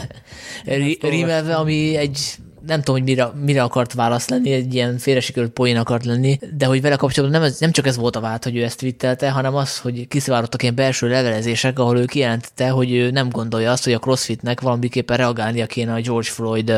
mm-hmm. 0.76 0.92
rímelve, 1.12 1.56
ami 1.56 1.96
egy 1.96 2.36
nem 2.68 2.82
tudom, 2.82 2.96
hogy 2.96 3.04
mire, 3.04 3.32
mire 3.42 3.64
akart 3.64 3.94
válasz 3.94 4.30
lenni, 4.30 4.52
egy 4.52 4.74
ilyen 4.74 4.98
félresikörült 4.98 5.52
poén 5.52 5.78
akart 5.78 6.06
lenni, 6.06 6.40
de 6.58 6.66
hogy 6.66 6.82
vele 6.82 6.96
kapcsolatban 6.96 7.40
nem, 7.40 7.50
ez, 7.50 7.60
nem 7.60 7.72
csak 7.72 7.88
ez 7.88 7.98
volt 7.98 8.16
a 8.16 8.20
vált, 8.20 8.44
hogy 8.44 8.56
ő 8.56 8.64
ezt 8.64 8.78
twittelte, 8.78 9.30
hanem 9.30 9.56
az, 9.56 9.78
hogy 9.78 10.08
kiszivárogtak 10.08 10.62
ilyen 10.62 10.76
belső 10.76 11.08
levelezések, 11.08 11.80
ahol 11.80 11.98
ő 11.98 12.06
kijelentette, 12.06 12.70
hogy 12.70 12.94
ő 12.94 13.12
nem 13.12 13.30
gondolja 13.30 13.72
azt, 13.72 13.84
hogy 13.84 13.94
a 13.94 14.00
CrossFitnek 14.00 14.62
valamiképpen 14.62 15.18
reagálnia 15.18 15.66
kéne 15.66 15.94
a 15.94 16.02
George 16.02 16.30
Floyd 16.30 16.74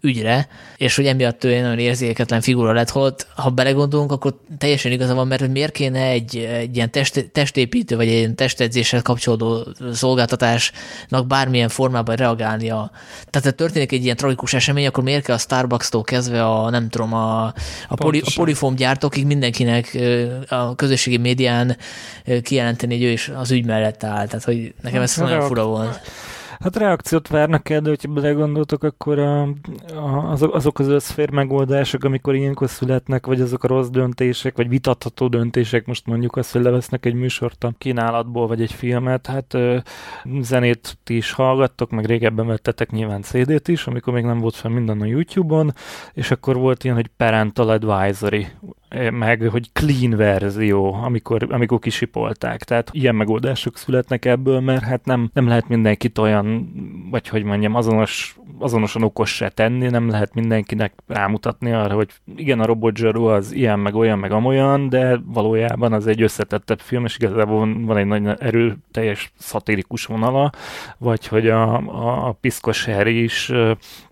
ügyre, 0.00 0.48
és 0.76 0.96
hogy 0.96 1.06
emiatt 1.06 1.44
ő 1.44 1.60
nagyon 1.60 1.78
érzéketlen 1.78 2.40
figura 2.40 2.72
lett, 2.72 2.90
holott 2.90 3.26
ha 3.34 3.50
belegondolunk, 3.50 4.12
akkor 4.12 4.36
teljesen 4.58 4.92
igaza 4.92 5.14
van, 5.14 5.26
mert 5.26 5.48
miért 5.48 5.72
kéne 5.72 6.00
egy, 6.00 6.36
egy 6.36 6.76
ilyen 6.76 6.90
test, 6.90 7.30
testépítő, 7.32 7.96
vagy 7.96 8.06
egy 8.06 8.12
ilyen 8.12 8.34
testedzéssel 8.34 9.02
kapcsolódó 9.02 9.66
szolgáltatásnak 9.92 11.26
bármilyen 11.26 11.68
formában 11.68 12.16
reagálnia. 12.16 12.90
Tehát 13.30 13.48
ha 13.48 13.50
történik 13.50 13.92
egy 13.92 14.04
ilyen 14.04 14.16
tragikus 14.16 14.54
esemény, 14.54 14.86
akkor 14.86 15.04
miért 15.04 15.15
miért 15.16 15.28
kell 15.28 15.36
a 15.36 15.38
Starbucks-tól 15.38 16.02
kezdve 16.02 16.44
a, 16.44 16.70
nem 16.70 16.88
tudom, 16.88 17.14
a, 17.14 17.44
a, 17.88 17.94
poli, 17.94 18.22
a 18.24 18.32
polifóm 18.34 18.74
gyártókig 18.74 19.26
mindenkinek 19.26 19.98
a 20.48 20.74
közösségi 20.74 21.16
médián 21.16 21.76
kijelenteni, 22.42 22.94
hogy 22.94 23.04
ő 23.04 23.10
is 23.10 23.28
az 23.28 23.50
ügy 23.50 23.64
mellett 23.64 24.04
áll. 24.04 24.26
Tehát, 24.26 24.44
hogy 24.44 24.74
nekem 24.82 25.02
ez 25.02 25.14
hát, 25.14 25.24
nagyon 25.24 25.46
fura 25.46 25.64
volt. 25.64 26.00
Hát 26.60 26.76
reakciót 26.76 27.28
várnak 27.28 27.68
el, 27.68 27.80
de 27.80 27.88
hogyha 27.88 28.12
belegondoltok, 28.12 28.82
akkor 28.82 29.18
a, 29.18 29.42
a, 29.94 30.30
azok, 30.30 30.54
azok 30.54 30.78
az 30.78 30.88
összfér 30.88 31.30
megoldások, 31.30 32.04
amikor 32.04 32.34
ilyenkor 32.34 32.68
születnek, 32.68 33.26
vagy 33.26 33.40
azok 33.40 33.64
a 33.64 33.68
rossz 33.68 33.88
döntések, 33.88 34.56
vagy 34.56 34.68
vitatható 34.68 35.28
döntések, 35.28 35.86
most 35.86 36.06
mondjuk 36.06 36.36
azt, 36.36 36.52
hogy 36.52 36.62
levesznek 36.62 37.06
egy 37.06 37.14
műsort 37.14 37.64
a 37.64 37.74
kínálatból, 37.78 38.46
vagy 38.46 38.62
egy 38.62 38.72
filmet, 38.72 39.26
hát 39.26 39.54
ö, 39.54 39.76
zenét 40.40 40.98
ti 41.04 41.16
is 41.16 41.32
hallgattok, 41.32 41.90
meg 41.90 42.04
régebben 42.04 42.46
vettetek 42.46 42.90
nyilván 42.90 43.22
CD-t 43.22 43.68
is, 43.68 43.86
amikor 43.86 44.12
még 44.12 44.24
nem 44.24 44.38
volt 44.38 44.54
fel 44.54 44.70
minden 44.70 45.00
a 45.00 45.04
YouTube-on, 45.04 45.74
és 46.12 46.30
akkor 46.30 46.56
volt 46.56 46.84
ilyen, 46.84 46.96
hogy 46.96 47.10
parental 47.16 47.68
advisory, 47.68 48.46
meg 49.10 49.48
hogy 49.50 49.70
clean 49.72 50.16
verzió, 50.16 50.92
amikor, 50.92 51.46
amikor 51.50 51.78
kisipolták. 51.78 52.64
Tehát 52.64 52.90
ilyen 52.92 53.14
megoldások 53.14 53.76
születnek 53.76 54.24
ebből, 54.24 54.60
mert 54.60 54.82
hát 54.82 55.04
nem, 55.04 55.30
nem 55.32 55.48
lehet 55.48 55.68
mindenkit 55.68 56.18
olyan, 56.18 56.70
vagy 57.10 57.28
hogy 57.28 57.42
mondjam, 57.42 57.74
azonos, 57.74 58.36
azonosan 58.58 59.02
okos 59.02 59.34
se 59.34 59.48
tenni, 59.48 59.88
nem 59.88 60.08
lehet 60.08 60.34
mindenkinek 60.34 60.92
rámutatni 61.06 61.72
arra, 61.72 61.94
hogy 61.94 62.08
igen, 62.36 62.60
a 62.60 62.66
Robot 62.66 62.96
Zsaru 62.96 63.24
az 63.24 63.52
ilyen, 63.52 63.78
meg 63.78 63.94
olyan, 63.94 64.18
meg 64.18 64.32
amolyan, 64.32 64.88
de 64.88 65.20
valójában 65.24 65.92
az 65.92 66.06
egy 66.06 66.22
összetettebb 66.22 66.80
film, 66.80 67.04
és 67.04 67.16
igazából 67.16 67.58
van, 67.58 67.84
van 67.84 67.96
egy 67.96 68.06
nagy 68.06 68.36
erőteljes 68.38 69.32
szatirikus 69.38 70.04
vonala, 70.04 70.52
vagy 70.98 71.26
hogy 71.26 71.48
a, 71.48 71.76
a, 71.76 72.28
a 72.28 72.32
Piszkos 72.32 72.84
Harry 72.84 73.22
is 73.22 73.52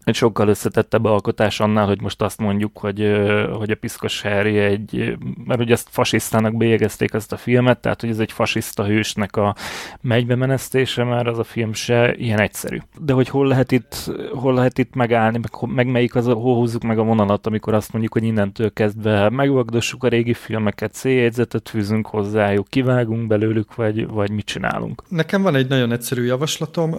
egy 0.05 0.15
sokkal 0.15 0.49
összetettebb 0.49 1.05
alkotás 1.05 1.61
annál, 1.61 1.87
hogy 1.87 2.01
most 2.01 2.23
azt 2.23 2.39
mondjuk, 2.39 2.79
hogy, 2.79 3.13
hogy 3.53 3.71
a 3.71 3.77
Piszkos 3.81 4.23
Harry 4.23 4.59
egy, 4.59 5.17
mert 5.45 5.61
ugye 5.61 5.73
ezt 5.73 5.89
fasisztának 5.91 6.57
bélyegezték 6.57 7.13
ezt 7.13 7.33
a 7.33 7.37
filmet, 7.37 7.79
tehát 7.79 8.01
hogy 8.01 8.11
ez 8.11 8.19
egy 8.19 8.33
fasiszta 8.33 8.85
hősnek 8.85 9.37
a 9.37 9.55
megybe 10.01 10.35
menesztése, 10.35 11.05
mert 11.05 11.27
az 11.27 11.39
a 11.39 11.45
film 11.45 11.73
se 11.73 12.15
ilyen 12.17 12.41
egyszerű. 12.41 12.79
De 12.99 13.13
hogy 13.13 13.29
hol 13.29 13.47
lehet 13.47 13.73
itt, 13.73 14.11
hol 14.33 14.55
lehet 14.55 14.79
itt 14.79 14.95
megállni, 14.95 15.39
meg, 15.39 15.75
meg 15.75 15.87
melyik 15.87 16.15
az, 16.15 16.27
hol 16.27 16.55
húzzuk 16.55 16.83
meg 16.83 16.99
a 16.99 17.03
vonalat, 17.03 17.47
amikor 17.47 17.75
azt 17.75 17.93
mondjuk, 17.93 18.13
hogy 18.13 18.25
innentől 18.25 18.73
kezdve 18.73 19.31
megvagdossuk 19.31 20.05
a 20.05 20.09
régi 20.09 20.35
filmeket, 20.35 20.93
céljegyzetet 20.93 21.69
fűzünk 21.69 22.07
hozzájuk, 22.07 22.69
kivágunk 22.69 23.27
belőlük, 23.27 23.75
vagy, 23.75 24.07
vagy 24.07 24.31
mit 24.31 24.45
csinálunk. 24.45 25.03
Nekem 25.09 25.43
van 25.43 25.55
egy 25.55 25.69
nagyon 25.69 25.93
egyszerű 25.93 26.25
javaslatom. 26.25 26.93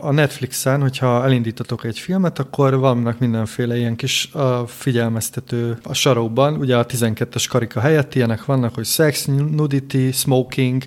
A 0.00 0.12
Netflixen, 0.12 0.80
hogyha 0.80 1.24
elindítatok 1.24 1.84
egy 1.84 1.98
filmet, 1.98 2.38
akkor 2.46 2.78
vannak 2.78 3.18
mindenféle 3.18 3.76
ilyen 3.76 3.96
kis 3.96 4.32
a 4.32 4.66
figyelmeztető 4.66 5.78
a 5.82 5.94
sarokban, 5.94 6.56
ugye 6.56 6.76
a 6.76 6.86
12-es 6.86 7.44
karika 7.48 7.80
helyett 7.80 8.14
ilyenek 8.14 8.44
vannak, 8.44 8.74
hogy 8.74 8.84
sex, 8.84 9.24
nudity, 9.24 10.10
smoking, 10.12 10.82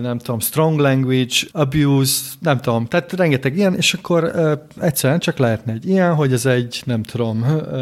nem 0.00 0.18
tudom, 0.18 0.40
strong 0.40 0.78
language, 0.78 1.34
abuse, 1.52 2.22
nem 2.40 2.60
tudom, 2.60 2.86
tehát 2.86 3.12
rengeteg 3.12 3.56
ilyen, 3.56 3.74
és 3.74 3.94
akkor 3.94 4.32
egyszerűen 4.80 5.18
csak 5.18 5.38
lehetne 5.38 5.72
egy 5.72 5.88
ilyen, 5.88 6.14
hogy 6.14 6.32
ez 6.32 6.46
egy, 6.46 6.82
nem 6.84 7.02
tudom, 7.02 7.38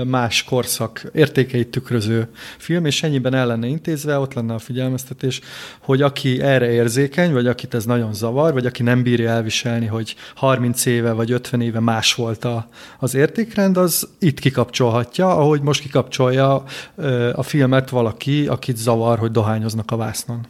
más 0.07 0.45
korszak 0.45 1.11
értékeit 1.13 1.69
tükröző 1.69 2.29
film, 2.59 2.87
és 2.87 3.03
ennyiben 3.03 3.35
el 3.35 3.47
lenne 3.47 3.67
intézve, 3.67 4.19
ott 4.19 4.35
lenne 4.35 4.55
a 4.55 4.59
figyelmeztetés, 4.59 5.41
hogy 5.81 6.03
aki 6.03 6.41
erre 6.43 6.71
érzékeny, 6.71 7.33
vagy 7.33 7.47
akit 7.47 7.75
ez 7.75 7.85
nagyon 7.85 8.15
zavar, 8.15 8.53
vagy 8.53 8.67
aki 8.67 8.83
nem 8.83 9.03
bírja 9.03 9.31
elviselni, 9.31 9.87
hogy 9.87 10.15
30 10.35 10.87
éve 10.87 11.13
vagy 11.13 11.33
50 11.33 11.61
éve 11.61 11.81
más 11.81 12.15
volt 12.15 12.45
a, 12.45 12.69
az 13.05 13.15
értékrend, 13.15 13.77
az 13.77 14.09
itt 14.19 14.39
kikapcsolhatja, 14.39 15.37
ahogy 15.37 15.61
most 15.61 15.81
kikapcsolja 15.81 16.65
a 17.33 17.43
filmet 17.43 17.91
valaki, 17.91 18.47
akit 18.47 18.77
zavar, 18.77 19.19
hogy 19.19 19.31
dohányoznak 19.31 19.91
a 19.91 19.97
vásznon. 19.97 20.47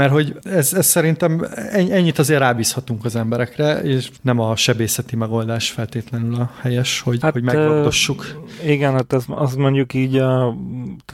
Mert 0.00 0.12
hogy 0.12 0.36
ez, 0.42 0.72
ez 0.72 0.86
szerintem 0.86 1.46
ennyit 1.70 2.18
azért 2.18 2.40
rábízhatunk 2.40 3.04
az 3.04 3.16
emberekre, 3.16 3.80
és 3.82 4.10
nem 4.22 4.38
a 4.38 4.56
sebészeti 4.56 5.16
megoldás 5.16 5.70
feltétlenül 5.70 6.34
a 6.34 6.50
helyes, 6.60 7.00
hogy, 7.00 7.18
hát, 7.22 7.32
hogy 7.32 7.42
megvagdossuk. 7.42 8.44
Igen, 8.64 8.92
hát 8.92 9.12
ez, 9.12 9.24
az 9.28 9.54
mondjuk 9.54 9.94
így 9.94 10.16
a, 10.16 10.56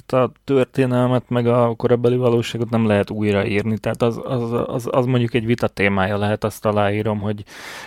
tehát 0.07 0.29
a 0.29 0.33
történelmet, 0.45 1.29
meg 1.29 1.47
a 1.47 1.75
korabeli 1.77 2.17
valóságot 2.17 2.71
nem 2.71 2.87
lehet 2.87 3.11
újraírni, 3.11 3.79
tehát 3.79 4.03
az, 4.03 4.21
az, 4.25 4.53
az, 4.67 4.89
az 4.91 5.05
mondjuk 5.07 5.35
egy 5.35 5.47
vita 5.47 5.69
témája 5.69 6.19
lehet, 6.19 6.45
azt 6.45 6.65
aláírom, 6.65 7.19
hogy 7.19 7.45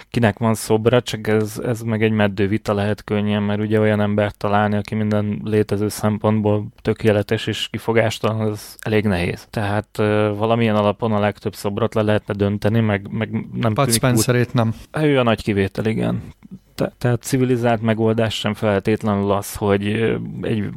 kinek 0.09 0.37
van 0.37 0.53
szobra, 0.53 1.01
csak 1.01 1.27
ez, 1.27 1.59
ez 1.65 1.81
meg 1.81 2.03
egy 2.03 2.11
meddő 2.11 2.47
vita 2.47 2.73
lehet 2.73 3.03
könnyen, 3.03 3.43
mert 3.43 3.59
ugye 3.59 3.79
olyan 3.79 4.01
embert 4.01 4.37
találni, 4.37 4.75
aki 4.75 4.95
minden 4.95 5.41
létező 5.43 5.89
szempontból 5.89 6.67
tökéletes 6.81 7.47
és 7.47 7.67
kifogástalan, 7.71 8.51
az 8.51 8.75
elég 8.79 9.05
nehéz. 9.05 9.47
Tehát 9.49 9.97
valamilyen 10.37 10.75
alapon 10.89 11.11
a 11.11 11.19
legtöbb 11.19 11.55
szobrot 11.55 11.93
le 11.93 12.01
lehetne 12.01 12.33
dönteni, 12.33 12.79
meg, 12.79 13.07
meg 13.11 13.45
nem 13.53 13.73
Pat 13.73 13.93
Spencerét 13.93 14.53
nem. 14.53 14.75
Ő 15.01 15.19
a 15.19 15.23
nagy 15.23 15.43
kivétel, 15.43 15.85
igen 15.85 16.21
te, 16.79 16.91
tehát 16.97 17.21
civilizált 17.21 17.81
megoldás 17.81 18.33
sem 18.33 18.53
feltétlenül 18.53 19.31
az, 19.31 19.55
hogy 19.55 19.85
egy 20.41 20.69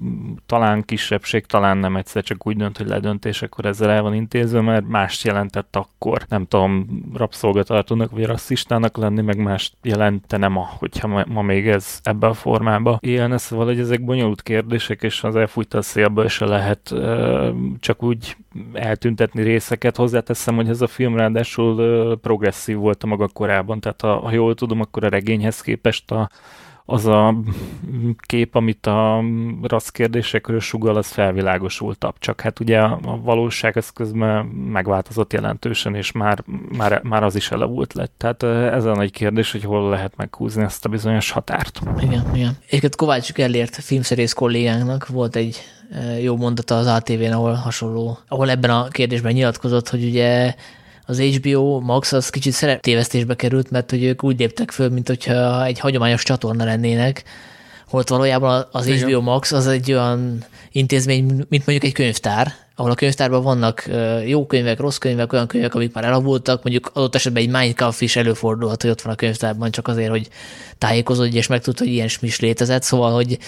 talán 0.47 0.83
kisebbség, 0.85 1.47
talán 1.47 1.79
nem 1.79 1.97
egyszer 1.97 2.23
csak 2.23 2.47
úgy 2.47 2.57
dönt, 2.57 2.77
hogy 2.77 2.87
ledönt, 2.87 3.25
és 3.25 3.43
akkor 3.43 3.65
ezzel 3.65 3.91
el 3.91 4.03
van 4.03 4.15
intézve, 4.15 4.61
mert 4.61 4.89
mást 4.89 5.25
jelentett 5.25 5.77
akkor. 5.77 6.23
Nem 6.29 6.47
tudom, 6.47 6.87
rabszolgatartónak 7.15 8.11
vagy 8.11 8.25
rasszistának 8.25 8.97
lenni, 8.97 9.21
meg 9.21 9.37
mást 9.37 9.77
jelentene 9.83 10.49
ma, 10.49 10.69
hogyha 10.79 11.09
ma, 11.09 11.25
ma 11.29 11.43
még 11.43 11.69
ez 11.69 12.01
ebbe 12.03 12.27
a 12.27 12.35
formába 12.35 12.99
élne. 13.01 13.39
Szóval, 13.39 13.67
hogy 13.67 13.79
ezek 13.79 14.05
bonyolult 14.05 14.43
kérdések, 14.43 15.03
és 15.03 15.23
az 15.23 15.37
elfújta 15.37 15.79
a 15.79 15.83
szélből 15.83 16.29
se 16.29 16.45
lehet 16.45 16.91
uh, 16.91 17.49
csak 17.81 18.03
úgy 18.03 18.37
eltüntetni 18.73 19.43
részeket. 19.43 19.97
Hozzáteszem, 19.97 20.55
hogy 20.55 20.69
ez 20.69 20.81
a 20.81 20.87
film 20.87 21.17
ráadásul 21.17 21.75
uh, 21.75 22.19
progresszív 22.19 22.77
volt 22.77 23.03
a 23.03 23.07
maga 23.07 23.29
korában, 23.29 23.81
tehát 23.81 24.01
ha, 24.01 24.21
ha 24.21 24.33
jól 24.33 24.55
tudom, 24.55 24.81
akkor 24.81 25.05
a 25.05 25.09
regényhez 25.09 25.61
képest 25.61 25.92
képest 25.93 26.11
a, 26.11 26.31
az 26.85 27.07
a 27.07 27.35
kép, 28.27 28.55
amit 28.55 28.87
a 28.87 29.25
rassz 29.63 29.89
kérdésekről 29.89 30.61
sugal, 30.61 30.97
az 30.97 31.07
felvilágosultabb. 31.07 32.15
Csak 32.19 32.41
hát 32.41 32.61
ugye 32.61 32.79
a, 32.79 33.21
valóság 33.23 33.77
ez 33.77 33.91
közben 33.91 34.45
megváltozott 34.47 35.33
jelentősen, 35.33 35.95
és 35.95 36.13
már, 36.13 36.45
már, 36.77 37.01
már 37.03 37.23
az 37.23 37.35
is 37.35 37.51
elavult 37.51 37.93
lett. 37.93 38.13
Tehát 38.17 38.43
ez 38.73 38.85
a 38.85 38.95
nagy 38.95 39.11
kérdés, 39.11 39.53
hogy 39.53 39.65
hol 39.65 39.91
lehet 39.91 40.17
meghúzni 40.17 40.63
ezt 40.63 40.85
a 40.85 40.89
bizonyos 40.89 41.31
határt. 41.31 41.81
Igen, 42.01 42.31
igen. 42.35 42.57
Egyébként 42.67 42.97
Kovács 42.97 43.33
Gellért 43.33 43.75
filmszerész 43.75 44.33
kollégánknak 44.33 45.07
volt 45.07 45.37
egy 45.37 45.61
jó 46.23 46.37
mondata 46.37 46.77
az 46.77 46.87
ATV-n, 46.87 47.33
ahol 47.33 47.53
hasonló, 47.53 48.19
ahol 48.29 48.51
ebben 48.51 48.71
a 48.71 48.89
kérdésben 48.89 49.33
nyilatkozott, 49.33 49.89
hogy 49.89 50.05
ugye 50.05 50.55
az 51.07 51.21
HBO 51.21 51.81
Max 51.81 52.13
az 52.13 52.31
kicsit 52.31 52.53
szereptévesztésbe 52.53 53.35
került, 53.35 53.71
mert 53.71 53.91
hogy 53.91 54.05
ők 54.05 54.25
úgy 54.25 54.39
léptek 54.39 54.71
föl, 54.71 54.89
mint 54.89 55.09
hogyha 55.09 55.65
egy 55.65 55.79
hagyományos 55.79 56.23
csatorna 56.23 56.65
lennének, 56.65 57.25
holott 57.89 58.09
valójában 58.09 58.67
az 58.71 58.87
Igen. 58.87 59.09
HBO 59.09 59.21
Max 59.21 59.53
az 59.53 59.67
egy 59.67 59.93
olyan 59.93 60.45
intézmény, 60.73 61.25
mint 61.25 61.67
mondjuk 61.67 61.85
egy 61.85 61.93
könyvtár, 61.93 62.53
ahol 62.77 62.91
a 62.91 62.95
könyvtárban 62.95 63.43
vannak 63.43 63.89
jó 64.27 64.47
könyvek, 64.47 64.79
rossz 64.79 64.97
könyvek, 64.97 65.33
olyan 65.33 65.47
könyvek, 65.47 65.75
amik 65.75 65.93
már 65.93 66.05
elavultak, 66.05 66.63
mondjuk 66.63 66.91
adott 66.95 67.15
esetben 67.15 67.43
egy 67.43 67.49
Minecraft 67.49 68.01
is 68.01 68.17
előfordulhat, 68.17 68.83
hogy 68.83 68.91
ott 68.91 69.03
van 69.03 69.13
a 69.13 69.17
könyvtárban, 69.17 69.71
csak 69.71 69.89
azért, 69.89 70.11
hogy 70.11 70.29
tájékozódj, 70.79 71.37
és 71.37 71.47
megtudta, 71.47 71.85
hogy 71.85 71.93
ilyen 71.93 72.09
is 72.21 72.41
létezett. 72.41 72.83
Szóval, 72.83 73.13
hogy 73.13 73.39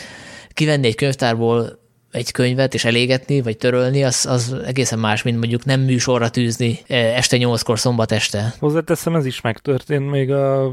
kivenni 0.53 0.87
egy 0.87 0.95
könyvtárból 0.95 1.79
egy 2.14 2.31
könyvet 2.31 2.74
és 2.74 2.85
elégetni, 2.85 3.42
vagy 3.42 3.57
törölni, 3.57 4.05
az, 4.05 4.27
az 4.27 4.57
egészen 4.64 4.98
más, 4.98 5.22
mint 5.22 5.38
mondjuk 5.38 5.64
nem 5.64 5.81
műsorra 5.81 6.31
tűzni 6.31 6.79
e, 6.87 6.96
este 6.96 7.37
nyolckor 7.37 7.79
szombat 7.79 8.12
este. 8.12 8.55
Hozzáteszem, 8.59 9.14
ez 9.14 9.27
is 9.27 9.40
megtörtént 9.40 10.11
még 10.11 10.33
a 10.33 10.72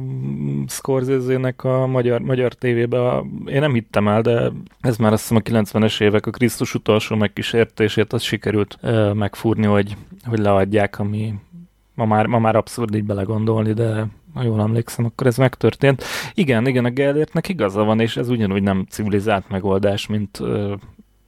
Scorsese-nek 0.67 1.63
a 1.63 1.87
magyar, 1.87 2.21
magyar 2.21 2.53
tévébe. 2.53 3.23
Én 3.45 3.59
nem 3.59 3.73
hittem 3.73 4.07
el, 4.07 4.21
de 4.21 4.51
ez 4.81 4.97
már 4.97 5.13
azt 5.13 5.21
hiszem 5.21 5.37
a 5.37 5.61
90-es 5.61 6.01
évek 6.01 6.25
a 6.25 6.31
Krisztus 6.31 6.73
utolsó 6.73 7.15
megkísértését, 7.15 8.13
az 8.13 8.21
sikerült 8.21 8.77
uh, 8.81 9.13
megfúrni, 9.13 9.65
hogy, 9.65 9.95
hogy 10.23 10.39
leadják, 10.39 10.99
ami 10.99 11.33
ma 11.95 12.05
már, 12.05 12.25
ma 12.25 12.39
már 12.39 12.55
abszurd 12.55 12.95
így 12.95 13.03
belegondolni, 13.03 13.73
de 13.73 14.07
ha 14.33 14.43
jól 14.43 14.61
emlékszem, 14.61 15.05
akkor 15.05 15.27
ez 15.27 15.37
megtörtént. 15.37 16.03
Igen, 16.33 16.67
igen, 16.67 16.85
a 16.85 16.89
Gellértnek 16.89 17.49
igaza 17.49 17.83
van, 17.83 17.99
és 17.99 18.17
ez 18.17 18.29
ugyanúgy 18.29 18.63
nem 18.63 18.85
civilizált 18.89 19.49
megoldás, 19.49 20.07
mint 20.07 20.39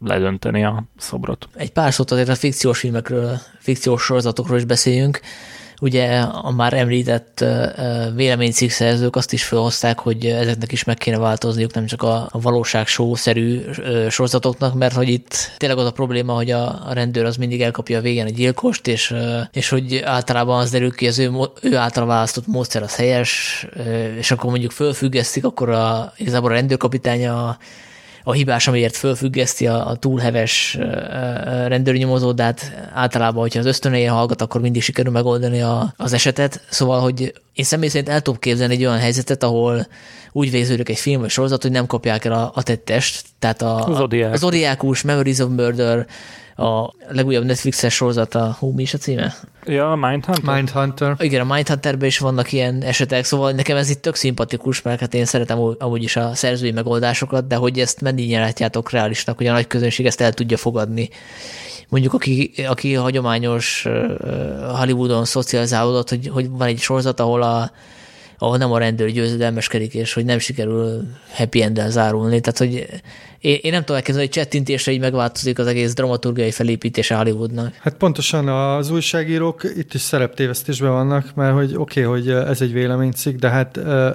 ledönteni 0.03 0.63
a 0.63 0.83
szobrot. 0.97 1.47
Egy 1.55 1.71
pár 1.71 1.93
szót 1.93 2.11
azért 2.11 2.29
a 2.29 2.35
fikciós 2.35 2.79
filmekről, 2.79 3.37
fikciós 3.59 4.03
sorozatokról 4.03 4.57
is 4.57 4.65
beszéljünk. 4.65 5.19
Ugye 5.81 6.19
a 6.19 6.51
már 6.51 6.73
említett 6.73 7.45
véleménycikkszerzők 8.15 9.15
azt 9.15 9.33
is 9.33 9.43
felhozták, 9.43 9.99
hogy 9.99 10.25
ezeknek 10.25 10.71
is 10.71 10.83
meg 10.83 10.97
kéne 10.97 11.17
változniuk, 11.17 11.73
nem 11.73 11.85
csak 11.85 12.01
a, 12.01 12.29
valóság 12.31 12.87
show-szerű 12.87 13.61
sorozatoknak, 14.09 14.73
mert 14.73 14.93
hogy 14.93 15.09
itt 15.09 15.51
tényleg 15.57 15.77
az 15.77 15.85
a 15.85 15.91
probléma, 15.91 16.33
hogy 16.33 16.51
a, 16.51 16.87
rendőr 16.91 17.25
az 17.25 17.35
mindig 17.35 17.61
elkapja 17.61 17.97
a 17.97 18.01
végén 18.01 18.25
a 18.25 18.29
gyilkost, 18.29 18.87
és, 18.87 19.15
és 19.51 19.69
hogy 19.69 20.01
általában 20.05 20.59
az 20.59 20.71
derül 20.71 20.91
ki, 20.91 21.07
az 21.07 21.19
ő, 21.19 21.31
ő 21.61 21.77
által 21.77 22.05
választott 22.05 22.47
módszer 22.47 22.83
az 22.83 22.95
helyes, 22.95 23.65
és 24.17 24.31
akkor 24.31 24.49
mondjuk 24.49 24.71
fölfüggesztik, 24.71 25.45
akkor 25.45 25.69
a, 25.69 26.13
igazából 26.17 26.51
a 26.51 26.53
rendőrkapitánya 26.53 27.47
a 27.47 27.57
hibás, 28.31 28.67
amiért 28.67 28.95
fölfüggeszti 28.95 29.67
a, 29.67 29.87
a 29.87 29.95
túlheves 29.95 30.77
rendőrnyomozót, 31.67 32.35
de 32.35 32.43
hát 32.43 32.89
általában, 32.93 33.41
hogyha 33.41 33.59
az 33.59 33.65
ösztönője 33.65 34.09
hallgat, 34.09 34.41
akkor 34.41 34.61
mindig 34.61 34.81
sikerül 34.81 35.11
megoldani 35.11 35.61
a, 35.61 35.93
az 35.97 36.13
esetet. 36.13 36.61
Szóval, 36.69 37.01
hogy 37.01 37.33
én 37.53 37.65
személy 37.65 37.89
szerint 37.89 38.09
el 38.09 38.21
tudok 38.21 38.39
képzelni 38.39 38.73
egy 38.73 38.85
olyan 38.85 38.97
helyzetet, 38.97 39.43
ahol 39.43 39.87
úgy 40.31 40.51
végződik 40.51 40.89
egy 40.89 40.99
film 40.99 41.21
vagy 41.21 41.29
sorozat, 41.29 41.61
hogy 41.61 41.71
nem 41.71 41.85
kapják 41.85 42.25
el 42.25 42.33
a, 42.33 42.51
a 42.55 42.63
tettest. 42.63 43.25
Tehát 43.39 43.61
a, 43.61 43.87
az, 43.87 43.97
Zodiac. 43.97 44.33
a 44.33 44.37
Zodiákus, 44.37 45.01
Memories 45.01 45.39
of 45.39 45.49
Murder, 45.49 46.07
a 46.55 46.93
legújabb 47.09 47.45
Netflixes 47.45 47.93
sorozata, 47.93 48.55
hú, 48.59 48.71
mi 48.71 48.81
is 48.81 48.93
a 48.93 48.97
címe? 48.97 49.33
Ja, 49.65 49.95
Mindhunter. 49.95 50.55
Mindhunter. 50.55 51.15
Igen, 51.19 51.49
a 51.49 51.53
Mindhunterben 51.53 52.07
is 52.07 52.17
vannak 52.17 52.51
ilyen 52.51 52.81
esetek, 52.81 53.23
szóval 53.23 53.51
nekem 53.51 53.77
ez 53.77 53.89
itt 53.89 54.01
tök 54.01 54.15
szimpatikus, 54.15 54.81
mert 54.81 54.99
hát 54.99 55.13
én 55.13 55.25
szeretem 55.25 55.75
amúgy 55.77 56.03
is 56.03 56.15
a 56.15 56.35
szerzői 56.35 56.71
megoldásokat, 56.71 57.47
de 57.47 57.55
hogy 57.55 57.79
ezt 57.79 58.01
mennyire 58.01 58.39
látjátok 58.39 58.91
reálisnak, 58.91 59.37
hogy 59.37 59.47
a 59.47 59.51
nagy 59.51 59.67
közönség 59.67 60.05
ezt 60.05 60.21
el 60.21 60.33
tudja 60.33 60.57
fogadni. 60.57 61.09
Mondjuk 61.89 62.13
aki, 62.13 62.51
aki 62.67 62.93
hagyományos 62.93 63.87
Hollywoodon 64.77 65.25
szocializálódott, 65.25 66.09
hogy, 66.09 66.27
hogy 66.27 66.49
van 66.49 66.67
egy 66.67 66.79
sorozat, 66.79 67.19
ahol 67.19 67.41
a 67.41 67.71
ahol 68.37 68.57
nem 68.57 68.71
a 68.71 68.77
rendőr 68.77 69.09
győzedelmeskedik, 69.09 69.93
és 69.93 70.13
hogy 70.13 70.25
nem 70.25 70.39
sikerül 70.39 71.07
happy 71.33 71.61
end 71.61 71.81
zárulni. 71.87 72.39
Tehát, 72.39 72.57
hogy 72.57 72.85
én, 73.43 73.59
én 73.61 73.71
nem 73.71 73.79
tudom 73.79 73.95
elképzelni, 73.95 74.27
hogy 74.27 74.35
csettintésre 74.35 74.91
így 74.91 74.99
megváltozik 74.99 75.59
az 75.59 75.67
egész 75.67 75.93
dramaturgiai 75.93 76.51
felépítése 76.51 77.15
Hollywoodnak. 77.15 77.73
Hát 77.79 77.93
pontosan 77.93 78.47
az 78.47 78.89
újságírók 78.89 79.63
itt 79.77 79.93
is 79.93 80.01
szereptévesztésben 80.01 80.91
vannak, 80.91 81.35
mert 81.35 81.53
hogy 81.53 81.75
oké, 81.75 82.05
okay, 82.05 82.19
hogy 82.19 82.29
ez 82.29 82.61
egy 82.61 82.73
véleménycikk, 82.73 83.39
de 83.39 83.49
hát 83.49 83.71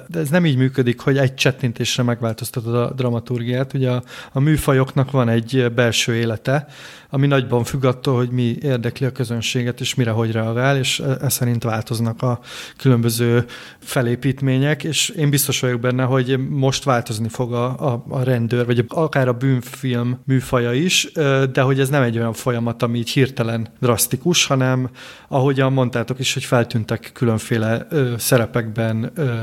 de 0.07 0.19
ez 0.19 0.29
nem 0.29 0.45
így 0.45 0.57
működik, 0.57 0.99
hogy 0.99 1.17
egy 1.17 1.35
csettintésre 1.35 2.03
megváltoztatod 2.03 2.75
a 2.75 2.91
dramaturgiát. 2.95 3.73
Ugye 3.73 3.89
a, 3.89 4.03
a 4.31 4.39
műfajoknak 4.39 5.11
van 5.11 5.29
egy 5.29 5.71
belső 5.75 6.15
élete, 6.15 6.67
ami 7.09 7.27
nagyban 7.27 7.63
függ 7.63 7.85
attól, 7.85 8.15
hogy 8.15 8.29
mi 8.29 8.57
érdekli 8.61 9.05
a 9.05 9.11
közönséget, 9.11 9.79
és 9.79 9.95
mire 9.95 10.11
hogy 10.11 10.31
reagál, 10.31 10.77
és 10.77 10.99
e, 10.99 11.17
e 11.21 11.29
szerint 11.29 11.63
változnak 11.63 12.21
a 12.21 12.39
különböző 12.77 13.45
felépítmények, 13.79 14.83
és 14.83 15.09
én 15.09 15.29
biztos 15.29 15.59
vagyok 15.59 15.79
benne, 15.79 16.03
hogy 16.03 16.49
most 16.49 16.83
változni 16.83 17.29
fog 17.29 17.53
a, 17.53 17.91
a, 17.91 18.05
a 18.09 18.23
rendőr, 18.23 18.65
vagy 18.65 18.85
akár 18.87 19.18
a 19.27 19.33
bűnfilm 19.33 20.19
műfaja 20.25 20.73
is, 20.73 21.11
de 21.51 21.61
hogy 21.61 21.79
ez 21.79 21.89
nem 21.89 22.01
egy 22.01 22.17
olyan 22.17 22.33
folyamat, 22.33 22.83
ami 22.83 22.97
így 22.97 23.09
hirtelen 23.09 23.67
drasztikus, 23.79 24.45
hanem 24.45 24.89
ahogyan 25.27 25.73
mondtátok 25.73 26.19
is, 26.19 26.33
hogy 26.33 26.43
feltűntek 26.43 27.09
különféle 27.13 27.87
ö, 27.89 28.13
szerepekben 28.17 29.11
ö, 29.15 29.33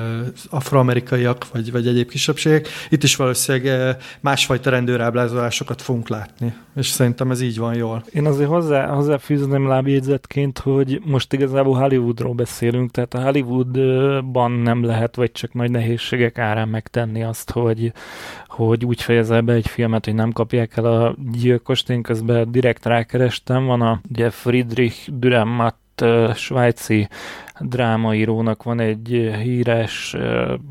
afroamerikaiak, 0.50 1.50
vagy, 1.52 1.72
vagy 1.72 1.86
egyéb 1.86 2.08
kisebbségek. 2.08 2.68
Itt 2.88 3.02
is 3.02 3.16
valószínűleg 3.16 3.96
másfajta 4.20 4.70
rendőráblázolásokat 4.70 5.82
fogunk 5.82 6.08
látni, 6.08 6.54
és 6.76 6.86
szerintem 6.86 7.30
ez 7.30 7.40
így 7.40 7.58
van 7.58 7.74
jól. 7.74 8.04
Én 8.12 8.26
azért 8.26 8.48
hozzá, 8.48 8.86
hozzáfűzném 8.86 9.68
lábjegyzetként, 9.68 10.58
hogy 10.58 11.00
most 11.04 11.32
igazából 11.32 11.78
Hollywoodról 11.78 12.34
beszélünk, 12.34 12.90
tehát 12.90 13.14
a 13.14 13.22
Hollywoodban 13.22 14.50
nem 14.50 14.84
lehet, 14.84 15.16
vagy 15.16 15.32
csak 15.32 15.54
nagy 15.54 15.70
nehézségek 15.70 16.38
árán 16.38 16.68
megtenni 16.68 17.22
azt, 17.22 17.50
hogy, 17.50 17.92
hogy 18.56 18.84
úgy 18.84 19.02
fejezel 19.02 19.40
be 19.40 19.52
egy 19.52 19.66
filmet, 19.68 20.04
hogy 20.04 20.14
nem 20.14 20.32
kapják 20.32 20.76
el 20.76 20.84
a 20.84 21.16
gyilkost. 21.32 21.90
Én 21.90 22.02
közben 22.02 22.52
direkt 22.52 22.84
rákerestem, 22.84 23.66
van 23.66 23.82
a 23.82 24.00
ugye 24.10 24.30
Friedrich 24.30 25.10
Dürrenmatt 25.12 26.04
svájci 26.34 27.08
drámaírónak 27.60 28.62
van 28.62 28.80
egy 28.80 29.32
híres, 29.42 30.16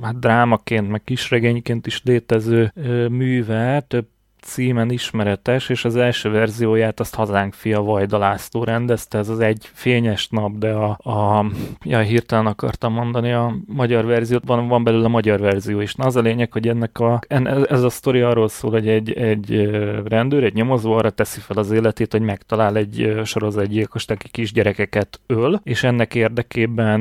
hát 0.02 0.20
drámaként, 0.20 0.90
meg 0.90 1.02
kisregényként 1.04 1.88
is 1.88 2.02
létező 2.04 2.72
műve, 3.10 3.80
több 3.88 4.08
címen 4.46 4.92
ismeretes, 4.92 5.70
és 5.70 5.86
az 5.86 5.96
első 5.96 6.30
verzióját 6.30 7.00
azt 7.00 7.16
Hazánk 7.16 7.54
fia 7.54 7.82
Vajda 7.82 8.18
László 8.18 8.64
rendezte, 8.64 9.18
ez 9.18 9.30
az 9.30 9.40
egy 9.40 9.70
fényes 9.74 10.28
nap, 10.28 10.58
de 10.58 10.72
a, 10.72 10.90
a 10.90 11.46
ja, 11.84 12.00
hirtelen 12.00 12.46
akartam 12.46 12.94
mondani 12.94 13.32
a 13.32 13.56
magyar 13.68 14.06
verziót, 14.06 14.44
van, 14.46 14.68
van 14.68 14.84
belőle 14.84 15.06
a 15.06 15.10
magyar 15.10 15.40
verzió 15.40 15.80
is. 15.80 15.96
Na 15.96 16.06
az 16.06 16.16
a 16.16 16.22
lényeg, 16.22 16.52
hogy 16.52 16.68
ennek 16.68 17.00
a, 17.00 17.20
en, 17.28 17.68
ez 17.68 17.84
a 17.84 17.90
sztori 17.90 18.22
arról 18.22 18.48
szól, 18.48 18.72
hogy 18.72 18.88
egy, 18.88 19.12
egy 19.14 19.70
rendőr, 20.06 20.44
egy 20.44 20.54
nyomozó 20.54 20.94
arra 20.94 21.10
teszi 21.10 21.40
fel 21.40 21.58
az 21.58 21.72
életét, 21.72 22.12
hogy 22.12 22.22
megtalál 22.22 22.76
egy 22.76 23.20
sorozatgyilkost, 23.24 24.12
aki 24.12 24.30
kisgyerekeket 24.30 25.20
öl, 25.28 25.60
és 25.64 25.84
ennek 25.84 26.16
érdekében 26.16 27.00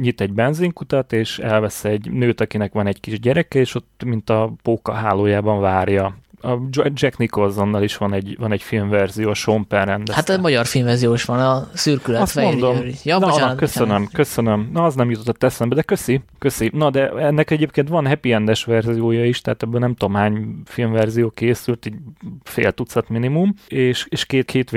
nyit 0.00 0.20
egy 0.20 0.32
benzinkutat, 0.32 1.12
és 1.12 1.38
elvesz 1.38 1.84
egy 1.84 2.10
nőt, 2.10 2.40
akinek 2.40 2.72
van 2.72 2.86
egy 2.86 3.00
kis 3.00 3.20
gyereke, 3.20 3.58
és 3.58 3.74
ott, 3.74 4.02
mint 4.04 4.30
a 4.30 4.52
póka 4.62 4.92
hálójában 4.92 5.60
várja 5.60 6.16
a 6.40 6.58
Jack 6.92 7.16
Nicholsonnal 7.16 7.82
is 7.82 7.96
van 7.96 8.12
egy, 8.12 8.36
van 8.38 8.52
egy 8.52 8.62
filmverzió, 8.62 9.34
Sean 9.34 9.66
Penn 9.66 9.84
rendezte. 9.84 10.14
Hát 10.14 10.28
a 10.28 10.40
magyar 10.40 10.66
filmverzió 10.66 11.14
is 11.14 11.24
van, 11.24 11.40
a 11.40 11.68
szürkület 11.74 12.22
Azt 12.22 12.34
mondom. 12.34 12.76
Ja, 13.04 13.18
na, 13.18 13.26
bocsánat, 13.26 13.48
na, 13.48 13.54
köszönöm, 13.54 13.88
bocsánat. 13.88 14.12
köszönöm. 14.12 14.70
Na, 14.72 14.84
az 14.84 14.94
nem 14.94 15.10
jutott 15.10 15.42
eszembe, 15.42 15.74
de 15.74 15.82
köszi, 15.82 16.20
köszi. 16.38 16.70
Na, 16.74 16.90
de 16.90 17.10
ennek 17.10 17.50
egyébként 17.50 17.88
van 17.88 18.06
happy 18.06 18.32
endes 18.32 18.64
verziója 18.64 19.24
is, 19.24 19.40
tehát 19.40 19.62
ebből 19.62 19.80
nem 19.80 19.94
tudom 19.94 20.14
hány 20.14 20.62
filmverzió 20.64 21.30
készült, 21.30 21.86
így 21.86 21.94
fél 22.42 22.72
tucat 22.72 23.08
minimum, 23.08 23.54
és, 23.68 24.06
és 24.08 24.24
két, 24.24 24.44
két 24.44 24.70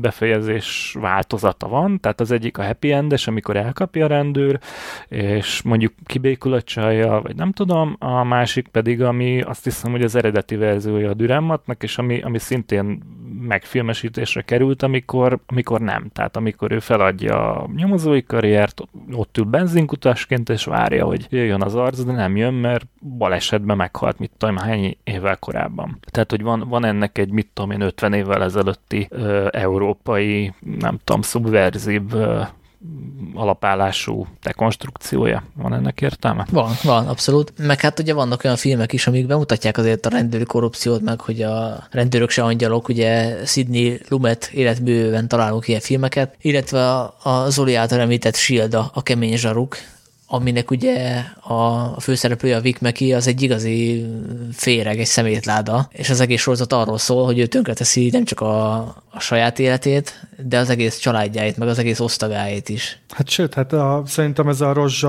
befejezés 0.00 0.96
változata 1.00 1.68
van, 1.68 2.00
tehát 2.00 2.20
az 2.20 2.30
egyik 2.30 2.58
a 2.58 2.64
happy 2.64 2.92
endes, 2.92 3.26
amikor 3.26 3.56
elkapja 3.56 4.04
a 4.04 4.08
rendőr, 4.08 4.58
és 5.08 5.62
mondjuk 5.62 5.92
kibékül 6.04 6.52
a 6.52 6.62
csalja, 6.62 7.20
vagy 7.22 7.36
nem 7.36 7.52
tudom, 7.52 7.96
a 7.98 8.24
másik 8.24 8.68
pedig, 8.68 9.02
ami 9.02 9.40
azt 9.40 9.64
hiszem, 9.64 9.90
hogy 9.90 10.02
az 10.02 10.14
eredeti 10.14 10.56
verzió 10.56 10.85
verziója 10.86 11.10
a 11.10 11.14
Dürenmatnak, 11.14 11.82
és 11.82 11.98
ami, 11.98 12.20
ami 12.20 12.38
szintén 12.38 13.02
megfilmesítésre 13.40 14.42
került, 14.42 14.82
amikor, 14.82 15.38
amikor 15.46 15.80
nem. 15.80 16.08
Tehát 16.12 16.36
amikor 16.36 16.72
ő 16.72 16.78
feladja 16.78 17.54
a 17.54 17.68
nyomozói 17.76 18.22
karriert, 18.22 18.82
ott 19.12 19.38
ül 19.38 19.44
benzinkutasként, 19.44 20.48
és 20.48 20.64
várja, 20.64 21.04
hogy 21.04 21.26
jöjjön 21.30 21.62
az 21.62 21.74
arc, 21.74 22.00
de 22.00 22.12
nem 22.12 22.36
jön, 22.36 22.54
mert 22.54 22.86
balesetben 23.18 23.76
meghalt, 23.76 24.18
mit 24.18 24.30
tudom, 24.36 24.56
hány 24.56 24.96
évvel 25.04 25.36
korábban. 25.36 25.98
Tehát, 26.10 26.30
hogy 26.30 26.42
van, 26.42 26.68
van 26.68 26.84
ennek 26.84 27.18
egy, 27.18 27.30
mit 27.30 27.48
tudom 27.52 27.70
én, 27.70 27.80
50 27.80 28.12
évvel 28.12 28.42
ezelőtti 28.42 29.06
ö, 29.10 29.48
európai, 29.50 30.52
nem 30.78 30.98
tudom, 31.04 31.22
szubverzív 31.22 32.02
ö, 32.12 32.42
alapállású 33.34 34.26
dekonstrukciója. 34.42 35.42
Van 35.54 35.74
ennek 35.74 36.00
értelme? 36.00 36.46
Van, 36.50 36.72
van, 36.82 37.08
abszolút. 37.08 37.52
Meg 37.58 37.80
hát 37.80 37.98
ugye 37.98 38.14
vannak 38.14 38.44
olyan 38.44 38.56
filmek 38.56 38.92
is, 38.92 39.06
amik 39.06 39.26
bemutatják 39.26 39.78
azért 39.78 40.06
a 40.06 40.10
rendőri 40.10 40.44
korrupciót, 40.44 41.00
meg 41.00 41.20
hogy 41.20 41.42
a 41.42 41.86
rendőrök 41.90 42.30
se 42.30 42.42
angyalok, 42.42 42.88
ugye 42.88 43.36
Sidney 43.46 44.00
Lumet 44.08 44.50
életművőben 44.52 45.28
találunk 45.28 45.68
ilyen 45.68 45.80
filmeket, 45.80 46.36
illetve 46.40 46.90
a 47.22 47.46
Zoli 47.48 47.74
által 47.74 48.00
említett 48.00 48.34
Shield, 48.34 48.74
a 48.74 49.02
kemény 49.02 49.36
zsaruk, 49.36 49.76
aminek 50.26 50.70
ugye 50.70 51.22
a 51.40 51.86
főszereplője, 52.00 52.56
a 52.56 52.60
Vic 52.60 52.80
Meki, 52.80 53.12
az 53.12 53.26
egy 53.26 53.42
igazi 53.42 54.06
féreg, 54.52 54.98
egy 54.98 55.06
szemétláda, 55.06 55.88
és 55.92 56.10
az 56.10 56.20
egész 56.20 56.40
sorozat 56.40 56.72
arról 56.72 56.98
szól, 56.98 57.24
hogy 57.24 57.38
ő 57.38 57.46
tönkreteszi 57.46 58.08
nem 58.12 58.24
csak 58.24 58.40
a, 58.40 58.76
a 59.10 59.20
saját 59.20 59.58
életét, 59.58 60.26
de 60.46 60.58
az 60.58 60.70
egész 60.70 60.96
családjáit, 60.96 61.56
meg 61.56 61.68
az 61.68 61.78
egész 61.78 62.00
osztagáit 62.00 62.68
is. 62.68 62.98
Hát 63.08 63.28
sőt, 63.28 63.54
hát 63.54 63.72
a, 63.72 64.02
szerintem 64.06 64.48
ez 64.48 64.60
a 64.60 64.72
rossz 64.72 65.02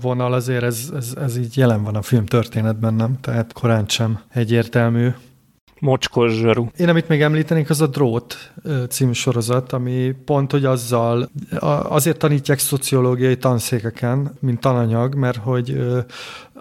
vonal 0.00 0.32
azért 0.32 0.62
ez, 0.62 0.78
ez, 0.96 1.12
ez 1.20 1.36
így 1.36 1.56
jelen 1.56 1.82
van 1.82 1.94
a 1.94 2.02
film 2.02 2.26
történetben, 2.26 2.94
nem? 2.94 3.18
Tehát 3.20 3.52
korán 3.52 3.84
sem 3.88 4.20
egyértelmű. 4.32 5.08
Mocskos 5.80 6.32
zsaru. 6.32 6.66
Én 6.76 6.88
amit 6.88 7.08
még 7.08 7.22
említenék, 7.22 7.70
az 7.70 7.80
a 7.80 7.86
Drót 7.86 8.52
című 8.88 9.12
sorozat, 9.12 9.72
ami 9.72 10.14
pont, 10.24 10.50
hogy 10.50 10.64
azzal 10.64 11.30
azért 11.88 12.18
tanítják 12.18 12.58
szociológiai 12.58 13.36
tanszékeken, 13.36 14.36
mint 14.40 14.60
tananyag, 14.60 15.14
mert 15.14 15.36
hogy 15.36 15.78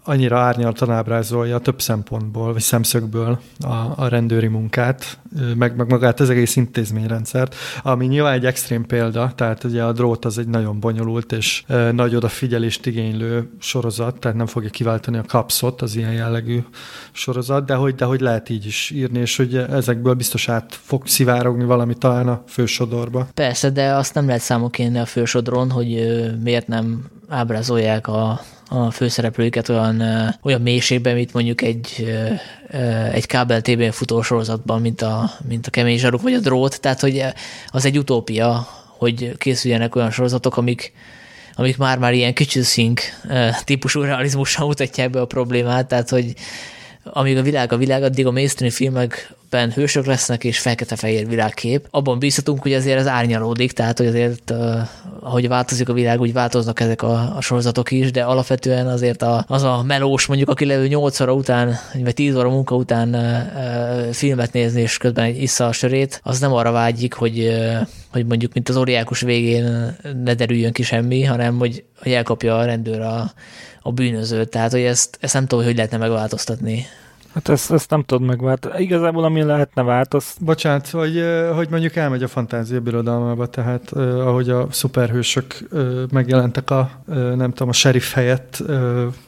annyira 0.04 0.40
árnyaltan 0.40 0.92
ábrázolja 0.92 1.60
több 1.60 1.82
szempontból, 1.82 2.54
vagy 2.54 2.62
szemszögből 2.62 3.40
a, 3.60 3.74
a 3.96 4.08
rendőri 4.08 4.48
munkát, 4.48 5.20
meg, 5.56 5.76
meg 5.76 5.90
magát 5.90 6.20
az 6.20 6.30
egész 6.30 6.56
intézményrendszert, 6.56 7.56
ami 7.84 8.06
nyilván 8.06 8.34
egy 8.34 8.46
extrém 8.46 8.86
példa, 8.86 9.32
tehát 9.36 9.64
ugye 9.64 9.84
a 9.84 9.92
drót 9.92 10.26
az 10.26 10.38
egy 10.38 10.48
nagyon 10.48 10.80
bonyolult 10.80 11.32
és 11.32 11.64
nagy 11.92 12.16
odafigyelést 12.16 12.86
igénylő 12.86 13.50
sorozat, 13.60 14.20
tehát 14.20 14.38
nem 14.38 14.46
fogja 14.46 14.70
kiváltani 14.70 15.18
a 15.18 15.24
kapszot, 15.28 15.82
az 15.82 15.96
ilyen 15.96 16.14
jellegű 16.14 16.64
sorozat, 17.12 17.66
de 17.66 17.76
hogy, 17.76 17.96
de 17.96 18.06
hogy 18.06 18.22
lehet 18.22 18.50
így 18.50 18.66
is 18.66 18.92
írni, 18.96 19.20
és 19.20 19.38
hogy 19.38 19.56
ezekből 19.56 20.14
biztos 20.14 20.50
át 20.50 20.80
fog 20.82 21.08
szivárogni 21.08 21.64
valami 21.64 21.94
talán 21.94 22.28
a 22.28 22.44
fősodorba. 22.48 23.28
Persze, 23.34 23.70
de 23.70 23.94
azt 23.94 24.14
nem 24.14 24.26
lehet 24.26 24.42
számon 24.42 24.70
kérni 24.70 24.98
a 24.98 25.06
fősodron, 25.06 25.72
hogy 25.72 25.88
miért 26.44 26.68
nem 26.68 27.06
ábrázolják 27.28 28.08
a 28.08 28.40
a 28.68 28.92
főszereplőiket 28.92 29.70
olyan, 29.70 30.04
olyan 30.42 30.62
mélységben, 30.62 31.16
mint 31.16 31.34
mondjuk 31.34 31.62
egy, 31.62 32.16
egy 33.12 33.26
kábel 33.26 33.62
TV 33.62 33.82
futó 33.92 34.22
sorozatban, 34.22 34.82
mint 34.82 35.02
a, 35.02 35.32
mint 35.48 35.68
a 35.68 35.70
kemény 35.70 35.98
zsaruk 35.98 36.22
vagy 36.22 36.34
a 36.34 36.40
drót, 36.40 36.82
tehát 36.82 37.00
hogy 37.00 37.26
az 37.68 37.86
egy 37.86 37.98
utópia, 37.98 38.68
hogy 38.98 39.38
készüljenek 39.38 39.96
olyan 39.96 40.12
sorozatok, 40.12 40.58
amik, 40.58 40.94
amik 41.56 41.78
már-már 41.78 42.14
ilyen 42.14 42.34
kicsiszink 42.34 43.02
típusú 43.64 44.02
realizmussal 44.02 44.68
mutatják 44.68 45.10
be 45.10 45.22
a 45.22 45.26
problémát, 45.26 45.88
tehát 45.88 46.10
hogy 46.10 46.34
amíg 47.12 47.38
a 47.38 47.42
világ 47.42 47.72
a 47.72 47.78
világ, 47.78 48.04
addig 48.04 48.26
a 48.26 48.32
mainstream 48.32 48.72
filmekben 48.72 49.72
hősök 49.72 50.06
lesznek, 50.06 50.44
és 50.44 50.60
fekete-fehér 50.60 51.28
világkép. 51.28 51.88
Abban 51.90 52.20
bízhatunk, 52.20 52.62
hogy 52.62 52.74
azért 52.74 53.00
ez 53.00 53.08
árnyalódik, 53.08 53.72
tehát 53.72 53.98
hogy 53.98 54.08
azért, 54.08 54.54
ahogy 55.20 55.48
változik 55.48 55.90
a 55.90 55.94
világ, 55.94 56.20
úgy 56.20 56.34
változnak 56.34 56.80
ezek 56.80 57.02
a, 57.02 57.36
a 57.36 57.42
sorozatok 57.42 57.92
is, 57.92 58.12
de 58.12 58.24
alapvetően 58.24 58.88
azért 58.88 59.22
a, 59.22 59.46
az 59.48 59.64
a 59.64 59.84
melós, 59.84 60.26
mondjuk 60.26 60.50
aki 60.50 60.66
levő 60.66 60.88
8 60.88 61.20
óra 61.20 61.34
után, 61.34 61.76
vagy 62.04 62.14
10 62.14 62.36
óra 62.36 62.50
munka 62.50 62.76
után 62.76 63.16
uh, 63.16 64.12
filmet 64.12 64.54
nézni, 64.54 64.82
és 64.82 64.98
közben 64.98 65.26
egy 65.26 65.42
issza 65.42 65.66
a 65.66 65.72
sörét, 65.72 66.20
az 66.24 66.40
nem 66.40 66.54
arra 66.54 66.72
vágyik, 66.72 67.14
hogy, 67.14 67.58
hogy 68.12 68.26
mondjuk, 68.26 68.54
mint 68.54 68.70
az 68.70 68.78
óriákus 68.78 69.22
végén 69.22 69.96
ne 70.24 70.34
derüljön 70.34 70.72
ki 70.72 70.84
semmi, 70.84 71.24
hanem 71.24 71.58
hogy, 71.58 71.84
hogy 72.02 72.12
elkapja 72.12 72.58
a 72.58 72.66
rendőr 72.66 73.02
a, 73.02 73.32
a 73.86 73.92
bűnözőt. 73.92 74.50
Tehát, 74.50 74.72
hogy 74.72 74.82
ezt, 74.82 75.18
ezt 75.20 75.34
nem 75.34 75.48
tudom, 75.48 75.66
hogy 75.66 75.76
lehetne 75.76 75.98
megváltoztatni. 75.98 76.86
Hát 77.34 77.50
ezt, 77.50 77.72
ezt 77.72 77.90
nem 77.90 78.04
tudod 78.04 78.28
megváltoztatni. 78.28 78.86
Igazából 78.86 79.24
ami 79.24 79.44
lehetne 79.44 79.84
változtatni. 79.84 80.46
Bocsánat, 80.46 80.90
hogy, 80.90 81.24
hogy 81.56 81.70
mondjuk 81.70 81.96
elmegy 81.96 82.24
a 82.24 82.28
fantázia 82.28 82.80
birodalmába, 82.80 83.48
tehát 83.48 83.92
ahogy 83.92 84.50
a 84.50 84.68
szuperhősök 84.72 85.68
megjelentek 86.12 86.70
a, 86.70 86.92
nem 87.36 87.52
tudom, 87.52 87.70
a 87.70 87.74
sheriff 87.74 88.14
helyett, 88.14 88.64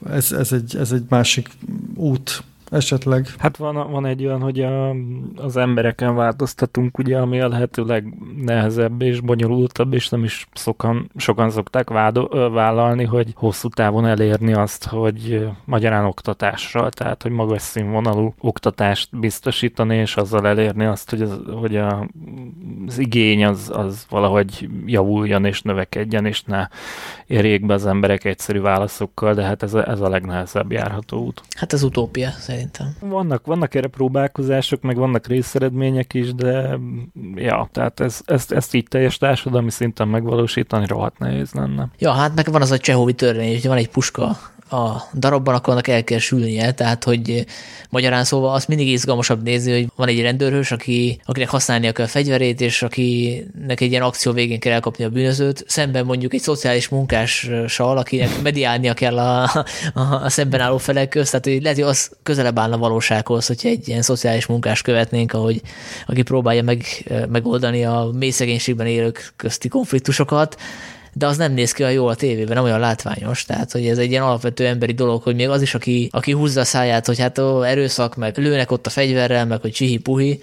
ez, 0.09 0.31
ez, 0.31 0.51
egy, 0.51 0.75
ez 0.79 0.91
egy 0.91 1.03
másik 1.09 1.49
út 1.95 2.43
esetleg. 2.71 3.27
Hát 3.37 3.57
van, 3.57 3.91
van 3.91 4.05
egy 4.05 4.25
olyan, 4.25 4.41
hogy 4.41 4.59
a, 4.59 4.95
az 5.35 5.57
embereken 5.57 6.15
változtatunk, 6.15 6.97
ugye, 6.97 7.17
ami 7.17 7.39
a 7.39 7.47
lehető 7.47 7.83
legnehezebb 7.83 9.01
és 9.01 9.19
bonyolultabb, 9.19 9.93
és 9.93 10.09
nem 10.09 10.23
is 10.23 10.47
szokan, 10.53 11.09
sokan 11.15 11.49
szokták 11.49 11.89
vádo, 11.89 12.49
vállalni, 12.49 13.03
hogy 13.03 13.33
hosszú 13.35 13.69
távon 13.69 14.05
elérni 14.05 14.53
azt, 14.53 14.85
hogy 14.85 15.47
magyarán 15.65 16.05
oktatásra, 16.05 16.89
tehát 16.89 17.21
hogy 17.21 17.31
magas 17.31 17.61
színvonalú 17.61 18.33
oktatást 18.39 19.19
biztosítani, 19.19 19.95
és 19.95 20.17
azzal 20.17 20.47
elérni 20.47 20.85
azt, 20.85 21.09
hogy, 21.09 21.21
az, 21.21 21.39
hogy 21.59 21.75
a, 21.75 22.07
az 22.87 22.97
igény 22.97 23.45
az, 23.45 23.71
az 23.73 24.05
valahogy 24.09 24.69
javuljon 24.85 25.45
és 25.45 25.61
növekedjen, 25.61 26.25
és 26.25 26.43
ne 26.43 26.67
érjék 27.27 27.65
be 27.65 27.73
az 27.73 27.85
emberek 27.85 28.25
egyszerű 28.25 28.59
válaszokkal, 28.59 29.33
de 29.33 29.43
hát 29.43 29.63
ez 29.63 29.73
a, 29.73 29.89
ez 29.89 29.99
a 29.99 30.09
legnehezebb 30.09 30.71
járható 30.71 31.25
út. 31.25 31.41
Hát 31.57 31.73
ez 31.73 31.83
utópia 31.83 32.29
szerintem. 32.29 32.95
Vannak, 32.99 33.45
vannak 33.45 33.75
erre 33.75 33.87
próbálkozások, 33.87 34.81
meg 34.81 34.95
vannak 34.95 35.27
részeredmények 35.27 36.13
is, 36.13 36.33
de 36.33 36.79
ja, 37.35 37.69
tehát 37.71 37.99
ez, 37.99 38.21
ezt, 38.25 38.51
ezt 38.51 38.73
így 38.73 38.87
teljes 38.87 39.17
társadalmi 39.17 39.71
szinten 39.71 40.07
megvalósítani 40.07 40.85
rohadt 40.85 41.19
nehéz 41.19 41.51
lenne. 41.51 41.89
Ja, 41.99 42.11
hát 42.11 42.35
meg 42.35 42.51
van 42.51 42.61
az 42.61 42.71
a 42.71 42.77
Csehovi 42.77 43.13
törvény, 43.13 43.53
hogy 43.53 43.67
van 43.67 43.77
egy 43.77 43.89
puska 43.89 44.37
a 44.69 45.09
darabban, 45.13 45.55
akkor 45.55 45.73
annak 45.73 45.87
el 45.87 46.03
kell 46.03 46.17
sülnie, 46.17 46.71
tehát 46.71 47.03
hogy 47.03 47.45
magyarán 47.89 48.23
szóval 48.23 48.53
azt 48.53 48.67
mindig 48.67 48.87
izgalmasabb 48.87 49.43
nézni, 49.43 49.71
hogy 49.71 49.87
van 49.95 50.07
egy 50.07 50.21
rendőrhős, 50.21 50.71
aki, 50.71 51.19
akinek 51.25 51.49
használnia 51.49 51.91
kell 51.91 52.05
a 52.05 52.09
fegyverét, 52.09 52.61
és 52.61 52.81
akinek 52.81 53.81
egy 53.81 53.91
ilyen 53.91 54.01
akció 54.01 54.31
végén 54.31 54.59
kell 54.59 54.73
elkapni 54.73 55.03
a 55.03 55.09
bűnözőt, 55.09 55.63
szemben 55.67 56.05
mondjuk 56.05 56.33
egy 56.33 56.41
szociális 56.41 56.87
munkással, 56.87 57.97
akinek 57.97 58.41
mediálnia 58.41 58.93
kell 58.93 59.17
a, 59.17 59.43
a, 59.93 60.01
a 60.23 60.29
szemben 60.29 60.59
álló 60.59 60.77
felek 60.77 61.09
közt, 61.09 61.31
tehát 61.31 61.45
hogy 61.45 61.61
lehet, 61.61 61.77
hogy 61.77 61.87
az 61.87 62.11
közelebb 62.23 62.59
állna 62.59 62.77
valósághoz, 62.77 63.47
hogyha 63.47 63.69
egy 63.69 63.87
ilyen 63.87 64.01
szociális 64.01 64.45
munkás 64.45 64.81
követnénk, 64.81 65.33
ahogy, 65.33 65.61
aki 66.05 66.21
próbálja 66.21 66.63
meg, 66.63 66.83
megoldani 67.29 67.85
a 67.85 68.09
mély 68.13 68.29
szegénységben 68.29 68.87
élők 68.87 69.33
közti 69.35 69.67
konfliktusokat, 69.67 70.57
de 71.17 71.27
az 71.27 71.37
nem 71.37 71.53
néz 71.53 71.71
ki 71.71 71.83
olyan 71.83 71.93
jól 71.93 72.09
a 72.09 72.15
tévében, 72.15 72.55
nem 72.55 72.63
olyan 72.63 72.79
látványos, 72.79 73.45
tehát 73.45 73.71
hogy 73.71 73.87
ez 73.87 73.97
egy 73.97 74.11
ilyen 74.11 74.23
alapvető 74.23 74.65
emberi 74.65 74.93
dolog, 74.93 75.21
hogy 75.23 75.35
még 75.35 75.49
az 75.49 75.61
is, 75.61 75.75
aki, 75.75 76.09
aki 76.11 76.31
húzza 76.31 76.59
a 76.59 76.65
száját, 76.65 77.05
hogy 77.05 77.19
hát 77.19 77.37
ó, 77.37 77.61
erőszak, 77.61 78.15
meg 78.15 78.37
lőnek 78.37 78.71
ott 78.71 78.85
a 78.85 78.89
fegyverrel, 78.89 79.45
meg 79.45 79.61
hogy 79.61 79.71
csihi-puhi, 79.71 80.41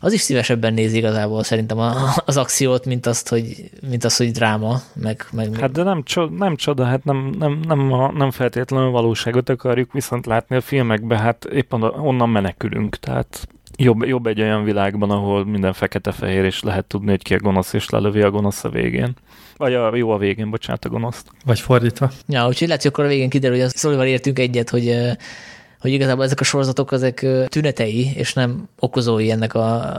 az 0.00 0.12
is 0.12 0.20
szívesebben 0.20 0.74
nézi 0.74 0.96
igazából 0.96 1.42
szerintem 1.42 1.78
az 2.24 2.36
akciót, 2.36 2.86
mint 2.86 3.06
azt, 3.06 3.28
hogy, 3.28 3.70
mint 3.88 4.04
azt, 4.04 4.18
hogy 4.18 4.30
dráma, 4.30 4.80
meg, 4.92 5.26
meg 5.32 5.56
Hát 5.60 5.72
de 5.72 5.82
nem, 5.82 6.02
csoda, 6.02 6.36
nem 6.36 6.56
csoda, 6.56 6.84
hát 6.84 7.04
nem, 7.04 7.34
nem, 7.38 7.60
nem, 7.68 7.92
a, 7.92 8.12
nem 8.12 8.30
feltétlenül 8.30 8.90
valóságot 8.90 9.48
akarjuk 9.48 9.92
viszont 9.92 10.26
látni 10.26 10.56
a 10.56 10.60
filmekben, 10.60 11.18
hát 11.18 11.44
éppen 11.44 11.82
onnan 11.82 12.28
menekülünk, 12.28 12.96
tehát 12.96 13.48
jobb, 13.76 14.04
jobb 14.04 14.26
egy 14.26 14.40
olyan 14.40 14.64
világban, 14.64 15.10
ahol 15.10 15.44
minden 15.44 15.72
fekete-fehér, 15.72 16.44
és 16.44 16.62
lehet 16.62 16.84
tudni, 16.84 17.10
hogy 17.10 17.22
ki 17.22 17.34
a 17.34 17.38
gonosz, 17.38 17.72
és 17.72 17.88
lelövi 17.88 18.22
a 18.22 18.30
gonosz 18.30 18.64
a 18.64 18.68
végén. 18.68 19.14
Vagy 19.56 19.74
a 19.74 19.96
jó 19.96 20.10
a 20.10 20.18
végén, 20.18 20.50
bocsánat, 20.50 20.84
a 20.84 20.88
gonoszt. 20.88 21.30
Vagy 21.44 21.60
fordítva. 21.60 22.10
Ja, 22.28 22.46
úgyhogy 22.46 22.66
lehet, 22.66 22.82
hogy 22.82 22.90
akkor 22.90 23.04
a 23.04 23.08
végén 23.08 23.28
kiderül, 23.28 23.56
hogy 23.56 23.66
a 23.66 23.68
Szólival 23.68 24.06
értünk 24.06 24.38
egyet, 24.38 24.70
hogy 24.70 24.96
hogy 25.84 25.92
igazából 25.92 26.24
ezek 26.24 26.40
a 26.40 26.44
sorozatok 26.44 26.92
ezek 26.92 27.26
tünetei, 27.48 28.12
és 28.14 28.32
nem 28.32 28.68
okozói 28.78 29.30
ennek 29.30 29.54
a 29.54 29.94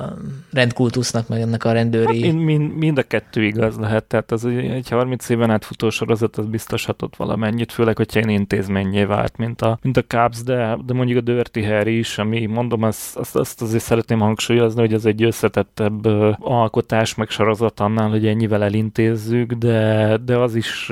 rendkultusznak, 0.53 1.27
meg 1.27 1.41
ennek 1.41 1.63
a 1.63 1.71
rendőri... 1.71 2.25
Hát 2.25 2.33
mind, 2.33 2.75
mind 2.75 2.97
a 2.97 3.03
kettő 3.03 3.43
igaz 3.43 3.77
lehet, 3.77 4.03
tehát 4.03 4.31
az 4.31 4.45
egy 4.45 4.89
30 4.89 5.29
éven 5.29 5.49
átfutó 5.49 5.89
sorozat 5.89 6.37
az 6.37 6.45
biztos 6.45 6.85
hatott 6.85 7.15
valamennyit, 7.15 7.71
főleg, 7.71 7.97
hogyha 7.97 8.19
én 8.19 8.29
intézményé 8.29 9.03
vált, 9.03 9.37
mint 9.37 9.61
a, 9.61 9.79
mint 9.81 9.97
a 9.97 10.03
Cubs, 10.03 10.43
de, 10.43 10.77
de 10.85 10.93
mondjuk 10.93 11.17
a 11.17 11.21
Dirty 11.21 11.63
Harry 11.63 11.97
is, 11.97 12.17
ami 12.17 12.45
mondom, 12.45 12.83
azt, 12.83 13.17
azt, 13.17 13.35
azt 13.35 13.61
azért 13.61 13.83
szeretném 13.83 14.19
hangsúlyozni, 14.19 14.79
hogy 14.79 14.93
ez 14.93 15.05
egy 15.05 15.23
összetettebb 15.23 16.05
alkotás, 16.39 17.15
meg 17.15 17.29
sorozat 17.29 17.79
annál, 17.79 18.09
hogy 18.09 18.27
ennyivel 18.27 18.63
elintézzük, 18.63 19.53
de, 19.53 20.17
de 20.25 20.37
az 20.37 20.55
is 20.55 20.91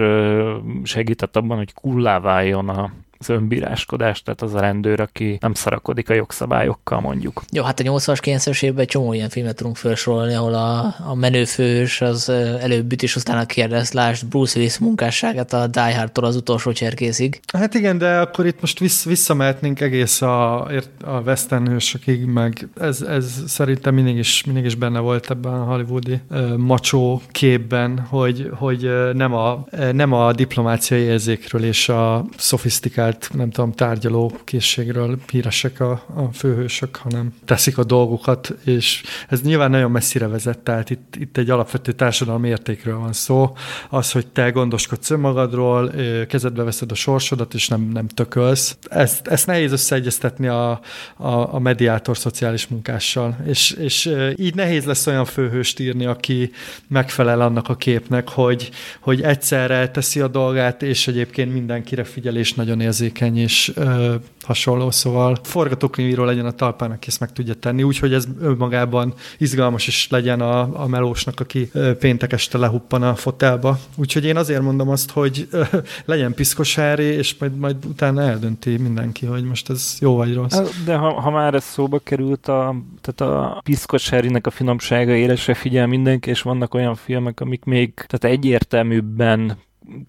segített 0.84 1.36
abban, 1.36 1.58
hogy 1.58 1.74
kullá 1.74 2.20
váljon 2.20 2.70
a, 2.70 2.92
az 3.24 3.36
önbíráskodás, 3.36 4.22
tehát 4.22 4.42
az 4.42 4.54
a 4.54 4.60
rendőr, 4.60 5.00
aki 5.00 5.38
nem 5.42 5.54
szarakodik 5.54 6.10
a 6.10 6.14
jogszabályokkal 6.14 7.00
mondjuk. 7.00 7.44
Jó, 7.52 7.64
hát 7.64 7.80
a 7.80 7.84
80-as, 7.84 8.18
90-es 8.22 8.64
évben 8.64 8.86
csomó 8.86 9.14
ilyen 9.14 9.30
filmet 9.30 9.56
tudunk 9.56 9.76
felsorolni, 9.76 10.34
ahol 10.34 10.54
a, 10.54 10.96
a 11.08 11.16
menőfős 11.16 12.02
az 12.02 12.30
előbb 12.30 12.92
üt, 12.92 13.04
és 13.04 13.16
utána 13.16 13.46
kérdez, 13.46 13.92
lásd 13.92 14.26
Bruce 14.26 14.60
Willis 14.60 14.78
munkásságát 14.78 15.54
a 15.54 15.68
Die 15.68 15.98
Hard-tól 15.98 16.26
az 16.26 16.36
utolsó 16.36 16.72
cserkészig. 16.72 17.40
Hát 17.54 17.74
igen, 17.74 17.98
de 17.98 18.20
akkor 18.20 18.46
itt 18.46 18.62
most 18.62 18.80
vissz, 18.80 19.06
visszamehetnénk 19.06 19.82
egész 19.82 20.22
a, 20.22 20.62
a 21.04 21.20
western 21.26 21.68
hősökig, 21.68 22.26
meg 22.26 22.68
ez, 22.80 23.02
ez 23.02 23.44
szerintem 23.48 23.94
mindig 23.94 24.18
is, 24.18 24.44
mindig 24.44 24.66
is 24.66 24.76
benne 24.76 25.00
volt 25.00 25.30
ebben 25.30 25.54
a 25.54 25.64
hollywoodi 25.64 26.22
uh, 26.30 26.56
macsó 26.58 27.22
képben, 27.32 28.00
hogy, 28.00 28.50
hogy 28.54 28.92
nem, 29.14 29.34
a, 29.34 29.66
nem 29.92 30.14
a 30.14 30.34
diplomáciai 30.34 31.02
érzékről 31.02 31.64
és 31.64 31.90
a 31.90 32.26
szofisztikált 32.38 33.13
kiemelt, 33.14 33.30
nem 33.34 33.50
tudom, 33.50 33.72
tárgyaló 33.72 34.32
készségről 34.44 35.20
híresek 35.32 35.80
a, 35.80 35.92
a 36.16 36.34
főhősök, 36.34 36.96
hanem 36.96 37.34
teszik 37.46 37.78
a 37.78 37.84
dolgukat, 37.84 38.54
és 38.66 39.04
ez 39.30 39.42
nyilván 39.42 39.72
nagyon 39.72 39.92
messzire 39.92 40.28
vezet, 40.28 40.60
tehát 40.60 40.90
itt, 40.90 41.16
itt 41.20 41.38
egy 41.38 41.50
alapvető 41.50 41.92
társadalmi 41.92 42.48
értékről 42.48 42.98
van 42.98 43.14
szó, 43.14 43.56
az, 43.90 44.12
hogy 44.12 44.28
te 44.28 44.50
gondoskodsz 44.50 45.10
önmagadról, 45.10 45.92
kezedbe 46.28 46.64
veszed 46.64 46.92
a 46.92 46.96
sorsodat, 46.96 47.54
és 47.54 47.68
nem, 47.68 47.82
nem 47.82 48.08
tökölsz. 48.08 48.78
Ezt, 48.90 49.28
ezt 49.28 49.48
nehéz 49.48 49.72
összeegyeztetni 49.72 50.48
a, 50.48 50.72
a, 51.18 51.54
a 51.54 51.60
mediátor 51.60 52.18
szociális 52.18 52.68
munkással, 52.68 53.38
és, 53.46 53.72
és 53.72 54.10
így 54.36 54.56
nehéz 54.56 54.86
lesz 54.86 55.08
olyan 55.08 55.26
főhőst 55.26 55.80
írni, 55.80 56.06
aki 56.06 56.52
megfelel 56.88 57.42
annak 57.42 57.70
a 57.70 57.76
képnek, 57.76 58.30
hogy, 58.30 58.72
hogy 59.00 59.22
egyszerre 59.22 59.90
teszi 59.90 60.20
a 60.20 60.28
dolgát, 60.28 60.82
és 60.82 61.08
egyébként 61.08 61.54
mindenkire 61.54 62.04
figyel, 62.04 62.36
és 62.36 62.54
nagyon 62.54 62.82
érzi 62.82 62.93
érzékeny 62.94 63.38
és 63.38 63.72
ö, 63.76 64.16
hasonló, 64.42 64.92
szóval 64.92 65.38
forgatókönyvíró 65.44 66.24
legyen 66.24 66.46
a 66.46 66.52
talpának, 66.52 67.08
ezt 67.08 67.20
meg 67.20 67.34
tudja 67.34 67.54
tenni, 67.54 67.84
úgyhogy 67.84 68.14
ez 68.14 68.28
önmagában 68.42 69.14
izgalmas 69.38 69.88
is 69.88 70.08
legyen 70.10 70.42
a, 70.42 70.82
a 70.82 70.88
melósnak, 70.88 71.40
aki 71.40 71.70
ö, 71.74 71.98
péntek 71.98 72.34
este 72.34 72.58
lehuppan 72.58 73.04
a 73.04 73.16
fotelba. 73.16 73.80
Úgyhogy 73.96 74.26
én 74.26 74.38
azért 74.38 74.62
mondom 74.62 74.90
azt, 74.90 75.12
hogy 75.12 75.48
ö, 75.52 75.64
legyen 76.06 76.34
piszkosári, 76.34 77.04
és 77.04 77.36
majd, 77.40 77.56
majd 77.56 77.86
utána 77.86 78.22
eldönti 78.22 78.78
mindenki, 78.78 79.26
hogy 79.26 79.44
most 79.44 79.70
ez 79.70 79.98
jó 80.00 80.16
vagy 80.16 80.34
rossz. 80.34 80.60
De 80.86 80.96
ha, 80.96 81.22
ha 81.22 81.30
már 81.30 81.54
ez 81.54 81.64
szóba 81.64 82.00
került, 82.00 82.48
a, 82.48 82.76
tehát 83.02 83.34
a 83.36 83.62
piszkosárinek 83.64 84.48
a 84.48 84.52
finomsága 84.52 85.12
élesre 85.12 85.54
figyel 85.54 85.88
mindenki, 85.88 86.30
és 86.30 86.42
vannak 86.42 86.74
olyan 86.74 86.96
filmek, 86.96 87.40
amik 87.40 87.64
még 87.64 87.94
tehát 87.94 88.36
egyértelműbben 88.38 89.58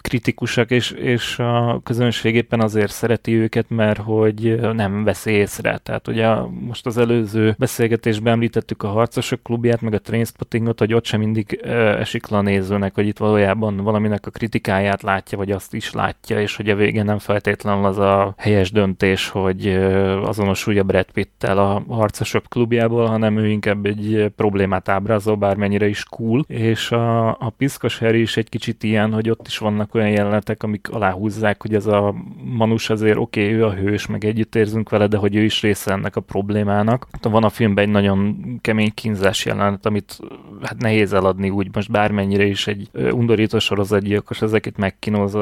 kritikusak, 0.01 0.71
és, 0.71 0.91
és 0.91 1.39
a 1.39 1.81
közönség 1.85 2.35
éppen 2.35 2.61
azért 2.61 2.93
szereti 2.93 3.35
őket, 3.35 3.67
mert 3.69 3.99
hogy 3.99 4.61
nem 4.73 5.05
veszi 5.05 5.31
észre. 5.31 5.79
Tehát 5.79 6.09
ugye 6.09 6.35
most 6.67 6.87
az 6.87 6.99
előző 6.99 7.55
beszélgetésben 7.59 8.33
említettük 8.33 8.83
a 8.83 8.89
Harcosok 8.89 9.43
klubját, 9.43 9.81
meg 9.81 9.95
a 9.95 9.99
Trainspottingot, 9.99 10.79
hogy 10.79 10.95
ott 10.95 11.05
sem 11.05 11.21
mindig 11.21 11.61
esik 11.99 12.27
le 12.27 12.37
a 12.37 12.43
nézőnek, 12.43 12.95
hogy 12.95 13.07
itt 13.07 13.19
valójában 13.19 13.77
valaminek 13.77 14.27
a 14.27 14.31
kritikáját 14.31 15.03
látja, 15.03 15.39
vagy 15.39 15.51
azt 15.51 15.75
is 15.75 15.93
látja, 15.93 16.41
és 16.41 16.57
hogy 16.57 16.71
a 16.71 16.77
végén 16.77 17.05
nem 17.05 17.19
feltétlenül 17.19 17.85
az 17.85 17.99
a 17.99 18.35
helyes 18.37 18.71
döntés, 18.71 19.29
hogy 19.29 19.67
azonosulja 20.23 20.83
Brad 20.83 21.11
Pitt-tel 21.13 21.59
a 21.59 21.83
Harcosok 21.89 22.45
klubjából, 22.49 23.07
hanem 23.07 23.37
ő 23.37 23.49
inkább 23.49 23.87
egy 23.87 24.33
problémát 24.37 24.89
ábrázol, 24.89 25.37
bármennyire 25.37 25.89
is 25.89 26.05
cool, 26.05 26.45
és 26.49 26.91
a, 26.91 27.29
a 27.29 27.53
Piszkos 27.57 27.99
Harry 27.99 28.21
is 28.21 28.37
egy 28.37 28.49
kicsit 28.49 28.83
ilyen, 28.83 29.13
hogy 29.13 29.31
ott 29.31 29.47
is 29.47 29.59
vannak 29.65 29.95
olyan 29.95 30.11
jelenetek, 30.11 30.63
amik 30.63 30.91
aláhúzzák, 30.91 31.63
hogy 31.63 31.75
ez 31.75 31.87
a 31.87 32.15
Manus 32.45 32.91
azért 32.91 33.19
oké, 33.19 33.43
okay, 33.43 33.55
ő 33.55 33.65
a 33.65 33.73
hős, 33.73 34.07
meg 34.07 34.25
együtt 34.25 34.55
érzünk 34.55 34.91
vele, 34.91 35.07
de 35.07 35.17
hogy 35.17 35.37
ő 35.37 35.43
is 35.43 35.63
része 35.63 35.93
ennek 35.93 36.17
a 36.17 36.21
problémának. 36.21 37.07
Van 37.23 37.45
a 37.45 37.49
filmben 37.49 37.85
egy 37.85 37.91
nagyon 37.91 38.37
kemény 38.61 38.95
kínzás 38.95 39.45
jelenet, 39.45 39.87
amit 39.87 40.19
hát 40.63 40.79
nehéz 40.79 41.13
eladni 41.13 41.51
úgy, 41.51 41.69
most 41.73 41.91
bármennyire 41.91 42.45
is 42.45 42.67
egy 42.67 42.89
undorító 42.93 43.59
sorozatgyilkos 43.59 44.43
ezeket 44.43 44.77
megkínoz, 44.77 45.33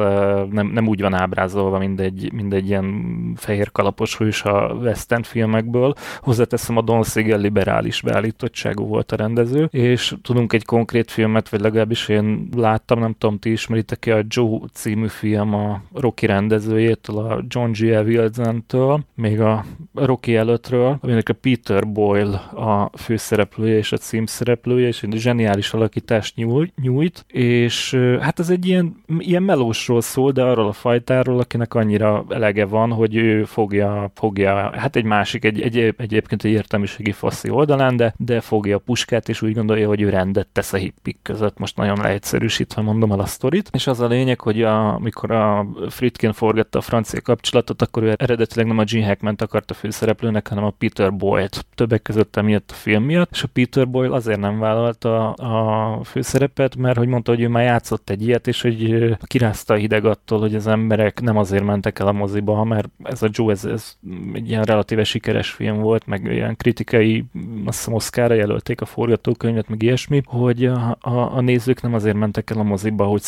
nem, 0.51 0.67
nem 0.67 0.89
úgy 0.89 1.01
van 1.01 1.15
ábrázolva, 1.15 1.79
mint 1.79 2.01
egy, 2.01 2.33
mint 2.33 2.55
egy 2.55 2.69
ilyen 2.69 3.05
fehér 3.37 3.73
kalapos 3.73 4.17
hős 4.17 4.43
a 4.43 4.77
western 4.81 5.23
filmekből. 5.23 5.95
Hozzáteszem, 6.21 6.77
a 6.77 6.81
Don 6.81 7.03
Siegel 7.03 7.39
liberális 7.39 8.01
beállítottságú 8.01 8.87
volt 8.87 9.13
a 9.13 9.17
rendező, 9.17 9.69
és 9.71 10.15
tudunk 10.23 10.53
egy 10.53 10.65
konkrét 10.65 11.11
filmet, 11.11 11.49
vagy 11.49 11.61
legalábbis 11.61 12.09
én 12.09 12.49
láttam, 12.57 12.99
nem 12.99 13.15
tudom, 13.19 13.39
ti 13.39 13.51
ismeritek 13.51 13.99
a 14.13 14.25
Joe 14.29 14.59
című 14.73 15.07
film 15.07 15.55
a 15.55 15.83
Rocky 15.93 16.27
rendezőjétől, 16.27 17.19
a 17.19 17.45
John 17.49 17.71
G. 17.71 17.81
Wilson-től, 17.81 19.01
még 19.15 19.41
a 19.41 19.65
Rocky 19.95 20.37
előttről, 20.37 20.99
aminek 21.01 21.29
a 21.29 21.33
Peter 21.33 21.89
Boyle 21.93 22.37
a 22.55 22.91
főszereplője 22.99 23.77
és 23.77 23.93
a 23.93 23.97
címszereplője, 23.97 24.87
és 24.87 25.03
egy 25.03 25.13
zseniális 25.17 25.73
alakítást 25.73 26.35
nyújt, 26.77 27.25
és 27.29 27.95
hát 28.21 28.39
ez 28.39 28.51
egy 28.51 28.67
ilyen, 28.67 28.97
ilyen 29.19 29.43
melósról 29.43 30.01
szól, 30.01 30.33
de 30.33 30.43
arról 30.43 30.67
a 30.67 30.73
fajtáról, 30.73 31.39
akinek 31.39 31.75
annyira 31.75 32.25
elege 32.29 32.65
van, 32.65 32.93
hogy 32.93 33.17
ő 33.17 33.45
fogja, 33.45 34.11
fogja 34.15 34.73
hát 34.77 34.97
egy 34.97 35.05
másik, 35.05 35.45
egy, 35.45 35.61
egy, 35.61 35.95
egyébként 35.97 36.45
egy 36.45 36.51
értelmiségi 36.51 37.13
faszi 37.13 37.51
oldalán, 37.51 37.97
de, 37.97 38.15
de 38.17 38.41
fogja 38.41 38.77
a 38.77 38.83
puskát, 38.85 39.29
és 39.29 39.43
úgy 39.43 39.55
gondolja, 39.55 39.89
hogy 39.89 40.01
ő 40.01 40.09
rendet 40.09 40.49
tesz 40.53 40.73
a 40.73 40.77
hippik 40.77 41.19
között. 41.23 41.59
Most 41.59 41.77
nagyon 41.77 41.99
leegyszerűsítve 42.01 42.83
mondom 42.83 43.13
el 43.13 43.21
a 43.21 43.27
sztorit. 43.27 43.71
És 43.73 43.87
az 43.87 44.01
a 44.03 44.07
lényeg, 44.07 44.41
hogy 44.41 44.63
amikor 44.63 45.31
a 45.31 45.67
Fritkin 45.89 46.33
forgatta 46.33 46.79
a 46.79 46.83
francia 46.83 47.21
kapcsolatot, 47.21 47.83
akkor 47.83 48.03
ő 48.03 48.15
eredetileg 48.17 48.67
nem 48.67 48.79
a 48.79 48.85
Gene 48.85 49.07
Hackman 49.07 49.35
akarta 49.39 49.75
főszereplőnek, 49.75 50.49
hanem 50.49 50.65
a 50.65 50.71
Peter 50.71 51.17
Boyle-t. 51.17 51.67
Többek 51.75 52.03
között 52.03 52.37
emiatt 52.37 52.71
a 52.71 52.75
film 52.75 53.05
miatt, 53.05 53.31
és 53.33 53.43
a 53.43 53.49
Peter 53.53 53.89
Boyle 53.89 54.15
azért 54.15 54.41
nem 54.41 54.59
vállalta 54.59 55.33
a, 55.33 56.05
főszerepet, 56.05 56.77
mert 56.77 56.97
hogy 56.97 57.09
mondta, 57.09 57.31
hogy 57.31 57.41
ő 57.41 57.49
már 57.49 57.65
játszott 57.65 58.11
egy 58.11 58.23
ilyet, 58.23 58.47
és 58.47 58.63
hogy 58.63 59.17
kirázta 59.23 59.75
a 59.75 59.77
hideg 59.77 60.05
attól, 60.05 60.41
hogy 60.41 60.55
az 60.55 60.67
emberek 60.67 61.21
nem 61.21 61.37
azért 61.37 61.65
mentek 61.65 61.99
el 61.99 62.07
a 62.07 62.13
moziba, 62.13 62.65
mert 62.65 62.89
ez 63.03 63.23
a 63.23 63.29
Joe, 63.31 63.53
ez, 63.53 63.65
ez 63.65 63.97
egy 64.33 64.49
ilyen 64.49 64.63
relatíve 64.63 65.05
sikeres 65.05 65.51
film 65.51 65.81
volt, 65.81 66.07
meg 66.07 66.25
ilyen 66.25 66.57
kritikai, 66.57 67.25
azt 67.65 67.79
hiszem 67.79 67.95
Oscarra 67.95 68.35
jelölték 68.35 68.81
a 68.81 68.85
forgatókönyvet, 68.85 69.69
meg 69.69 69.83
ilyesmi, 69.83 70.23
hogy 70.25 70.65
a, 70.65 70.97
a, 71.01 71.37
a 71.37 71.41
nézők 71.41 71.83
nem 71.83 71.95
azért 71.95 72.17
mentek 72.17 72.51
el 72.51 72.59
a 72.59 72.63
moziba, 72.63 73.05
hogy 73.05 73.21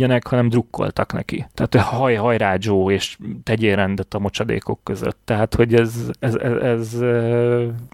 szörnyűködjenek, 0.00 0.26
hanem 0.26 0.48
drukkoltak 0.48 1.12
neki. 1.12 1.46
Tehát 1.54 1.88
haj, 1.88 2.14
hajrá 2.14 2.56
Joe, 2.58 2.92
és 2.92 3.18
tegyél 3.42 3.76
rendet 3.76 4.14
a 4.14 4.18
mocsadékok 4.18 4.80
között. 4.82 5.18
Tehát, 5.24 5.54
hogy 5.54 5.74
ez, 5.74 6.10
ez, 6.18 6.34
ez, 6.34 6.62
ez 6.62 7.00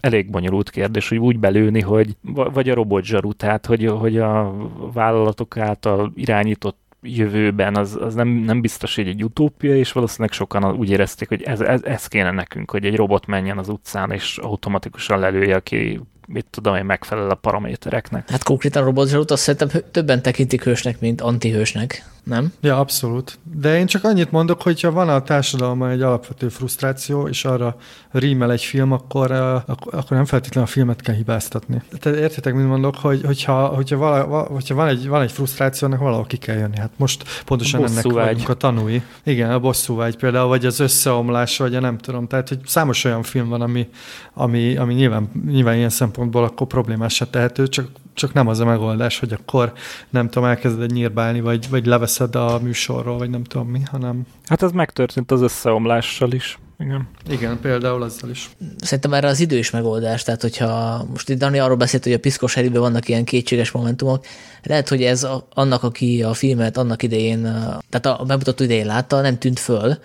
elég 0.01 0.31
bonyolult 0.31 0.71
kérdés, 0.71 1.09
hogy 1.09 1.19
úgy 1.19 1.39
belőni, 1.39 1.81
hogy 1.81 2.17
vagy 2.53 2.69
a 2.69 2.75
robotzsaru, 2.75 3.33
tehát, 3.33 3.67
hogy, 3.67 3.87
hogy 3.87 4.19
a 4.19 4.55
vállalatok 4.93 5.57
által 5.57 6.13
irányított 6.15 6.79
jövőben 7.03 7.77
az, 7.77 7.99
az 8.01 8.15
nem, 8.15 8.29
nem 8.29 8.61
biztos, 8.61 8.95
hogy 8.95 9.09
egy 9.09 9.25
utópia, 9.25 9.77
és 9.77 9.93
valószínűleg 9.93 10.33
sokan 10.33 10.65
úgy 10.65 10.91
érezték, 10.91 11.29
hogy 11.29 11.43
ez, 11.43 11.61
ez, 11.61 11.83
ez 11.83 12.07
kéne 12.07 12.31
nekünk, 12.31 12.71
hogy 12.71 12.85
egy 12.85 12.97
robot 12.97 13.27
menjen 13.27 13.59
az 13.59 13.69
utcán, 13.69 14.11
és 14.11 14.39
automatikusan 14.39 15.19
lelője, 15.19 15.57
aki 15.57 16.01
mit 16.27 16.47
tudom 16.51 16.75
én, 16.75 16.85
megfelel 16.85 17.31
a 17.31 17.35
paramétereknek. 17.35 18.31
Hát 18.31 18.43
konkrétan 18.43 18.83
a 18.83 18.85
robotzsarút 18.85 19.31
azt 19.31 19.43
szerintem 19.43 19.83
többen 19.91 20.23
tekintik 20.23 20.63
hősnek, 20.63 21.01
mint 21.01 21.21
antihősnek, 21.21 22.05
nem? 22.27 22.53
Ja, 22.61 22.79
abszolút. 22.79 23.39
De 23.55 23.79
én 23.79 23.87
csak 23.87 24.05
annyit 24.05 24.31
mondok, 24.31 24.63
hogy 24.63 24.81
ha 24.81 24.91
van 24.91 25.09
a 25.09 25.23
társadalma 25.23 25.91
egy 25.91 26.03
alapvető 26.03 26.49
frusztráció, 26.49 27.29
és 27.29 27.45
arra 27.45 27.77
rímel 28.11 28.53
egy 28.53 28.63
film, 28.63 28.93
akkor, 28.93 29.31
akkor 29.67 30.05
nem 30.09 30.25
feltétlenül 30.25 30.69
a 30.69 30.73
filmet 30.73 31.01
kell 31.01 31.15
hibáztatni. 31.15 31.83
Tehát 31.99 32.19
értitek, 32.19 32.55
mit 32.55 32.67
mondok, 32.67 32.97
hogy, 32.97 33.21
hogyha, 33.25 33.67
hogyha, 33.67 33.97
vala, 33.97 34.43
hogyha 34.43 34.75
van, 34.75 34.89
egy, 34.89 35.09
van 35.09 35.23
egy 35.23 35.33
frusztráció, 35.33 35.89
annak 35.89 36.01
valahol 36.01 36.25
ki 36.25 36.37
kell 36.37 36.57
jönni. 36.57 36.77
Hát 36.77 36.91
most 36.97 37.25
pontosan 37.45 37.85
ennek 37.85 38.03
vágy. 38.03 38.15
vagyunk 38.15 38.49
a 38.49 38.55
tanúi. 38.55 39.03
Igen, 39.23 39.51
a 39.51 39.73
vágy 39.87 40.17
például, 40.17 40.49
vagy 40.49 40.67
az 40.67 40.81
összeomlás, 40.81 41.59
vagy 41.59 41.75
a 41.75 41.81
nem 41.81 41.99
tudom. 41.99 42.27
Tehát, 42.27 42.49
hogy 42.49 42.61
számos 42.65 43.05
olyan 43.05 43.23
film 43.23 43.49
van, 43.49 43.61
ami, 43.61 43.89
ami, 44.35 44.77
ami 44.77 44.95
nyilván, 44.95 45.31
nyilván 45.47 45.77
ilyen 45.77 45.89
szempontból 45.89 46.45
akkor 46.45 46.67
problémás 46.67 47.15
se 47.15 47.27
tehető, 47.27 47.69
csak, 47.69 47.89
csak 48.15 48.33
nem 48.33 48.49
az 48.49 48.61
a 48.61 48.65
megoldás, 48.65 49.19
hogy 49.19 49.33
akkor 49.33 49.73
nem 50.11 50.29
tudom, 50.29 50.49
elkezded 50.49 50.93
nyírbálni, 50.93 51.41
vagy, 51.41 51.71
vagy 51.71 51.87
leveszed 52.19 52.35
a 52.53 52.59
műsorról, 52.59 53.19
vagy 53.19 53.31
nem 53.31 53.45
tudom 53.45 53.69
mi, 53.69 53.81
hanem... 53.91 54.27
Hát 54.45 54.63
ez 54.63 54.71
megtörtént 54.71 55.31
az 55.31 55.41
összeomlással 55.41 56.33
is. 56.33 56.59
Igen. 56.79 57.09
Igen, 57.29 57.61
például 57.61 58.03
azzal 58.03 58.31
is. 58.31 58.51
Szerintem 58.79 59.13
erre 59.13 59.29
az 59.29 59.41
idő 59.41 59.59
is 59.59 59.71
megoldás, 59.71 60.23
tehát 60.23 60.43
hogyha 60.43 61.05
most 61.11 61.29
itt 61.29 61.39
Dani 61.39 61.59
arról 61.59 61.77
beszélt, 61.77 62.03
hogy 62.03 62.13
a 62.13 62.19
piszkos 62.19 62.55
herében 62.55 62.81
vannak 62.81 63.09
ilyen 63.09 63.25
kétséges 63.25 63.71
momentumok, 63.71 64.25
lehet, 64.63 64.89
hogy 64.89 65.03
ez 65.03 65.23
a, 65.25 65.47
annak, 65.55 65.83
aki 65.83 66.23
a 66.23 66.35
filmet 66.35 66.77
annak 66.77 67.03
idején, 67.03 67.43
tehát 67.91 68.07
a 68.21 68.25
bemutató 68.27 68.65
idején 68.65 68.87
látta, 68.87 69.21
nem 69.21 69.39
tűnt 69.39 69.59
föl, 69.59 69.99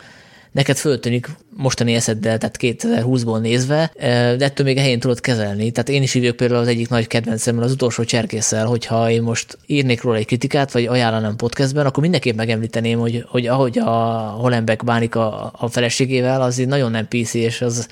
neked 0.51 0.77
föltűnik 0.77 1.29
mostani 1.57 1.93
eszeddel, 1.93 2.37
tehát 2.37 2.57
2020-ból 2.59 3.39
nézve, 3.39 3.91
de 4.37 4.45
ettől 4.45 4.65
még 4.65 4.77
a 4.77 4.81
helyén 4.81 4.99
tudod 4.99 5.19
kezelni. 5.19 5.71
Tehát 5.71 5.89
én 5.89 6.01
is 6.01 6.13
írjuk 6.13 6.35
például 6.35 6.59
az 6.59 6.67
egyik 6.67 6.89
nagy 6.89 7.07
kedvencemmel, 7.07 7.63
az 7.63 7.71
utolsó 7.71 8.03
cserkésszel, 8.03 8.65
hogyha 8.65 9.09
én 9.09 9.21
most 9.21 9.57
írnék 9.65 10.01
róla 10.01 10.17
egy 10.17 10.25
kritikát, 10.25 10.71
vagy 10.71 10.85
ajánlanám 10.85 11.35
podcastben, 11.35 11.85
akkor 11.85 12.01
mindenképp 12.03 12.35
megemlíteném, 12.35 12.99
hogy, 12.99 13.25
hogy 13.27 13.47
ahogy 13.47 13.79
a 13.79 13.91
Hollenbeck 14.39 14.83
bánik 14.83 15.15
a, 15.15 15.51
a 15.57 15.67
feleségével, 15.67 16.41
az 16.41 16.57
így 16.57 16.67
nagyon 16.67 16.91
nem 16.91 17.07
PC, 17.07 17.33
és 17.33 17.61
az, 17.61 17.87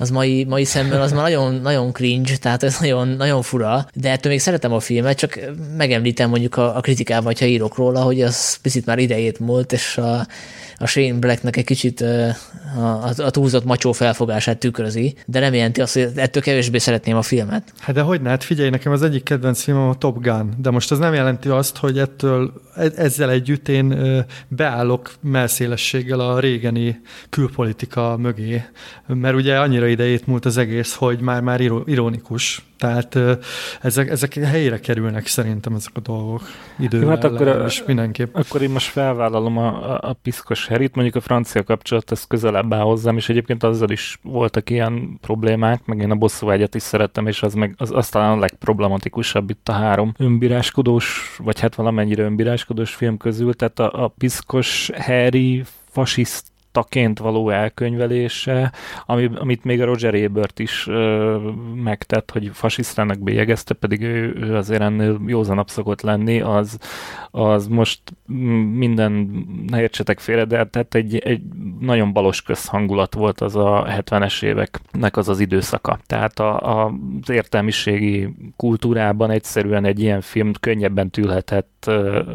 az 0.00 0.10
mai, 0.10 0.44
mai 0.44 0.64
szemben 0.64 1.00
az 1.00 1.12
már 1.12 1.22
nagyon, 1.22 1.54
nagyon 1.54 1.92
cringe, 1.92 2.36
tehát 2.36 2.62
ez 2.62 2.78
nagyon, 2.78 3.08
nagyon 3.08 3.42
fura, 3.42 3.86
de 3.94 4.10
ettől 4.10 4.32
még 4.32 4.40
szeretem 4.40 4.72
a 4.72 4.80
filmet, 4.80 5.18
csak 5.18 5.38
megemlítem 5.76 6.28
mondjuk 6.30 6.56
a, 6.56 6.76
a 6.76 6.80
kritikában, 6.80 7.34
ha 7.38 7.44
írok 7.44 7.76
róla, 7.76 8.00
hogy 8.00 8.22
az 8.22 8.56
picit 8.56 8.86
már 8.86 8.98
idejét 8.98 9.38
múlt, 9.38 9.72
és 9.72 9.98
a, 9.98 10.26
a 10.76 10.86
Shane 10.86 11.18
Blacknek 11.18 11.56
egy 11.56 11.64
kicsit 11.64 12.00
a, 12.00 12.28
a, 12.76 13.12
a 13.16 13.30
túlzott 13.30 13.64
macsó 13.64 13.92
felfogását 13.92 14.58
tükrözi, 14.58 15.14
de 15.26 15.40
nem 15.40 15.54
jelenti 15.54 15.80
azt, 15.80 15.94
hogy 15.94 16.08
ettől 16.14 16.42
kevésbé 16.42 16.78
szeretném 16.78 17.16
a 17.16 17.22
filmet. 17.22 17.72
Hát 17.78 17.94
de 17.94 18.00
hogy 18.00 18.20
ne? 18.20 18.28
Hát 18.28 18.44
figyelj, 18.44 18.70
nekem 18.70 18.92
az 18.92 19.02
egyik 19.02 19.22
kedvenc 19.22 19.62
filmem 19.62 19.88
a 19.88 19.94
Top 19.94 20.22
Gun, 20.22 20.54
de 20.56 20.70
most 20.70 20.90
az 20.90 20.98
nem 20.98 21.14
jelenti 21.14 21.48
azt, 21.48 21.76
hogy 21.76 21.98
ettől 21.98 22.52
e, 22.74 22.90
ezzel 22.96 23.30
együtt 23.30 23.68
én 23.68 23.94
beállok 24.48 25.12
melszélességgel 25.20 26.20
a 26.20 26.38
régeni 26.38 27.00
külpolitika 27.30 28.16
mögé, 28.16 28.64
mert 29.06 29.34
ugye 29.34 29.58
annyira 29.58 29.88
idejét 29.90 30.26
múlt 30.26 30.44
az 30.44 30.56
egész, 30.56 30.94
hogy 30.94 31.20
már 31.20 31.42
már 31.42 31.60
ironikus. 31.84 32.64
Tehát 32.78 33.18
ezek, 33.80 34.10
ezek 34.10 34.34
helyére 34.34 34.80
kerülnek 34.80 35.26
szerintem 35.26 35.74
ezek 35.74 35.92
a 35.94 36.00
dolgok 36.00 36.42
idővel. 36.78 37.08
Hát 37.08 37.24
akkor, 37.24 37.64
és 37.66 37.82
mindenképp. 37.86 38.34
Akkor 38.34 38.62
én 38.62 38.70
most 38.70 38.86
felvállalom 38.86 39.58
a, 39.58 39.92
a, 39.92 39.98
a 40.02 40.12
piszkos 40.12 40.66
herit, 40.66 40.94
mondjuk 40.94 41.16
a 41.16 41.20
francia 41.20 41.62
kapcsolat 41.62 42.10
ez 42.10 42.24
közelebb 42.24 42.72
áll 42.72 42.80
hozzám, 42.80 43.16
és 43.16 43.28
egyébként 43.28 43.62
azzal 43.62 43.90
is 43.90 44.18
voltak 44.22 44.70
ilyen 44.70 45.18
problémák, 45.20 45.84
meg 45.84 45.98
én 45.98 46.10
a 46.10 46.14
bosszúvágyat 46.14 46.74
is 46.74 46.82
szerettem, 46.82 47.26
és 47.26 47.42
az 47.42 47.54
meg 47.54 47.74
az, 47.78 47.90
az 47.90 48.08
talán 48.08 48.36
a 48.36 48.40
legproblematikusabb 48.40 49.50
itt 49.50 49.68
a 49.68 49.72
három 49.72 50.14
önbíráskodós, 50.18 51.36
vagy 51.38 51.60
hát 51.60 51.74
valamennyire 51.74 52.22
önbíráskodós 52.22 52.94
film 52.94 53.16
közül, 53.16 53.54
tehát 53.54 53.78
a, 53.78 54.04
a 54.04 54.08
piszkos 54.08 54.90
Harry 54.96 55.62
fasiszt 55.90 56.46
taként 56.72 57.18
való 57.18 57.50
elkönyvelése, 57.50 58.72
ami, 59.06 59.30
amit 59.34 59.64
még 59.64 59.80
a 59.80 59.84
Roger 59.84 60.14
Ebert 60.14 60.58
is 60.58 60.86
ö, 60.86 61.36
megtett, 61.74 62.30
hogy 62.30 62.50
fasisztának 62.52 63.18
bélyegezte, 63.18 63.74
pedig 63.74 64.02
ő, 64.02 64.36
ő 64.40 64.56
azért 64.56 64.80
ennél 64.80 65.20
józanabb 65.26 65.68
szokott 65.68 66.00
lenni, 66.00 66.40
az, 66.40 66.78
az 67.30 67.66
most 67.66 68.00
minden, 68.72 69.12
ne 69.66 69.80
értsetek 69.80 70.18
félre, 70.18 70.44
de 70.44 70.64
tehát 70.64 70.94
egy, 70.94 71.18
egy 71.18 71.42
nagyon 71.80 72.12
balos 72.12 72.42
közhangulat 72.42 73.14
volt 73.14 73.40
az 73.40 73.56
a 73.56 73.86
70-es 73.88 74.42
éveknek 74.42 75.16
az 75.16 75.28
az 75.28 75.40
időszaka. 75.40 75.98
Tehát 76.06 76.38
a, 76.38 76.82
a, 76.84 76.94
az 77.22 77.30
értelmiségi 77.30 78.34
kultúrában 78.56 79.30
egyszerűen 79.30 79.84
egy 79.84 80.00
ilyen 80.00 80.20
film 80.20 80.52
könnyebben 80.60 81.10
tűlhetett 81.10 81.90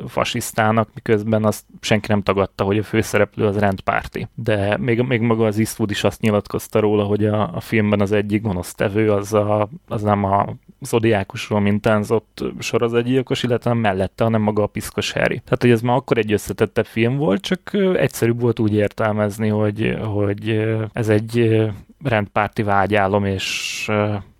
fasisztának, 0.08 0.90
miközben 0.94 1.46
azt 1.46 1.64
senki 1.82 2.08
nem 2.10 2.22
tagadta, 2.22 2.64
hogy 2.64 2.78
a 2.78 2.84
főszereplő 2.84 3.46
az 3.46 3.58
rendpárti. 3.58 4.25
De 4.34 4.78
még, 4.78 5.02
még 5.02 5.22
maga 5.22 5.46
az 5.46 5.60
Eastwood 5.60 5.92
is 5.92 6.04
azt 6.04 6.22
nyilatkozta 6.22 6.80
róla, 6.80 7.04
hogy 7.04 7.26
a, 7.26 7.56
a 7.56 7.60
filmben 7.60 8.02
az 8.02 8.12
egyik 8.12 8.42
gonosztevő 8.42 9.12
az, 9.12 9.34
a, 9.34 9.70
az 9.88 10.02
nem 10.02 10.24
a 10.24 10.56
zodiákusról 10.82 11.60
mintánzott 11.60 12.44
sorozatgyilkos, 12.60 13.44
illetve 13.44 13.70
nem 13.70 13.80
mellette, 13.80 14.24
hanem 14.24 14.42
maga 14.42 14.64
a 14.64 14.68
piszkos 14.68 15.12
Harry. 15.12 15.42
Tehát, 15.44 15.62
hogy 15.62 15.72
ez 15.72 15.82
már 15.82 15.96
akkor 15.96 16.18
egy 16.18 16.32
összetettebb 16.32 16.86
film 16.86 17.18
volt, 17.18 17.42
csak 17.42 17.72
egyszerűbb 17.96 18.42
volt 18.42 18.60
úgy 18.60 18.74
értelmezni, 18.74 19.48
hogy, 19.48 19.98
hogy 20.04 20.66
ez 20.94 21.10
egy 21.10 21.62
rendpárti 22.04 22.64
vágyálom, 22.64 23.26
és, 23.26 23.88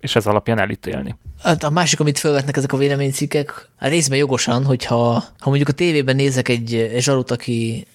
és 0.00 0.16
ez 0.16 0.26
alapján 0.26 0.58
elítélni. 0.58 1.16
Hát 1.42 1.64
a 1.64 1.70
másik, 1.70 2.00
amit 2.00 2.18
felvetnek 2.18 2.56
ezek 2.56 2.72
a 2.72 2.76
véleménycikkek, 2.76 3.68
részben 3.78 4.18
jogosan, 4.18 4.64
hogyha 4.64 5.24
ha 5.38 5.48
mondjuk 5.48 5.68
a 5.68 5.72
tévében 5.72 6.16
nézek 6.16 6.48
egy 6.48 6.94
zsarut, 6.98 7.30
aki 7.30 7.86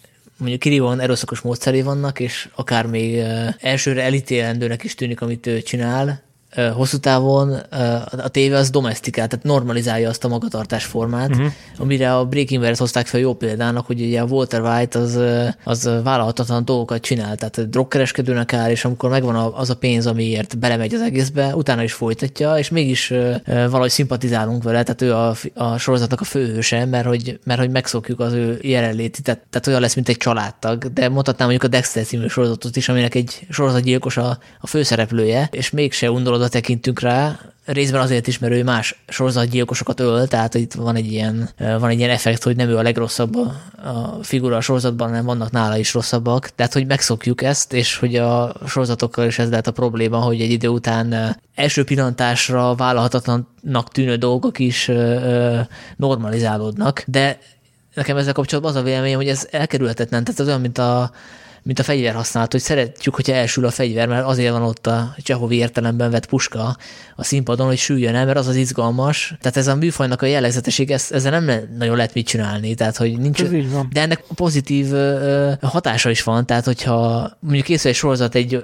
mondjuk 0.41 0.61
kirívóan 0.61 0.99
erőszakos 0.99 1.41
módszeré 1.41 1.81
vannak, 1.81 2.19
és 2.19 2.49
akár 2.55 2.85
még 2.85 3.23
elsőre 3.59 4.03
elítélendőnek 4.03 4.83
is 4.83 4.95
tűnik, 4.95 5.21
amit 5.21 5.47
ő 5.47 5.61
csinál, 5.61 6.30
hosszú 6.73 6.97
távon 6.97 7.53
a 8.17 8.27
tévé 8.27 8.53
az 8.53 8.69
domestikál, 8.69 9.27
tehát 9.27 9.45
normalizálja 9.45 10.09
azt 10.09 10.23
a 10.23 10.27
magatartás 10.27 10.85
formát, 10.85 11.29
uh-huh. 11.29 11.51
amire 11.77 12.15
a 12.15 12.25
Breaking 12.25 12.63
Bad 12.63 12.77
hozták 12.77 13.07
fel 13.07 13.19
jó 13.19 13.33
példának, 13.33 13.85
hogy 13.85 14.01
ugye 14.01 14.21
a 14.21 14.25
Walter 14.25 14.61
White 14.61 14.99
az, 14.99 15.19
az 15.63 15.89
vállalhatatlan 16.03 16.65
dolgokat 16.65 17.01
csinál, 17.01 17.35
tehát 17.35 17.69
drogkereskedőnek 17.69 18.53
áll, 18.53 18.69
és 18.69 18.85
amikor 18.85 19.09
megvan 19.09 19.53
az 19.55 19.69
a 19.69 19.75
pénz, 19.75 20.07
amiért 20.07 20.57
belemegy 20.57 20.93
az 20.93 21.01
egészbe, 21.01 21.55
utána 21.55 21.83
is 21.83 21.93
folytatja, 21.93 22.57
és 22.57 22.69
mégis 22.69 23.13
valahogy 23.45 23.89
szimpatizálunk 23.89 24.63
vele, 24.63 24.83
tehát 24.83 25.01
ő 25.01 25.13
a, 25.13 25.35
a 25.53 25.77
sorozatnak 25.77 26.21
a 26.21 26.23
főhőse, 26.23 26.85
mert 26.85 27.05
hogy, 27.05 27.39
mert 27.43 27.59
hogy 27.59 27.69
megszokjuk 27.69 28.19
az 28.19 28.33
ő 28.33 28.59
jelenléti, 28.61 29.21
tehát, 29.21 29.41
tehát 29.49 29.67
olyan 29.67 29.81
lesz, 29.81 29.95
mint 29.95 30.09
egy 30.09 30.17
családtag, 30.17 30.93
de 30.93 31.09
mondhatnám 31.09 31.47
mondjuk 31.47 31.71
a 31.71 31.75
Dexter 31.75 32.05
című 32.05 32.27
sorozatot 32.27 32.75
is, 32.75 32.89
aminek 32.89 33.15
egy 33.15 33.47
sorozatgyilkos 33.49 34.17
a, 34.17 34.37
a 34.59 34.67
főszereplője, 34.67 35.47
és 35.51 35.69
mégse 35.69 36.11
undorod 36.11 36.40
oda 36.41 36.49
tekintünk 36.49 36.99
rá, 36.99 37.39
részben 37.65 38.01
azért 38.01 38.27
is, 38.27 38.39
mert 38.39 38.53
ő 38.53 38.63
más 38.63 39.03
sorozatgyilkosokat 39.07 39.99
öl, 39.99 40.27
tehát 40.27 40.53
itt 40.53 40.73
van 40.73 40.95
egy 40.95 41.11
ilyen, 41.11 41.49
van 41.57 41.89
egy 41.89 41.97
ilyen 41.97 42.09
effekt, 42.09 42.43
hogy 42.43 42.55
nem 42.55 42.69
ő 42.69 42.77
a 42.77 42.81
legrosszabb 42.81 43.35
a, 43.35 44.17
figura 44.21 44.55
a 44.55 44.61
sorozatban, 44.61 45.07
hanem 45.07 45.25
vannak 45.25 45.51
nála 45.51 45.77
is 45.77 45.93
rosszabbak. 45.93 46.49
Tehát, 46.55 46.73
hogy 46.73 46.87
megszokjuk 46.87 47.41
ezt, 47.41 47.73
és 47.73 47.97
hogy 47.97 48.15
a 48.15 48.53
sorozatokkal 48.67 49.25
is 49.25 49.39
ez 49.39 49.49
lehet 49.49 49.67
a 49.67 49.71
probléma, 49.71 50.17
hogy 50.17 50.41
egy 50.41 50.51
idő 50.51 50.67
után 50.67 51.37
első 51.55 51.83
pillantásra 51.83 52.75
vállalhatatlannak 52.75 53.91
tűnő 53.91 54.15
dolgok 54.15 54.59
is 54.59 54.91
normalizálódnak, 55.95 57.03
de 57.07 57.39
nekem 57.93 58.17
ezzel 58.17 58.33
kapcsolatban 58.33 58.73
az 58.73 58.81
a 58.81 58.83
véleményem, 58.83 59.17
hogy 59.17 59.27
ez 59.27 59.47
elkerülhetetlen. 59.51 60.23
Tehát 60.23 60.39
ez 60.39 60.47
olyan, 60.47 60.61
mint 60.61 60.77
a 60.77 61.11
mint 61.63 61.79
a 61.79 61.83
fegyver 61.83 62.13
használat, 62.13 62.51
hogy 62.51 62.61
szeretjük, 62.61 63.15
hogyha 63.15 63.33
elsül 63.33 63.65
a 63.65 63.71
fegyver, 63.71 64.07
mert 64.07 64.25
azért 64.25 64.51
van 64.51 64.61
ott 64.61 64.87
a 64.87 65.15
Csehovi 65.17 65.55
értelemben 65.55 66.11
vett 66.11 66.25
puska 66.25 66.77
a 67.15 67.23
színpadon, 67.23 67.67
hogy 67.67 67.77
süljön 67.77 68.15
el, 68.15 68.25
mert 68.25 68.37
az 68.37 68.47
az 68.47 68.55
izgalmas. 68.55 69.35
Tehát 69.41 69.57
ez 69.57 69.67
a 69.67 69.75
műfajnak 69.75 70.21
a 70.21 70.25
jellegzetesség, 70.25 70.91
ez, 70.91 71.07
ezzel 71.11 71.39
nem 71.39 71.69
nagyon 71.77 71.95
lehet 71.95 72.13
mit 72.13 72.27
csinálni, 72.27 72.75
tehát 72.75 72.97
hogy 72.97 73.17
nincs. 73.17 73.43
De 73.91 74.01
ennek 74.01 74.23
pozitív 74.35 74.87
hatása 75.61 76.09
is 76.09 76.23
van, 76.23 76.45
tehát 76.45 76.65
hogyha 76.65 77.31
mondjuk 77.39 77.65
készül 77.65 77.89
egy 77.89 77.97
sorozat 77.97 78.35
egy, 78.35 78.63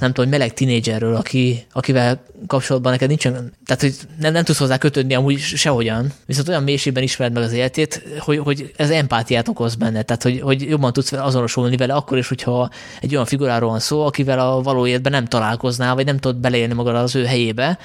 nem 0.00 0.12
tudom, 0.12 0.30
meleg 0.30 0.54
tinédzserről, 0.54 1.14
aki, 1.14 1.66
akivel 1.72 2.22
kapcsolatban 2.46 2.92
neked 2.92 3.08
nincsen, 3.08 3.52
tehát 3.66 3.80
hogy 3.80 3.94
nem, 4.18 4.32
nem 4.32 4.44
tudsz 4.44 4.58
hozzá 4.58 4.78
kötődni 4.78 5.14
amúgy 5.14 5.38
sehogyan, 5.38 6.12
viszont 6.26 6.48
olyan 6.48 6.62
mélységben 6.62 7.02
ismered 7.02 7.32
meg 7.32 7.42
az 7.42 7.52
életét, 7.52 8.02
hogy, 8.18 8.38
hogy 8.38 8.72
ez 8.76 8.90
empátiát 8.90 9.48
okoz 9.48 9.74
benne, 9.74 10.02
tehát 10.02 10.22
hogy, 10.22 10.40
hogy 10.40 10.68
jobban 10.68 10.92
tudsz 10.92 11.12
azonosulni 11.12 11.76
vele, 11.76 11.94
akkor 12.10 12.22
is, 12.22 12.28
hogyha 12.28 12.70
egy 13.00 13.12
olyan 13.12 13.26
figuráról 13.26 13.70
van 13.70 13.78
szó, 13.78 14.06
akivel 14.06 14.38
a 14.38 14.62
való 14.62 14.86
életben 14.86 15.12
nem 15.12 15.24
találkoznál, 15.24 15.94
vagy 15.94 16.04
nem 16.04 16.18
tudod 16.18 16.36
beleélni 16.36 16.74
magad 16.74 16.94
az 16.94 17.14
ő 17.14 17.24
helyébe, 17.24 17.78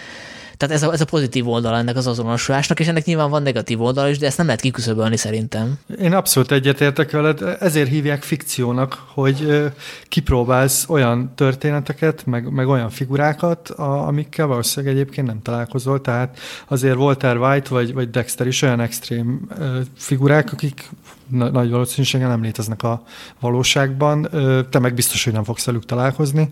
Tehát 0.57 0.75
ez 0.75 0.83
a, 0.83 0.93
ez 0.93 1.01
a 1.01 1.05
pozitív 1.05 1.47
oldal 1.47 1.75
ennek 1.75 1.95
az 1.95 2.07
azonosulásnak, 2.07 2.79
és 2.79 2.87
ennek 2.87 3.05
nyilván 3.05 3.29
van 3.29 3.43
negatív 3.43 3.81
oldal 3.81 4.09
is, 4.09 4.17
de 4.17 4.25
ezt 4.25 4.37
nem 4.37 4.45
lehet 4.45 4.61
kiküszöbölni 4.61 5.17
szerintem. 5.17 5.79
Én 6.01 6.13
abszolút 6.13 6.51
egyetértek 6.51 7.11
veled, 7.11 7.57
ezért 7.59 7.89
hívják 7.89 8.23
fikciónak, 8.23 9.03
hogy 9.07 9.63
kipróbálsz 10.07 10.85
olyan 10.89 11.31
történeteket, 11.35 12.25
meg, 12.25 12.51
meg 12.51 12.67
olyan 12.67 12.89
figurákat, 12.89 13.69
a, 13.69 14.07
amikkel 14.07 14.47
valószínűleg 14.47 14.95
egyébként 14.95 15.27
nem 15.27 15.41
találkozol, 15.41 16.01
tehát 16.01 16.39
azért 16.67 16.95
Walter 16.95 17.37
White 17.37 17.69
vagy, 17.69 17.93
vagy 17.93 18.09
Dexter 18.09 18.47
is 18.47 18.61
olyan 18.61 18.79
extrém 18.79 19.47
figurák, 19.97 20.51
akik 20.51 20.89
nagy 21.29 21.69
valószínűséggel 21.69 22.29
nem 22.29 22.41
léteznek 22.41 22.83
a 22.83 23.03
valóságban, 23.39 24.29
te 24.69 24.79
meg 24.79 24.93
biztos, 24.93 25.23
hogy 25.23 25.33
nem 25.33 25.43
fogsz 25.43 25.65
velük 25.65 25.85
találkozni, 25.85 26.49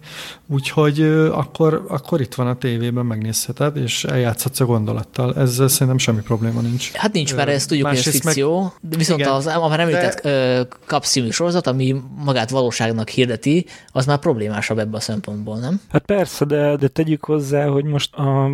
úgyhogy 0.48 1.02
akkor, 1.32 1.86
akkor 1.88 2.22
itt 2.22 2.36
van 2.36 2.48
a 2.48 2.58
tévében, 2.58 3.06
megnézheted, 3.06 3.78
és 3.78 3.93
eljátszhatsz 4.02 4.60
a 4.60 4.66
gondolattal. 4.66 5.36
Ezzel 5.36 5.68
szerintem 5.68 5.98
semmi 5.98 6.22
probléma 6.22 6.62
nincs. 6.62 6.92
Hát 6.92 7.14
nincs, 7.14 7.36
mert 7.36 7.50
ezt 7.50 7.68
tudjuk, 7.68 7.88
hogy 7.88 7.98
ez 7.98 8.10
fikció, 8.10 8.62
meg, 8.62 8.72
de 8.82 8.98
viszont 8.98 9.20
igen, 9.20 9.32
az, 9.32 9.46
a 9.46 9.68
már 9.68 9.80
említett 9.80 10.22
de... 10.22 10.68
kapszívű 10.86 11.30
sorozat, 11.30 11.68
ami 11.68 11.96
magát 12.26 12.50
valóságnak 12.50 13.10
hirdeti, 13.10 13.66
az 13.92 14.06
már 14.06 14.18
problémásabb 14.18 14.78
ebben 14.78 14.94
a 14.94 15.00
szempontból, 15.00 15.58
nem? 15.58 15.82
Hát 15.90 16.06
persze, 16.06 16.46
de, 16.46 16.76
de 16.76 16.88
tegyük 16.88 17.26
hozzá, 17.26 17.68
hogy 17.68 17.84
most 17.84 18.16
a, 18.16 18.50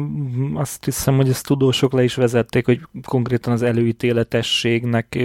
azt 0.53 0.85
hiszem, 0.85 1.15
hogy 1.15 1.29
ezt 1.29 1.45
tudósok 1.45 1.93
le 1.93 2.03
is 2.03 2.15
vezették, 2.15 2.65
hogy 2.65 2.79
konkrétan 3.05 3.53
az 3.53 3.61
előítéletességnek 3.61 5.17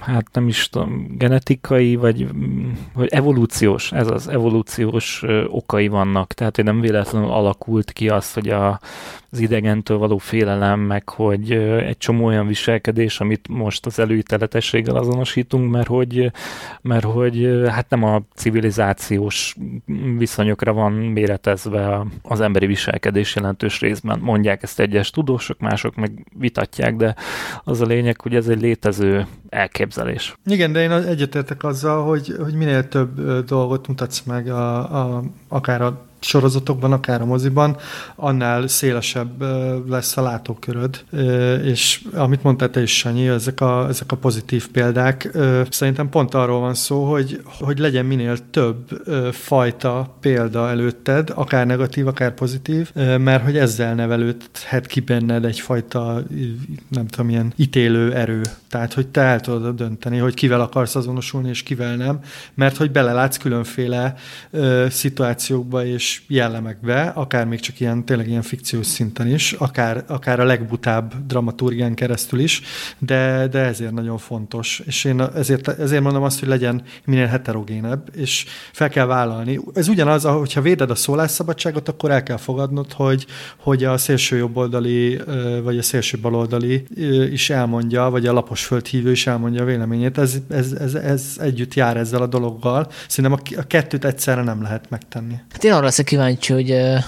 hát 0.00 0.26
nem 0.32 0.48
is 0.48 0.68
tudom, 0.68 1.14
genetikai, 1.18 1.96
vagy, 1.96 2.28
vagy 2.94 3.08
evolúciós, 3.08 3.92
ez 3.92 4.10
az 4.10 4.28
evolúciós 4.28 5.24
okai 5.48 5.88
vannak. 5.88 6.32
Tehát, 6.32 6.56
hogy 6.56 6.64
nem 6.64 6.80
véletlenül 6.80 7.30
alakult 7.30 7.92
ki 7.92 8.08
az, 8.08 8.32
hogy 8.32 8.48
a, 8.48 8.80
az 9.32 9.40
idegentől 9.40 9.98
való 9.98 10.18
félelem, 10.18 10.80
meg 10.80 11.08
hogy 11.08 11.52
egy 11.52 11.98
csomó 11.98 12.24
olyan 12.24 12.46
viselkedés, 12.46 13.20
amit 13.20 13.48
most 13.48 13.86
az 13.86 13.98
előíteletességgel 13.98 14.96
azonosítunk, 14.96 15.70
mert 15.70 15.86
hogy, 15.86 16.32
mert 16.80 17.04
hogy 17.04 17.62
hát 17.68 17.90
nem 17.90 18.02
a 18.02 18.22
civilizációs 18.34 19.56
viszonyokra 20.18 20.72
van 20.72 20.92
méretezve 20.92 22.06
az 22.22 22.40
emberi 22.40 22.66
viselkedés 22.66 23.34
jelentős 23.34 23.80
részben. 23.80 24.18
Mondják 24.18 24.62
ezt 24.62 24.80
egyes 24.80 25.10
tudósok, 25.10 25.58
mások 25.58 25.94
meg 25.94 26.26
vitatják, 26.38 26.96
de 26.96 27.14
az 27.64 27.80
a 27.80 27.86
lényeg, 27.86 28.20
hogy 28.20 28.34
ez 28.34 28.48
egy 28.48 28.60
létező 28.60 29.26
elképzelés. 29.48 30.34
Igen, 30.44 30.72
de 30.72 30.82
én 30.82 30.90
egyetértek 30.90 31.64
azzal, 31.64 32.04
hogy, 32.04 32.34
hogy 32.42 32.54
minél 32.54 32.88
több 32.88 33.44
dolgot 33.44 33.88
mutatsz 33.88 34.22
meg 34.22 34.48
a, 34.48 35.16
a, 35.16 35.22
akár 35.48 35.82
a 35.82 36.10
sorozatokban, 36.24 36.92
akár 36.92 37.20
a 37.20 37.24
moziban, 37.24 37.76
annál 38.14 38.66
szélesebb 38.66 39.42
lesz 39.88 40.16
a 40.16 40.22
látóköröd. 40.22 41.04
És 41.64 42.04
amit 42.14 42.42
mondtál 42.42 42.70
te 42.70 42.82
is, 42.82 42.96
Sanyi, 42.96 43.28
ezek 43.28 43.60
a, 43.60 43.88
ezek 43.88 44.12
a 44.12 44.16
pozitív 44.16 44.68
példák, 44.68 45.30
szerintem 45.70 46.08
pont 46.08 46.34
arról 46.34 46.60
van 46.60 46.74
szó, 46.74 47.10
hogy, 47.10 47.40
hogy 47.44 47.78
legyen 47.78 48.04
minél 48.04 48.36
több 48.50 49.02
fajta 49.32 50.16
példa 50.20 50.68
előtted, 50.68 51.32
akár 51.34 51.66
negatív, 51.66 52.06
akár 52.06 52.34
pozitív, 52.34 52.94
mert 53.18 53.44
hogy 53.44 53.56
ezzel 53.56 53.94
nevelődhet 53.94 54.86
ki 54.86 55.00
benned 55.00 55.44
egyfajta, 55.44 56.22
nem 56.88 57.06
tudom, 57.06 57.28
ilyen 57.28 57.52
ítélő 57.56 58.14
erő. 58.14 58.40
Tehát, 58.68 58.94
hogy 58.94 59.06
te 59.06 59.20
el 59.20 59.40
tudod 59.40 59.76
dönteni, 59.76 60.18
hogy 60.18 60.34
kivel 60.34 60.60
akarsz 60.60 60.94
azonosulni, 60.94 61.48
és 61.48 61.62
kivel 61.62 61.96
nem, 61.96 62.20
mert 62.54 62.76
hogy 62.76 62.90
belelátsz 62.90 63.36
különféle 63.36 64.14
szituációkba 64.88 65.84
és 65.84 66.11
jellemekbe, 66.26 67.02
akár 67.02 67.46
még 67.46 67.60
csak 67.60 67.80
ilyen, 67.80 68.04
tényleg 68.04 68.28
ilyen 68.28 68.42
fikciós 68.42 68.86
szinten 68.86 69.28
is, 69.28 69.52
akár, 69.52 70.04
akár 70.08 70.40
a 70.40 70.44
legbutább 70.44 71.26
dramaturgián 71.26 71.94
keresztül 71.94 72.40
is, 72.40 72.62
de, 72.98 73.48
de 73.50 73.58
ezért 73.58 73.92
nagyon 73.92 74.18
fontos. 74.18 74.82
És 74.86 75.04
én 75.04 75.20
ezért, 75.20 75.68
ezért 75.68 76.02
mondom 76.02 76.22
azt, 76.22 76.38
hogy 76.38 76.48
legyen 76.48 76.82
minél 77.04 77.26
heterogénebb, 77.26 78.08
és 78.16 78.44
fel 78.72 78.88
kell 78.88 79.06
vállalni. 79.06 79.60
Ez 79.74 79.88
ugyanaz, 79.88 80.24
hogyha 80.24 80.60
véded 80.60 80.90
a 80.90 80.94
szólásszabadságot, 80.94 81.88
akkor 81.88 82.10
el 82.10 82.22
kell 82.22 82.36
fogadnod, 82.36 82.92
hogy, 82.92 83.26
hogy 83.56 83.84
a 83.84 83.98
szélső 83.98 84.36
jobboldali, 84.36 85.20
vagy 85.62 85.78
a 85.78 85.82
szélső 85.82 86.18
baloldali 86.18 86.84
is 87.30 87.50
elmondja, 87.50 88.10
vagy 88.10 88.26
a 88.26 88.32
lapos 88.32 88.64
földhívő 88.64 89.10
is 89.10 89.26
elmondja 89.26 89.62
a 89.62 89.64
véleményét. 89.64 90.18
Ez, 90.18 90.36
ez, 90.48 90.72
ez, 90.72 90.94
ez 90.94 91.36
együtt 91.40 91.74
jár 91.74 91.96
ezzel 91.96 92.22
a 92.22 92.26
dologgal. 92.26 92.90
Szerintem 93.08 93.40
a 93.56 93.62
kettőt 93.66 94.04
egyszerre 94.04 94.42
nem 94.42 94.62
lehet 94.62 94.90
megtenni. 94.90 95.34
Hát 95.50 95.64
én 95.64 95.72
arra 95.72 95.90
leszek 96.02 96.18
kíváncsi, 96.18 96.52
hogy 96.52 96.98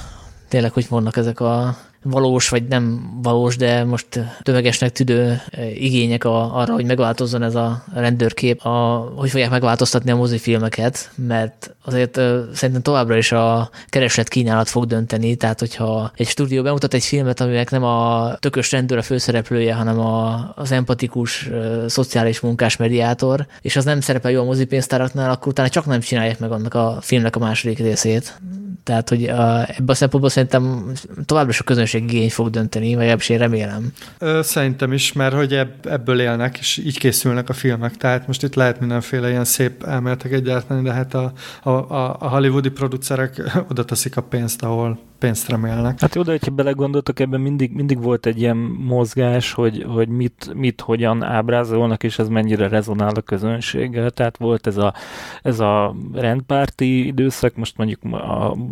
tényleg 0.49 0.73
hogy 0.73 0.89
vannak 0.89 1.17
ezek 1.17 1.41
a 1.41 1.77
valós 2.05 2.49
vagy 2.49 2.65
nem 2.69 3.11
valós, 3.23 3.57
de 3.57 3.85
most 3.85 4.07
tömegesnek 4.43 4.93
tüdő 4.93 5.41
igények 5.75 6.25
a, 6.25 6.57
arra, 6.57 6.73
hogy 6.73 6.85
megváltozzon 6.85 7.43
ez 7.43 7.55
a 7.55 7.85
rendőrkép, 7.95 8.65
a, 8.65 8.97
hogy 9.17 9.31
fogják 9.31 9.51
megváltoztatni 9.51 10.11
a 10.11 10.17
mozifilmeket, 10.17 11.11
mert 11.15 11.75
azért 11.85 12.21
szerintem 12.53 12.83
továbbra 12.83 13.17
is 13.17 13.33
a 13.33 13.71
kereslet 13.89 14.29
kínálat 14.29 14.69
fog 14.69 14.87
dönteni, 14.87 15.35
tehát 15.35 15.61
hogyha 15.61 16.11
egy 16.17 16.29
stúdió 16.29 16.63
bemutat 16.63 16.95
egy 16.95 17.05
filmet, 17.05 17.41
aminek 17.41 17.71
nem 17.71 17.85
a 17.85 18.31
tökös 18.41 18.73
rendőr 18.73 18.99
a 18.99 19.03
főszereplője, 19.03 19.75
hanem 19.75 19.99
a, 19.99 20.53
az 20.57 20.73
empatikus 20.73 21.51
szociális 21.87 22.41
munkás 22.41 22.77
mediátor, 22.77 23.47
és 23.61 23.77
az 23.77 23.85
nem 23.85 24.01
szerepel 24.01 24.31
jó 24.31 24.41
a 24.41 24.45
mozipénztáraknál, 24.45 25.31
akkor 25.31 25.49
utána 25.49 25.69
csak 25.69 25.87
nem 25.87 26.01
csinálják 26.01 26.39
meg 26.39 26.53
annak 26.53 26.75
a 26.75 26.99
filmnek 27.01 27.37
a 27.37 27.39
második 27.39 27.79
részét. 27.79 28.41
Tehát, 28.85 29.09
hogy 29.09 29.25
a, 29.25 29.61
ebben 29.61 29.89
a 29.89 29.95
szempontból 29.95 30.31
szerintem 30.31 30.93
továbbra 31.25 31.51
is 31.51 31.61
a 31.61 31.65
közönség 31.65 31.94
igény 31.95 32.31
fog 32.31 32.51
dönteni, 32.51 32.95
vagy 32.95 33.07
ebből 33.07 33.29
én 33.29 33.39
remélem. 33.39 33.93
Szerintem 34.43 34.93
is, 34.93 35.13
mert 35.13 35.35
hogy 35.35 35.53
ebből 35.83 36.21
élnek, 36.21 36.59
és 36.59 36.77
így 36.77 36.99
készülnek 36.99 37.49
a 37.49 37.53
filmek. 37.53 37.97
Tehát 37.97 38.27
most 38.27 38.43
itt 38.43 38.55
lehet 38.55 38.81
mindenféle 38.81 39.29
ilyen 39.29 39.45
szép 39.45 39.83
elméletek 39.83 40.33
egyáltalán, 40.33 40.83
de 40.83 40.93
hát 40.93 41.15
a, 41.15 41.33
a, 41.63 41.71
a 42.19 42.29
hollywoodi 42.29 42.69
producerek 42.71 43.43
oda 43.71 43.85
teszik 43.85 44.17
a 44.17 44.23
pénzt, 44.23 44.63
ahol 44.63 44.99
pénzt 45.25 45.49
remélnek. 45.49 46.01
Hát 46.01 46.15
jó, 46.15 46.23
de 46.23 46.31
hogyha 46.31 46.51
belegondoltok, 46.51 47.21
ebben 47.21 47.41
mindig, 47.41 47.73
mindig 47.73 48.03
volt 48.03 48.27
egy 48.27 48.41
ilyen 48.41 48.57
mozgás, 48.87 49.53
hogy, 49.53 49.85
hogy 49.89 50.09
mit, 50.09 50.51
mit 50.55 50.81
hogyan 50.81 51.23
ábrázolnak, 51.23 52.03
és 52.03 52.19
ez 52.19 52.29
mennyire 52.29 52.69
rezonál 52.69 53.15
a 53.15 53.21
közönséggel. 53.21 54.11
Tehát 54.11 54.37
volt 54.37 54.67
ez 54.67 54.77
a, 54.77 54.95
ez 55.43 55.61
a 55.61 55.97
rendpárti 56.13 57.07
időszak, 57.07 57.57
most 57.57 57.77
mondjuk 57.77 58.01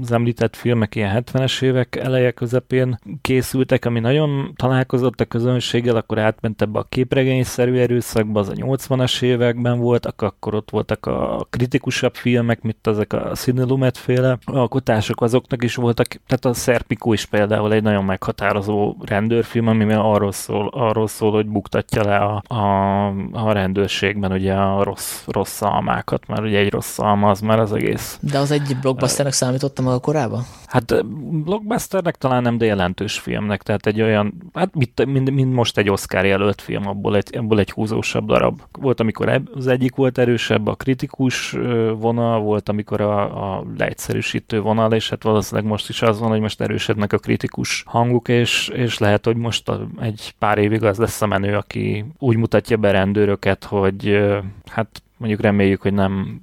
az 0.01 0.13
említett 0.13 0.57
filmek 0.57 0.95
ilyen 0.95 1.25
70-es 1.25 1.63
évek 1.63 1.97
eleje 1.97 2.31
közepén 2.31 2.99
készültek, 3.21 3.85
ami 3.85 4.01
nagyon 4.01 4.53
találkozott 4.57 5.21
a 5.21 5.25
közönséggel, 5.25 5.97
akkor 5.97 6.19
átment 6.19 6.63
ebbe 6.63 6.79
a 6.79 6.87
képregényszerű 6.89 7.77
erőszakba, 7.77 8.41
az 8.41 8.49
a 8.49 8.53
80-as 8.53 9.23
években 9.23 9.79
volt, 9.79 10.07
akkor 10.07 10.55
ott 10.55 10.71
voltak 10.71 11.07
a 11.07 11.47
kritikusabb 11.51 12.15
filmek, 12.15 12.63
mint 12.63 12.87
ezek 12.87 13.13
a 13.13 13.35
Sidney 13.35 13.65
Lumet 13.67 13.99
féle 13.99 14.39
alkotások, 14.45 15.21
azoknak 15.21 15.63
is 15.63 15.75
voltak, 15.75 16.07
tehát 16.07 16.42
tehát 16.43 16.57
a 16.57 16.61
Szerpikó 16.61 17.13
is 17.13 17.25
például 17.25 17.73
egy 17.73 17.83
nagyon 17.83 18.05
meghatározó 18.05 18.97
rendőrfilm, 19.05 19.67
ami 19.67 19.93
arról 19.93 20.33
szól, 20.33 20.69
arról 20.73 21.07
szól 21.07 21.31
hogy 21.33 21.47
buktatja 21.47 22.03
le 22.05 22.17
a, 22.17 22.43
a, 22.55 23.07
a 23.33 23.53
rendőrségben 23.53 24.33
ugye 24.33 24.55
a 24.55 24.83
rossz, 24.83 25.23
rossz 25.27 25.63
almákat, 25.63 26.27
mert 26.29 26.43
ugye 26.43 26.59
egy 26.59 26.71
rossz 26.71 26.99
alma 26.99 27.31
az 27.31 27.41
már 27.41 27.59
az 27.59 27.73
egész. 27.73 28.19
De 28.21 28.39
az 28.39 28.51
egy 28.51 28.77
blockbusternek 28.81 29.33
számítottam 29.33 29.87
a 29.87 29.99
korábban? 29.99 30.43
Hát 30.67 31.07
blockbusternek 31.45 32.17
talán 32.17 32.43
nem, 32.43 32.59
de 32.59 32.65
jelentős 32.65 33.19
filmnek, 33.19 33.63
tehát 33.63 33.87
egy 33.87 34.03
olyan, 34.03 34.35
hát 34.53 34.75
mint, 34.75 35.07
mint, 35.07 35.31
mint 35.31 35.55
most 35.55 35.79
egy 35.79 35.91
Oscar 35.91 36.25
jelölt 36.25 36.61
film, 36.61 36.87
abból 36.87 37.17
egy, 37.17 37.37
abból 37.37 37.59
egy 37.59 37.71
húzósabb 37.71 38.27
darab. 38.27 38.61
Volt, 38.81 39.01
amikor 39.01 39.43
az 39.55 39.67
egyik 39.67 39.95
volt 39.95 40.19
erősebb, 40.19 40.67
a 40.67 40.75
kritikus 40.75 41.57
vonal, 41.99 42.41
volt, 42.41 42.69
amikor 42.69 43.01
a, 43.01 43.55
a 43.57 43.65
leegyszerűsítő 43.79 44.61
vonal, 44.61 44.93
és 44.93 45.11
hát 45.11 45.23
valószínűleg 45.23 45.71
most 45.71 45.89
is 45.89 46.03
az 46.03 46.19
van, 46.19 46.32
hogy 46.33 46.41
most 46.41 46.61
erősödnek 46.61 47.13
a 47.13 47.19
kritikus 47.19 47.83
hanguk, 47.87 48.29
és, 48.29 48.69
és 48.69 48.99
lehet, 48.99 49.25
hogy 49.25 49.37
most 49.37 49.69
a, 49.69 49.89
egy 50.01 50.35
pár 50.39 50.59
évig 50.59 50.83
az 50.83 50.99
lesz 50.99 51.23
a 51.23 51.27
menő, 51.27 51.57
aki 51.57 52.05
úgy 52.19 52.37
mutatja 52.37 52.77
be 52.77 52.91
rendőröket, 52.91 53.65
hogy 53.65 54.21
hát 54.67 55.03
mondjuk 55.17 55.41
reméljük, 55.41 55.83
hogy 55.83 55.95
nem 55.95 56.41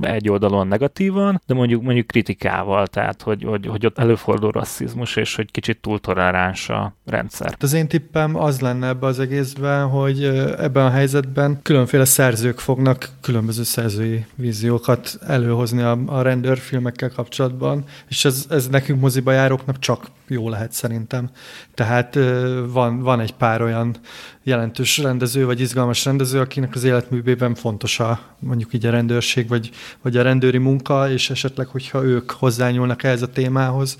egy 0.00 0.28
oldalon 0.28 0.66
negatívan, 0.66 1.42
de 1.46 1.54
mondjuk 1.54 1.82
mondjuk 1.82 2.06
kritikával, 2.06 2.86
tehát 2.86 3.22
hogy, 3.22 3.44
hogy, 3.44 3.66
hogy 3.66 3.86
ott 3.86 3.98
előfordul 3.98 4.50
rasszizmus, 4.50 5.16
és 5.16 5.34
hogy 5.34 5.50
kicsit 5.50 5.80
túl 5.80 6.00
toleráns 6.00 6.68
a 6.68 6.94
rendszer. 7.04 7.56
Az 7.60 7.72
én 7.72 7.88
tippem 7.88 8.36
az 8.36 8.60
lenne 8.60 8.88
ebbe 8.88 9.06
az 9.06 9.20
egészben, 9.20 9.88
hogy 9.88 10.24
ebben 10.58 10.84
a 10.84 10.90
helyzetben 10.90 11.60
különféle 11.62 12.04
szerzők 12.04 12.58
fognak 12.58 13.08
különböző 13.20 13.62
szerzői 13.62 14.24
víziókat 14.34 15.18
előhozni 15.26 15.82
a, 15.82 15.98
a 16.06 16.22
rendőrfilmekkel 16.22 17.10
kapcsolatban, 17.10 17.84
és 18.08 18.24
ez, 18.24 18.46
ez 18.48 18.68
nekünk 18.68 19.00
moziba 19.00 19.32
járóknak 19.32 19.78
csak 19.78 20.06
jó 20.28 20.48
lehet 20.48 20.72
szerintem. 20.72 21.30
Tehát 21.74 22.18
van, 22.66 23.00
van 23.00 23.20
egy 23.20 23.32
pár 23.32 23.62
olyan 23.62 23.96
jelentős 24.42 24.98
rendező, 24.98 25.46
vagy 25.46 25.60
izgalmas 25.60 26.04
rendező, 26.04 26.40
akinek 26.40 26.74
az 26.74 26.84
életművében 26.84 27.54
fontos 27.54 28.00
a 28.00 28.20
mondjuk 28.38 28.72
így 28.72 28.86
a 28.86 28.90
rendőrség, 28.90 29.48
vagy, 29.48 29.70
vagy 30.02 30.16
a 30.16 30.22
rendőri 30.22 30.58
munka, 30.58 31.10
és 31.10 31.30
esetleg, 31.30 31.66
hogyha 31.66 32.04
ők 32.04 32.30
hozzányúlnak 32.30 33.02
ehhez 33.02 33.22
a 33.22 33.28
témához 33.28 33.96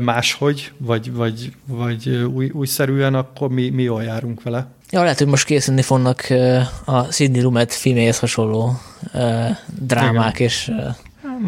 máshogy, 0.00 0.72
vagy, 0.78 1.12
vagy, 1.12 1.52
vagy 1.66 2.08
új, 2.08 2.50
újszerűen, 2.50 3.14
akkor 3.14 3.48
mi, 3.48 3.68
mi 3.68 3.82
jól 3.82 4.02
járunk 4.02 4.42
vele. 4.42 4.66
Ja, 4.90 5.02
lehet, 5.02 5.18
hogy 5.18 5.26
most 5.26 5.44
készülni 5.44 5.82
fognak 5.82 6.26
a 6.84 7.12
Sidney 7.12 7.42
Lumet 7.42 7.72
filméhez 7.72 8.18
hasonló 8.18 8.80
drámák, 9.80 10.34
Igen. 10.34 10.48
és 10.48 10.70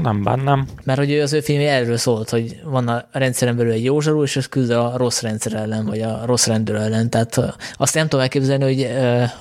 nem 0.02 0.22
bánnám. 0.22 0.66
Mert 0.84 0.98
hogy 0.98 1.18
az 1.18 1.32
ő 1.32 1.40
filmje 1.40 1.72
erről 1.72 1.96
szólt, 1.96 2.30
hogy 2.30 2.60
van 2.64 2.88
a 2.88 3.04
rendszeren 3.12 3.56
belül 3.56 3.72
egy 3.72 3.84
jó 3.84 4.00
zsarú, 4.00 4.22
és 4.22 4.36
ez 4.36 4.46
küzd 4.48 4.70
a 4.70 4.92
rossz 4.96 5.20
rendszer 5.20 5.52
ellen, 5.52 5.86
vagy 5.86 6.00
a 6.00 6.22
rossz 6.24 6.46
rendőr 6.46 6.76
ellen. 6.76 7.10
Tehát 7.10 7.56
azt 7.76 7.94
nem 7.94 8.02
tudom 8.02 8.20
elképzelni, 8.20 8.64
hogy 8.64 8.88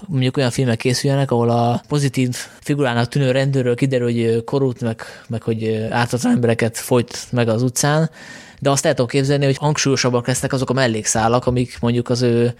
mondjuk 0.07 0.37
olyan 0.37 0.51
filmek 0.51 0.77
készüljenek, 0.77 1.31
ahol 1.31 1.49
a 1.49 1.81
pozitív 1.87 2.35
figurának 2.59 3.07
tűnő 3.07 3.31
rendőről 3.31 3.75
kiderül, 3.75 4.11
hogy 4.11 4.43
korrupt, 4.43 4.81
meg, 4.81 5.01
meg 5.27 5.41
hogy 5.41 5.87
ártatlan 5.89 6.33
embereket 6.33 6.77
folyt 6.77 7.17
meg 7.31 7.47
az 7.47 7.61
utcán, 7.61 8.09
de 8.59 8.69
azt 8.69 8.85
el 8.85 8.91
tudom 8.91 9.07
képzelni, 9.07 9.45
hogy 9.45 9.57
hangsúlyosabbak 9.57 10.27
lesznek 10.27 10.53
azok 10.53 10.69
a 10.69 10.73
mellékszálak, 10.73 11.45
amik 11.45 11.77
mondjuk 11.81 12.09
az 12.09 12.21
ő 12.21 12.53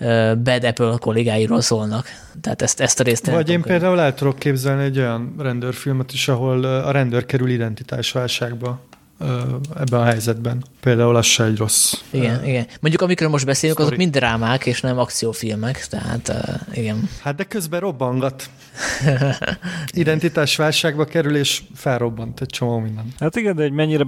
Bad 0.43 0.64
Apple 0.64 0.96
kollégáiról 1.00 1.62
szólnak. 1.62 2.08
Tehát 2.41 2.62
ezt, 2.62 2.80
ezt 2.80 3.00
a 3.00 3.04
részt 3.04 3.32
Vagy 3.32 3.50
én 3.50 3.62
például 3.62 4.00
el 4.00 4.14
tudok 4.14 4.39
képzelni 4.39 4.84
egy 4.84 4.98
olyan 4.98 5.36
rendőrfilmet 5.38 6.14
is, 6.14 6.28
ahol 6.28 6.64
a 6.64 6.91
rendőr 6.91 7.26
kerül 7.26 7.50
identitásválságba 7.50 8.80
ebben 9.76 9.99
a 9.99 10.03
helyzetben. 10.03 10.63
Például 10.80 11.16
az 11.16 11.26
se 11.26 11.43
egy 11.43 11.57
rossz. 11.57 11.93
Igen, 12.09 12.39
uh, 12.39 12.47
igen. 12.47 12.66
Mondjuk 12.80 13.03
amikről 13.03 13.30
most 13.30 13.45
beszélünk, 13.45 13.80
azok 13.80 13.95
mind 13.95 14.11
drámák, 14.11 14.66
és 14.66 14.82
nem 14.82 14.99
akciófilmek, 14.99 15.88
tehát 15.88 16.30
uh, 16.30 16.78
igen. 16.78 17.09
Hát 17.22 17.36
de 17.36 17.43
közben 17.43 17.80
robbangat. 17.80 18.49
Identitásválságba 19.93 21.05
kerül, 21.05 21.36
és 21.36 21.61
felrobbant 21.74 22.41
egy 22.41 22.47
csomó 22.47 22.80
minden. 22.80 23.05
Hát 23.20 23.36
igen, 23.36 23.55
de 23.55 23.63
egy 23.63 23.72
mennyire 23.72 24.03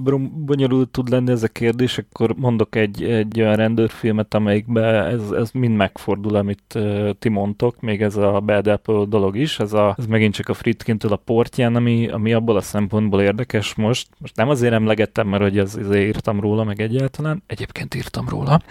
bonyolult 0.45 0.89
tud 0.89 1.09
lenni 1.09 1.31
ez 1.31 1.43
a 1.43 1.47
kérdés, 1.47 1.97
akkor 1.97 2.35
mondok 2.35 2.75
egy, 2.75 3.03
egy 3.03 3.41
olyan 3.41 3.55
rendőrfilmet, 3.55 4.33
amelyikben 4.33 5.05
ez, 5.05 5.21
ez 5.31 5.49
mind 5.53 5.75
megfordul, 5.75 6.35
amit 6.35 6.73
uh, 6.75 7.09
ti 7.19 7.29
mondtok, 7.29 7.79
még 7.81 8.01
ez 8.01 8.15
a 8.15 8.39
Bad 8.39 8.67
Apple 8.67 9.05
dolog 9.05 9.37
is, 9.37 9.59
ez, 9.59 9.73
a, 9.73 9.95
ez 9.97 10.05
megint 10.05 10.33
csak 10.33 10.49
a 10.49 10.53
Fritkintől 10.53 11.11
a 11.11 11.15
portján, 11.15 11.75
ami, 11.75 12.07
ami 12.07 12.33
abból 12.33 12.55
a 12.55 12.61
szempontból 12.61 13.21
érdekes 13.21 13.75
most. 13.75 14.07
Most 14.17 14.35
nem 14.35 14.49
azért 14.49 14.73
emlegettem, 14.97 15.27
mert 15.27 15.43
hogy 15.43 15.57
az, 15.57 15.75
azért 15.75 16.05
írtam 16.05 16.39
róla, 16.39 16.63
meg 16.63 16.81
egyáltalán. 16.81 17.43
Egyébként 17.47 17.95
írtam 17.95 18.29
róla. 18.29 18.61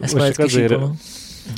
Ezt 0.00 0.14
most 0.14 0.38
azért, 0.38 0.76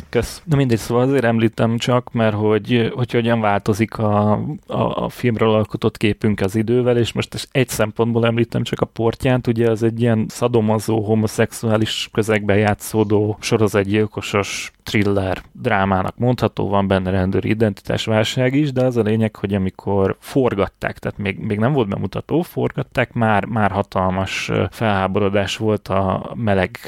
Kösz. 0.08 0.42
Na 0.44 0.56
mindegy, 0.56 0.78
szóval 0.78 1.02
azért 1.02 1.24
említem 1.24 1.76
csak, 1.76 2.12
mert 2.12 2.34
hogy, 2.34 2.92
hogy 2.94 3.12
hogyan 3.12 3.40
változik 3.40 3.98
a, 3.98 4.32
a, 4.66 5.04
a 5.04 5.08
filmről 5.08 5.50
alkotott 5.50 5.96
képünk 5.96 6.40
az 6.40 6.54
idővel, 6.54 6.96
és 6.96 7.12
most 7.12 7.48
egy 7.52 7.68
szempontból 7.68 8.26
említem 8.26 8.62
csak 8.62 8.80
a 8.80 8.86
portjánt, 8.86 9.46
ugye 9.46 9.70
az 9.70 9.82
egy 9.82 10.00
ilyen 10.00 10.26
szadomazó, 10.28 11.00
homoszexuális 11.00 12.08
közegben 12.12 12.56
játszódó 12.56 13.36
sorozatgyilkosos 13.40 14.72
thriller 14.82 15.42
drámának 15.52 16.16
mondható, 16.16 16.68
van 16.68 16.86
benne 16.86 17.10
rendőri 17.10 17.48
identitásválság 17.48 18.54
is, 18.54 18.72
de 18.72 18.84
az 18.84 18.96
a 18.96 19.02
lényeg, 19.02 19.36
hogy 19.36 19.54
amikor 19.54 20.16
forgatták, 20.18 20.98
tehát 20.98 21.18
még, 21.18 21.38
még 21.38 21.58
nem 21.58 21.72
volt 21.72 21.88
bemutató, 21.88 22.42
forgatták, 22.42 23.12
már, 23.12 23.44
már 23.44 23.70
hatalmas 23.70 24.50
felháborodás 24.70 25.56
volt 25.56 25.88
a 25.88 26.32
meleg 26.34 26.78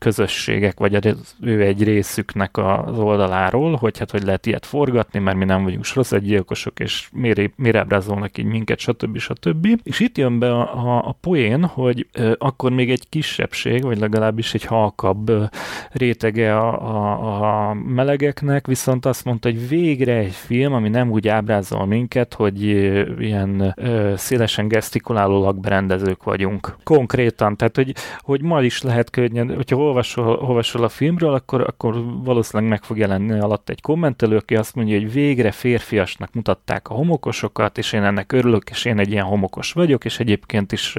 közösségek, 0.00 0.78
vagy 0.78 0.94
az 0.94 1.34
ő 1.40 1.62
egy 1.62 1.82
részüknek 1.82 2.56
az 2.56 2.98
oldaláról, 2.98 3.74
hogy 3.76 3.98
hát 3.98 4.10
hogy 4.10 4.22
lehet 4.22 4.46
ilyet 4.46 4.66
forgatni, 4.66 5.18
mert 5.18 5.36
mi 5.36 5.44
nem 5.44 5.64
vagyunk 5.64 5.84
sorozatgyilkosok, 5.84 6.80
és 6.80 7.08
miért, 7.12 7.56
miért 7.56 7.76
ábrázolnak 7.76 8.38
így 8.38 8.44
minket, 8.44 8.78
stb. 8.78 9.18
stb. 9.18 9.66
És 9.82 10.00
itt 10.00 10.18
jön 10.18 10.38
be 10.38 10.52
a, 10.52 10.86
a, 10.86 11.08
a 11.08 11.16
poén, 11.20 11.64
hogy 11.64 12.06
ö, 12.12 12.32
akkor 12.38 12.70
még 12.72 12.90
egy 12.90 13.08
kisebbség, 13.08 13.82
vagy 13.82 13.98
legalábbis 13.98 14.54
egy 14.54 14.64
halkabb 14.64 15.28
ö, 15.28 15.44
rétege 15.92 16.56
a, 16.56 16.88
a, 16.88 17.68
a 17.68 17.74
melegeknek, 17.74 18.66
viszont 18.66 19.06
azt 19.06 19.24
mondta, 19.24 19.48
hogy 19.48 19.68
végre 19.68 20.16
egy 20.16 20.34
film, 20.34 20.72
ami 20.72 20.88
nem 20.88 21.10
úgy 21.10 21.28
ábrázol 21.28 21.86
minket, 21.86 22.34
hogy 22.34 22.64
ö, 22.64 23.02
ilyen 23.18 23.74
ö, 23.76 24.12
szélesen 24.16 24.68
gesztikuláló 24.68 25.42
lakberendezők 25.42 26.22
vagyunk. 26.22 26.76
Konkrétan, 26.84 27.56
tehát 27.56 27.76
hogy, 27.76 27.94
hogy 28.18 28.42
ma 28.42 28.62
is 28.62 28.82
lehet 28.82 29.10
könnyen, 29.10 29.54
hogyha 29.54 29.89
olvasol, 29.90 30.36
olvasol 30.36 30.84
a 30.84 30.88
filmről, 30.88 31.34
akkor, 31.34 31.60
akkor 31.60 32.04
valószínűleg 32.24 32.70
meg 32.70 32.82
fog 32.82 32.98
jelenni 32.98 33.38
alatt 33.38 33.68
egy 33.68 33.80
kommentelő, 33.80 34.36
aki 34.36 34.56
azt 34.56 34.74
mondja, 34.74 34.98
hogy 34.98 35.12
végre 35.12 35.50
férfiasnak 35.50 36.32
mutatták 36.32 36.88
a 36.88 36.94
homokosokat, 36.94 37.78
és 37.78 37.92
én 37.92 38.02
ennek 38.02 38.32
örülök, 38.32 38.70
és 38.70 38.84
én 38.84 38.98
egy 38.98 39.10
ilyen 39.10 39.24
homokos 39.24 39.72
vagyok, 39.72 40.04
és 40.04 40.18
egyébként 40.18 40.72
is 40.72 40.96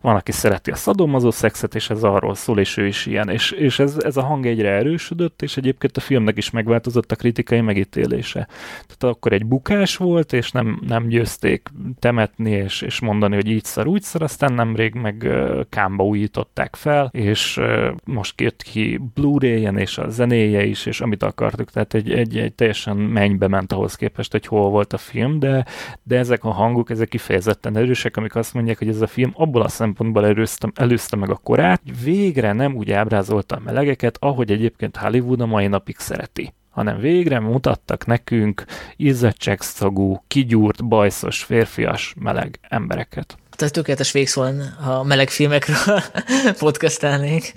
van, 0.00 0.16
aki 0.16 0.32
szereti 0.32 0.70
a 0.70 0.74
szadomazó 0.74 1.30
szexet, 1.30 1.74
és 1.74 1.90
ez 1.90 2.02
arról 2.02 2.34
szól, 2.34 2.58
és 2.58 2.76
ő 2.76 2.86
is 2.86 3.06
ilyen. 3.06 3.28
És, 3.28 3.50
és 3.50 3.78
ez, 3.78 3.96
ez 4.04 4.16
a 4.16 4.22
hang 4.22 4.46
egyre 4.46 4.70
erősödött, 4.70 5.42
és 5.42 5.56
egyébként 5.56 5.96
a 5.96 6.00
filmnek 6.00 6.36
is 6.36 6.50
megváltozott 6.50 7.12
a 7.12 7.16
kritikai 7.16 7.60
megítélése. 7.60 8.48
Tehát 8.86 9.16
akkor 9.16 9.32
egy 9.32 9.46
bukás 9.46 9.96
volt, 9.96 10.32
és 10.32 10.50
nem, 10.50 10.80
nem 10.86 11.06
győzték 11.08 11.68
temetni, 11.98 12.50
és, 12.50 12.82
és 12.82 13.00
mondani, 13.00 13.34
hogy 13.34 13.50
így 13.50 13.64
szar, 13.64 13.86
úgy 13.86 14.02
szar, 14.02 14.22
aztán 14.22 14.52
nemrég 14.52 14.94
meg 14.94 15.28
kámba 15.68 16.04
újították 16.04 16.76
fel, 16.76 17.10
és 17.12 17.60
most 18.04 18.29
most 18.30 18.40
jött 18.40 18.62
ki 18.62 19.00
Blu-ray-en, 19.14 19.76
és 19.76 19.98
a 19.98 20.08
zenéje 20.08 20.64
is, 20.64 20.86
és 20.86 21.00
amit 21.00 21.22
akartuk, 21.22 21.70
tehát 21.70 21.94
egy, 21.94 22.10
egy, 22.12 22.38
egy 22.38 22.52
teljesen 22.52 22.96
mennybe 22.96 23.48
ment 23.48 23.72
ahhoz 23.72 23.94
képest, 23.94 24.32
hogy 24.32 24.46
hol 24.46 24.70
volt 24.70 24.92
a 24.92 24.98
film, 24.98 25.38
de, 25.38 25.64
de 26.02 26.18
ezek 26.18 26.44
a 26.44 26.50
hangok, 26.50 26.90
ezek 26.90 27.08
kifejezetten 27.08 27.76
erősek, 27.76 28.16
amik 28.16 28.34
azt 28.34 28.54
mondják, 28.54 28.78
hogy 28.78 28.88
ez 28.88 29.00
a 29.00 29.06
film 29.06 29.30
abból 29.34 29.62
a 29.62 29.68
szempontból 29.68 30.26
előzte, 30.26 30.70
előzte 30.74 31.16
meg 31.16 31.30
a 31.30 31.36
korát, 31.36 31.82
végre 32.04 32.52
nem 32.52 32.74
úgy 32.74 32.90
ábrázolta 32.90 33.56
a 33.56 33.60
melegeket, 33.64 34.16
ahogy 34.20 34.50
egyébként 34.50 34.96
Hollywood 34.96 35.40
a 35.40 35.46
mai 35.46 35.66
napig 35.66 35.96
szereti 35.98 36.52
hanem 36.70 36.98
végre 36.98 37.40
mutattak 37.40 38.06
nekünk 38.06 38.64
izzadságszagú, 38.96 40.24
kigyúrt, 40.26 40.84
bajszos, 40.88 41.42
férfias, 41.42 42.14
meleg 42.18 42.58
embereket 42.68 43.39
ez 43.62 43.70
tökéletes 43.70 44.12
végszó 44.12 44.42
ha 44.80 44.92
a 44.92 45.02
meleg 45.02 45.30
filmekről 45.30 46.02
podcastelnék. 46.58 47.52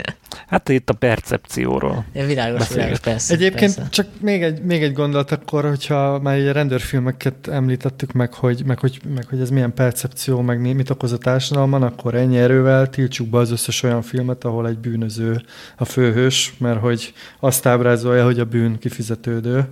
Hát 0.47 0.69
itt 0.69 0.89
a 0.89 0.93
percepcióról. 0.93 2.05
Ja, 2.13 2.25
világos, 2.25 2.67
világos, 2.69 2.99
persze. 2.99 3.33
Egyébként 3.33 3.75
persze. 3.75 3.89
csak 3.89 4.07
még 4.19 4.43
egy, 4.43 4.63
még 4.63 4.83
egy 4.83 4.93
gondolat 4.93 5.31
akkor, 5.31 5.67
hogyha 5.67 6.19
már 6.19 6.35
egy 6.35 6.51
rendőrfilmeket 6.51 7.47
említettük 7.47 8.11
meg, 8.11 8.33
hogy, 8.33 8.63
meg, 8.65 8.79
hogy, 8.79 8.99
meg 9.15 9.25
hogy 9.29 9.39
ez 9.39 9.49
milyen 9.49 9.73
percepció, 9.73 10.41
meg 10.41 10.61
mi, 10.61 10.73
mit 10.73 10.89
okoz 10.89 11.11
a 11.11 11.17
társadalman, 11.17 11.83
akkor 11.83 12.15
ennyi 12.15 12.37
erővel 12.37 12.89
tiltsuk 12.89 13.27
be 13.27 13.37
az 13.37 13.51
összes 13.51 13.83
olyan 13.83 14.01
filmet, 14.01 14.43
ahol 14.43 14.67
egy 14.67 14.77
bűnöző 14.77 15.41
a 15.77 15.85
főhős, 15.85 16.53
mert 16.57 16.79
hogy 16.79 17.13
azt 17.39 17.65
ábrázolja, 17.65 18.25
hogy 18.25 18.39
a 18.39 18.45
bűn 18.45 18.77
kifizetődő. 18.77 19.67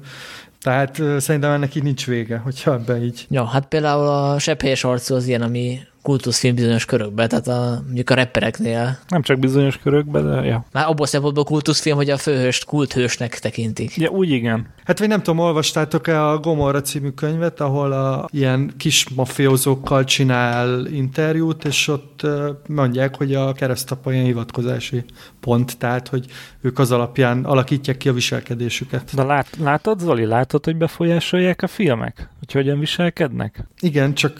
Tehát 0.61 1.01
szerintem 1.17 1.51
ennek 1.51 1.75
így 1.75 1.83
nincs 1.83 2.05
vége, 2.05 2.37
hogyha 2.37 2.73
ebben 2.73 3.03
így. 3.03 3.25
Ja, 3.29 3.45
hát 3.45 3.65
például 3.65 4.07
a 4.07 4.39
sepphelyes 4.39 4.83
arcú 4.83 5.15
az 5.15 5.27
ilyen, 5.27 5.41
ami 5.41 5.79
kultuszfilm 6.01 6.55
bizonyos 6.55 6.85
körökben, 6.85 7.29
tehát 7.29 7.47
a, 7.47 7.81
mondjuk 7.85 8.09
a 8.09 8.13
rappereknél. 8.13 8.99
Nem 9.07 9.21
csak 9.21 9.39
bizonyos 9.39 9.77
körökben, 9.77 10.25
de 10.25 10.45
ja. 10.45 10.65
Már 10.71 10.87
abból 10.87 11.05
szempontból 11.05 11.43
kultuszfilm, 11.43 11.95
hogy 11.95 12.09
a 12.09 12.17
főhőst 12.17 12.65
kulthősnek 12.65 13.39
tekintik. 13.39 13.97
Ja, 13.97 14.09
úgy 14.09 14.29
igen. 14.29 14.67
Hát 14.85 14.99
vagy 14.99 15.07
nem 15.07 15.21
tudom, 15.21 15.39
olvastátok-e 15.39 16.27
a 16.27 16.39
Gomorra 16.39 16.81
című 16.81 17.09
könyvet, 17.09 17.59
ahol 17.59 17.91
a 17.91 18.27
ilyen 18.31 18.73
kis 18.77 19.09
mafiózókkal 19.09 20.03
csinál 20.03 20.85
interjút, 20.85 21.65
és 21.65 21.87
ott 21.87 22.27
mondják, 22.67 23.15
hogy 23.15 23.33
a 23.33 23.53
keresztapa 23.53 24.13
ilyen 24.13 24.25
hivatkozási 24.25 25.03
pont, 25.39 25.77
tehát 25.77 26.07
hogy 26.07 26.25
ők 26.61 26.79
az 26.79 26.91
alapján 26.91 27.45
alakítják 27.45 27.97
ki 27.97 28.09
a 28.09 28.13
viselkedésüket. 28.13 29.15
De 29.15 29.23
lát, 29.23 29.47
látod, 29.59 29.99
Zoli, 29.99 30.25
látod, 30.25 30.65
hogy 30.65 30.75
befolyásolják 30.75 31.61
a 31.61 31.67
filmek? 31.67 32.29
Hogy 32.39 32.51
hogyan 32.51 32.79
viselkednek? 32.79 33.67
Igen, 33.79 34.13
csak 34.13 34.39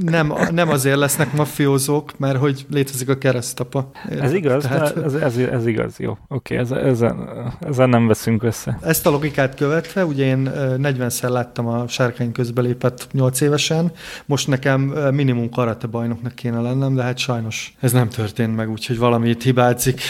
nem, 0.00 0.32
nem 0.50 0.68
azért 0.68 0.96
lesznek 0.96 1.32
mafiózók, 1.32 2.18
mert 2.18 2.38
hogy 2.38 2.66
létezik 2.70 3.08
a 3.08 3.18
keresztapa. 3.18 3.90
Ez 4.20 4.32
igaz, 4.32 4.62
Tehát, 4.62 4.96
ez, 4.96 5.14
ez, 5.14 5.36
ez 5.36 5.66
igaz, 5.66 5.98
jó. 5.98 6.18
Oké, 6.28 6.60
okay, 6.60 6.88
ezen, 6.88 7.28
ezen 7.60 7.88
nem 7.88 8.06
veszünk 8.06 8.42
össze. 8.42 8.78
Ezt 8.82 9.06
a 9.06 9.10
logikát 9.10 9.54
követve, 9.54 10.04
ugye 10.04 10.24
én 10.24 10.50
40-szer 10.54 11.28
láttam 11.28 11.66
a 11.66 11.88
sárkány 11.88 12.32
közbelépett 12.32 13.06
8 13.12 13.40
évesen, 13.40 13.92
most 14.26 14.48
nekem 14.48 14.80
minimum 15.12 15.50
karate 15.50 15.86
bajnoknak 15.86 16.34
kéne 16.34 16.60
lennem, 16.60 16.94
de 16.94 17.02
hát 17.02 17.18
sajnos 17.18 17.74
ez 17.80 17.92
nem 17.92 18.08
történt 18.08 18.56
meg, 18.56 18.70
úgyhogy 18.70 18.98
valami 18.98 19.28
itt 19.28 19.42
hibázik. 19.42 20.00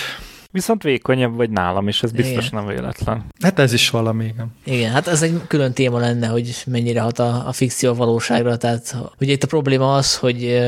Viszont 0.52 0.82
vékonyabb 0.82 1.36
vagy 1.36 1.50
nálam, 1.50 1.88
és 1.88 2.02
ez 2.02 2.12
biztos 2.12 2.46
igen. 2.46 2.64
nem 2.64 2.74
véletlen. 2.74 3.24
Hát 3.40 3.58
ez 3.58 3.72
is 3.72 3.90
valami, 3.90 4.24
igen. 4.24 4.54
Igen, 4.64 4.90
hát 4.90 5.06
ez 5.06 5.22
egy 5.22 5.40
külön 5.46 5.72
téma 5.72 5.98
lenne, 5.98 6.26
hogy 6.26 6.62
mennyire 6.66 7.00
hat 7.00 7.18
a, 7.18 7.48
a 7.48 7.52
fikció 7.52 7.90
a 7.90 7.94
valóságra. 7.94 8.56
Tehát 8.56 8.96
ugye 9.20 9.32
itt 9.32 9.42
a 9.42 9.46
probléma 9.46 9.94
az, 9.94 10.16
hogy 10.16 10.62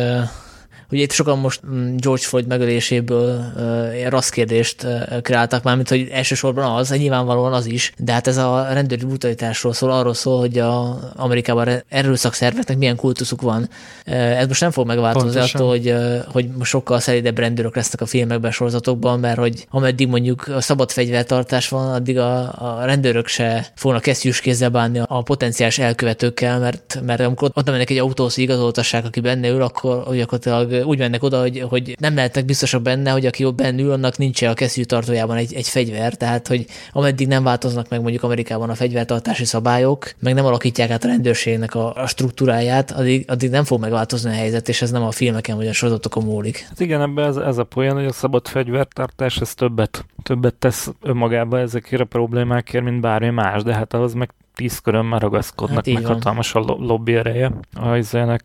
Ugye 0.94 1.02
itt 1.02 1.12
sokan 1.12 1.38
most 1.38 1.60
mm, 1.66 1.96
George 1.96 2.22
Floyd 2.22 2.46
megöléséből 2.46 3.52
uh, 3.56 4.08
rassz 4.08 4.28
kérdést 4.28 4.86
kreáltak 5.22 5.62
már, 5.62 5.76
mint 5.76 5.88
hogy 5.88 6.08
elsősorban 6.12 6.76
az, 6.76 6.90
nyilvánvalóan 6.90 7.52
az 7.52 7.66
is, 7.66 7.92
de 7.98 8.12
hát 8.12 8.26
ez 8.26 8.36
a 8.36 8.66
rendőri 8.72 9.04
brutalitásról 9.04 9.72
szól, 9.72 9.90
arról 9.90 10.14
szól, 10.14 10.38
hogy 10.38 10.58
a 10.58 10.98
Amerikában 11.16 11.82
erőszakszerveknek 11.88 12.78
milyen 12.78 12.96
kultuszuk 12.96 13.42
van. 13.42 13.68
Ez 14.04 14.46
most 14.46 14.60
nem 14.60 14.70
fog 14.70 14.86
megváltozni 14.86 15.30
Pontosan. 15.30 15.60
attól, 15.60 15.70
hogy, 15.70 15.94
hogy 16.32 16.64
sokkal 16.64 17.00
szelidebb 17.00 17.38
rendőrök 17.38 17.76
lesznek 17.76 18.00
a 18.00 18.06
filmekben, 18.06 18.50
sorozatokban, 18.50 19.20
mert 19.20 19.38
hogy 19.38 19.66
ameddig 19.70 20.08
mondjuk 20.08 20.48
a 20.48 20.60
szabad 20.60 20.90
fegyvertartás 20.90 21.68
van, 21.68 21.92
addig 21.92 22.18
a, 22.18 22.38
a 22.40 22.84
rendőrök 22.84 23.26
se 23.26 23.66
fognak 23.74 24.02
kesztyűs 24.02 24.40
kézzel 24.40 24.70
bánni 24.70 25.00
a 25.06 25.22
potenciális 25.22 25.78
elkövetőkkel, 25.78 26.58
mert, 26.58 27.00
mert 27.06 27.20
amikor 27.20 27.50
ott 27.54 27.70
mennek 27.70 27.90
egy 27.90 27.98
autóhoz 27.98 28.38
igazoltassák, 28.38 29.04
aki 29.04 29.20
benne 29.20 29.48
ül, 29.48 29.62
akkor 29.62 30.16
gyakorlatilag 30.16 30.83
úgy 30.84 30.98
mennek 30.98 31.22
oda, 31.22 31.40
hogy, 31.40 31.60
hogy 31.68 31.96
nem 32.00 32.14
lehetnek 32.14 32.44
biztosak 32.44 32.82
benne, 32.82 33.10
hogy 33.10 33.26
aki 33.26 33.44
ott 33.44 33.54
benne 33.54 33.82
ül, 33.82 33.92
annak 33.92 34.16
nincs 34.16 34.42
a 34.42 34.54
kesztyű 34.54 34.82
tartójában 34.82 35.36
egy, 35.36 35.54
egy 35.54 35.68
fegyver, 35.68 36.14
tehát 36.14 36.48
hogy 36.48 36.66
ameddig 36.92 37.26
nem 37.26 37.42
változnak 37.42 37.88
meg 37.88 38.00
mondjuk 38.00 38.22
Amerikában 38.22 38.70
a 38.70 38.74
fegyvertartási 38.74 39.44
szabályok, 39.44 40.14
meg 40.18 40.34
nem 40.34 40.44
alakítják 40.44 40.90
át 40.90 41.04
a 41.04 41.08
rendőrségnek 41.08 41.74
a, 41.74 41.94
a 41.94 42.06
struktúráját, 42.06 42.90
addig, 42.90 43.24
addig 43.28 43.50
nem 43.50 43.64
fog 43.64 43.80
megváltozni 43.80 44.30
a 44.30 44.34
helyzet, 44.34 44.68
és 44.68 44.82
ez 44.82 44.90
nem 44.90 45.02
a 45.02 45.10
filmeken 45.10 45.56
vagy 45.56 45.66
a 45.66 45.72
sorozatokon 45.72 46.24
múlik. 46.24 46.66
Hát 46.68 46.80
igen, 46.80 47.00
ebben 47.00 47.26
ez, 47.26 47.36
ez 47.36 47.58
a 47.58 47.64
poén, 47.64 47.94
hogy 47.94 48.04
a 48.04 48.12
szabad 48.12 48.48
fegyvertartás 48.48 49.36
ez 49.36 49.54
többet, 49.54 50.04
többet 50.22 50.54
tesz 50.54 50.92
önmagába 51.02 51.58
ezekért 51.58 52.02
a 52.02 52.04
problémákért, 52.04 52.84
mint 52.84 53.00
bármi 53.00 53.30
más, 53.30 53.62
de 53.62 53.74
hát 53.74 53.94
ahhoz 53.94 54.12
meg 54.12 54.30
tíz 54.54 54.78
körömmel 54.78 55.18
ragaszkodnak, 55.18 55.84
hát 55.84 55.94
meg 55.94 56.02
van. 56.02 56.12
hatalmas 56.12 56.54
a 56.54 56.58
lobby 56.58 57.14
ereje 57.14 57.52
a, 57.74 57.98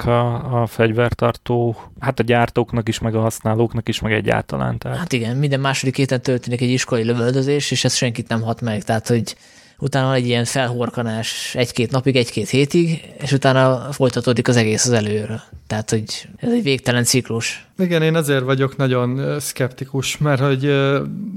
a, 0.06 0.62
a 0.62 0.68
fegyvertartó, 0.68 1.76
hát 2.00 2.20
a 2.20 2.24
gyártóknak 2.24 2.88
is, 2.88 3.00
meg 3.00 3.16
a 3.16 3.22
használóknak 3.22 3.88
is, 3.88 4.00
meg 4.00 4.14
egyáltalán. 4.14 4.78
Tehát. 4.78 4.98
Hát 4.98 5.14
igen, 5.14 5.38
minden 5.38 5.60
második 5.60 5.96
héten 5.96 6.22
történik 6.22 6.62
egy 6.62 6.70
iskolai 6.70 7.04
lövöldözés, 7.04 7.72
és 7.72 7.84
ez 7.84 7.94
senkit 7.94 8.28
nem 8.28 8.42
hat 8.42 8.62
meg, 8.62 8.84
tehát 8.84 9.08
hogy 9.08 9.36
utána 9.80 10.14
egy 10.14 10.26
ilyen 10.26 10.46
felhorkanás 10.46 11.56
egy-két 11.56 11.92
napig, 11.92 12.16
egy-két 12.16 12.50
hétig, 12.50 13.02
és 13.22 13.32
utána 13.32 13.92
folytatódik 13.92 14.48
az 14.48 14.56
egész 14.56 14.86
az 14.86 14.92
előről. 14.92 15.42
Tehát, 15.68 15.90
hogy 15.90 16.28
ez 16.38 16.52
egy 16.52 16.64
végtelen 16.64 17.04
ciklus. 17.04 17.68
Igen, 17.78 18.02
én 18.02 18.16
azért 18.16 18.44
vagyok 18.44 18.78
nagyon 18.78 19.40
szkeptikus, 19.40 20.18
mert 20.18 20.42
hogy, 20.42 20.64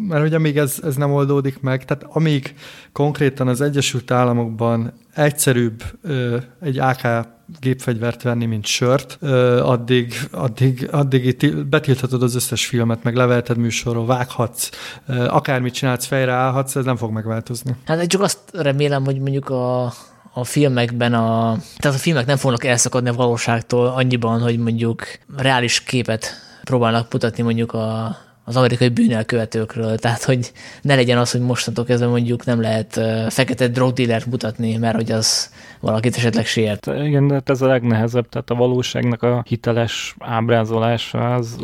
mert 0.09 0.23
hogy 0.23 0.35
amíg 0.35 0.57
ez, 0.57 0.79
ez 0.83 0.97
nem 0.97 1.13
oldódik 1.13 1.61
meg, 1.61 1.85
tehát 1.85 2.05
amíg 2.09 2.55
konkrétan 2.93 3.49
az 3.49 3.61
Egyesült 3.61 4.11
Államokban 4.11 4.93
egyszerűbb 5.15 5.83
egy 6.61 6.79
AK 6.79 7.27
gépfegyvert 7.61 8.23
venni, 8.23 8.47
mint 8.47 8.67
sört, 8.67 9.19
addig, 9.63 10.29
addig, 10.31 10.89
addig 10.91 11.25
itt 11.25 11.57
betilthatod 11.57 12.23
az 12.23 12.35
összes 12.35 12.67
filmet, 12.67 13.03
meg 13.03 13.15
levelted 13.15 13.57
műsorról, 13.57 14.07
vághatsz, 14.07 14.71
akármit 15.07 15.75
csinálsz, 15.75 16.07
fejre 16.07 16.33
állhatsz, 16.33 16.77
ez 16.77 16.85
nem 16.85 16.97
fog 16.97 17.11
megváltozni. 17.11 17.77
Hát 17.85 18.07
csak 18.07 18.21
azt 18.21 18.39
remélem, 18.53 19.05
hogy 19.05 19.21
mondjuk 19.21 19.49
a, 19.49 19.85
a 20.33 20.45
filmekben 20.45 21.15
a... 21.15 21.57
Tehát 21.77 21.97
a 21.97 22.01
filmek 22.01 22.27
nem 22.27 22.37
fognak 22.37 22.65
elszakadni 22.65 23.09
a 23.09 23.13
valóságtól 23.13 23.87
annyiban, 23.87 24.41
hogy 24.41 24.59
mondjuk 24.59 25.03
reális 25.37 25.81
képet 25.81 26.35
próbálnak 26.65 27.13
mutatni 27.13 27.43
mondjuk 27.43 27.73
a, 27.73 28.17
az 28.45 28.57
amerikai 28.57 28.89
bűnelkövetőkről, 28.89 29.99
tehát 29.99 30.23
hogy 30.23 30.53
ne 30.83 30.95
legyen 30.95 31.19
az, 31.19 31.31
hogy 31.31 31.41
mostantól 31.41 31.85
kezdve 31.85 32.07
mondjuk 32.07 32.45
nem 32.45 32.61
lehet 32.61 33.01
fekete 33.29 33.69
drogdillert 33.69 34.27
mutatni, 34.27 34.77
mert 34.77 34.95
hogy 34.95 35.13
az 35.13 35.51
valakit 35.81 36.17
esetleg 36.17 36.47
sért. 36.47 36.87
Igen, 36.87 37.27
de 37.27 37.35
hát 37.35 37.51
ez 37.51 37.63
a 37.63 37.67
legnehezebb, 37.67 38.29
tehát 38.29 38.51
a 38.51 38.55
valóságnak 38.55 39.23
a 39.23 39.43
hiteles 39.47 40.17
ábrázolása 40.19 41.35
az 41.35 41.57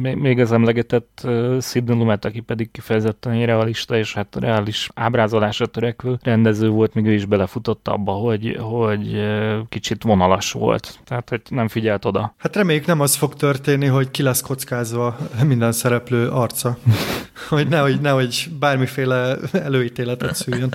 még 0.00 0.40
az 0.40 0.52
emlegetett 0.52 1.26
Sidney 1.60 1.96
Lumet, 1.96 2.24
aki 2.24 2.40
pedig 2.40 2.70
kifejezetten 2.70 3.46
realista 3.46 3.96
és 3.96 4.14
hát 4.14 4.36
reális 4.40 4.88
ábrázolásra 4.94 5.66
törekvő 5.66 6.18
rendező 6.22 6.68
volt, 6.68 6.94
még 6.94 7.06
ő 7.06 7.12
is 7.12 7.24
belefutott 7.24 7.88
abba, 7.88 8.12
hogy, 8.12 8.56
hogy 8.60 9.20
kicsit 9.68 10.02
vonalas 10.02 10.52
volt, 10.52 10.98
tehát 11.04 11.28
hogy 11.28 11.42
nem 11.48 11.68
figyelt 11.68 12.04
oda. 12.04 12.34
Hát 12.38 12.56
reméljük 12.56 12.86
nem 12.86 13.00
az 13.00 13.14
fog 13.14 13.34
történni, 13.34 13.86
hogy 13.86 14.10
ki 14.10 14.22
lesz 14.22 14.40
kockázva 14.40 15.16
minden 15.44 15.72
szereplő 15.76 16.28
arca. 16.28 16.78
hogy 17.48 17.68
nehogy, 17.68 18.00
nehogy 18.00 18.48
bármiféle 18.58 19.36
előítéletet 19.52 20.34
szüljön. 20.34 20.74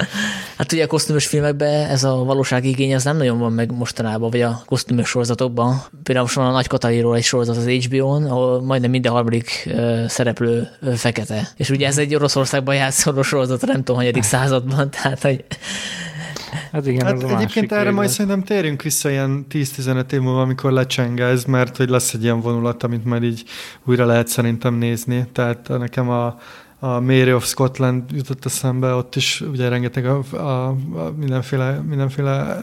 Hát 0.58 0.72
ugye 0.72 0.84
a 0.84 0.88
kosztümös 0.88 1.28
filmekben 1.28 1.90
ez 1.90 2.04
a 2.04 2.16
valóságigény 2.16 2.96
az 2.96 3.04
nem 3.04 3.18
nagyon 3.18 3.40
van 3.40 3.52
meg 3.54 3.72
mostanában, 3.72 4.30
vagy 4.30 4.42
a 4.42 4.62
kosztümös 4.66 5.08
sorozatokban. 5.08 5.82
Például 6.04 6.26
most 6.26 6.38
van 6.38 6.48
a 6.48 6.52
Nagy 6.52 6.68
Kataliról 6.68 7.16
egy 7.16 7.24
sorozat 7.24 7.58
az 7.58 7.68
HBO-n, 7.68 8.26
ahol 8.26 8.62
majdnem 8.62 8.92
minden 8.92 9.12
harmadik 9.12 9.70
szereplő 10.08 10.68
fekete. 10.96 11.48
És 11.56 11.70
ugye 11.70 11.88
ez 11.88 11.98
egy 11.98 12.16
Oroszországban 12.16 12.76
játszoló 12.76 13.22
sorozat, 13.22 13.66
nem 13.66 13.76
tudom, 13.76 13.96
hanyadik 13.96 14.24
században, 14.24 14.92
tehát 15.02 15.22
hogy 15.22 15.46
Hát 16.72 16.88
igen, 16.88 17.06
hát 17.06 17.24
ez 17.24 17.30
egyébként 17.30 17.72
erre 17.72 17.92
majd 17.92 18.10
szerintem 18.10 18.44
térünk 18.44 18.82
vissza 18.82 19.10
ilyen 19.10 19.46
10-15 19.52 20.12
év 20.12 20.20
múlva, 20.20 20.42
amikor 20.42 20.72
lecseng 20.72 21.20
ez, 21.20 21.44
mert 21.44 21.78
hogy 21.78 21.90
lesz 21.90 22.14
egy 22.14 22.24
ilyen 22.24 22.42
vonulat, 22.42 22.84
amit 22.84 23.06
majd 23.06 23.24
így 23.24 23.44
újra 23.86 24.06
lehet 24.06 24.28
szerintem 24.28 24.74
nézni. 24.74 25.28
Tehát 25.32 25.68
nekem 25.68 26.10
a, 26.10 26.40
a 26.84 27.00
Mary 27.00 27.34
of 27.34 27.46
Scotland 27.46 28.12
jutott 28.12 28.46
eszembe, 28.46 28.94
ott 28.94 29.16
is 29.16 29.42
ugye 29.42 29.70
rengeteg 29.70 30.06
a, 30.06 30.24
a, 30.32 30.68
a 30.68 31.14
mindenféle, 31.18 31.72
mindenféle 31.72 32.60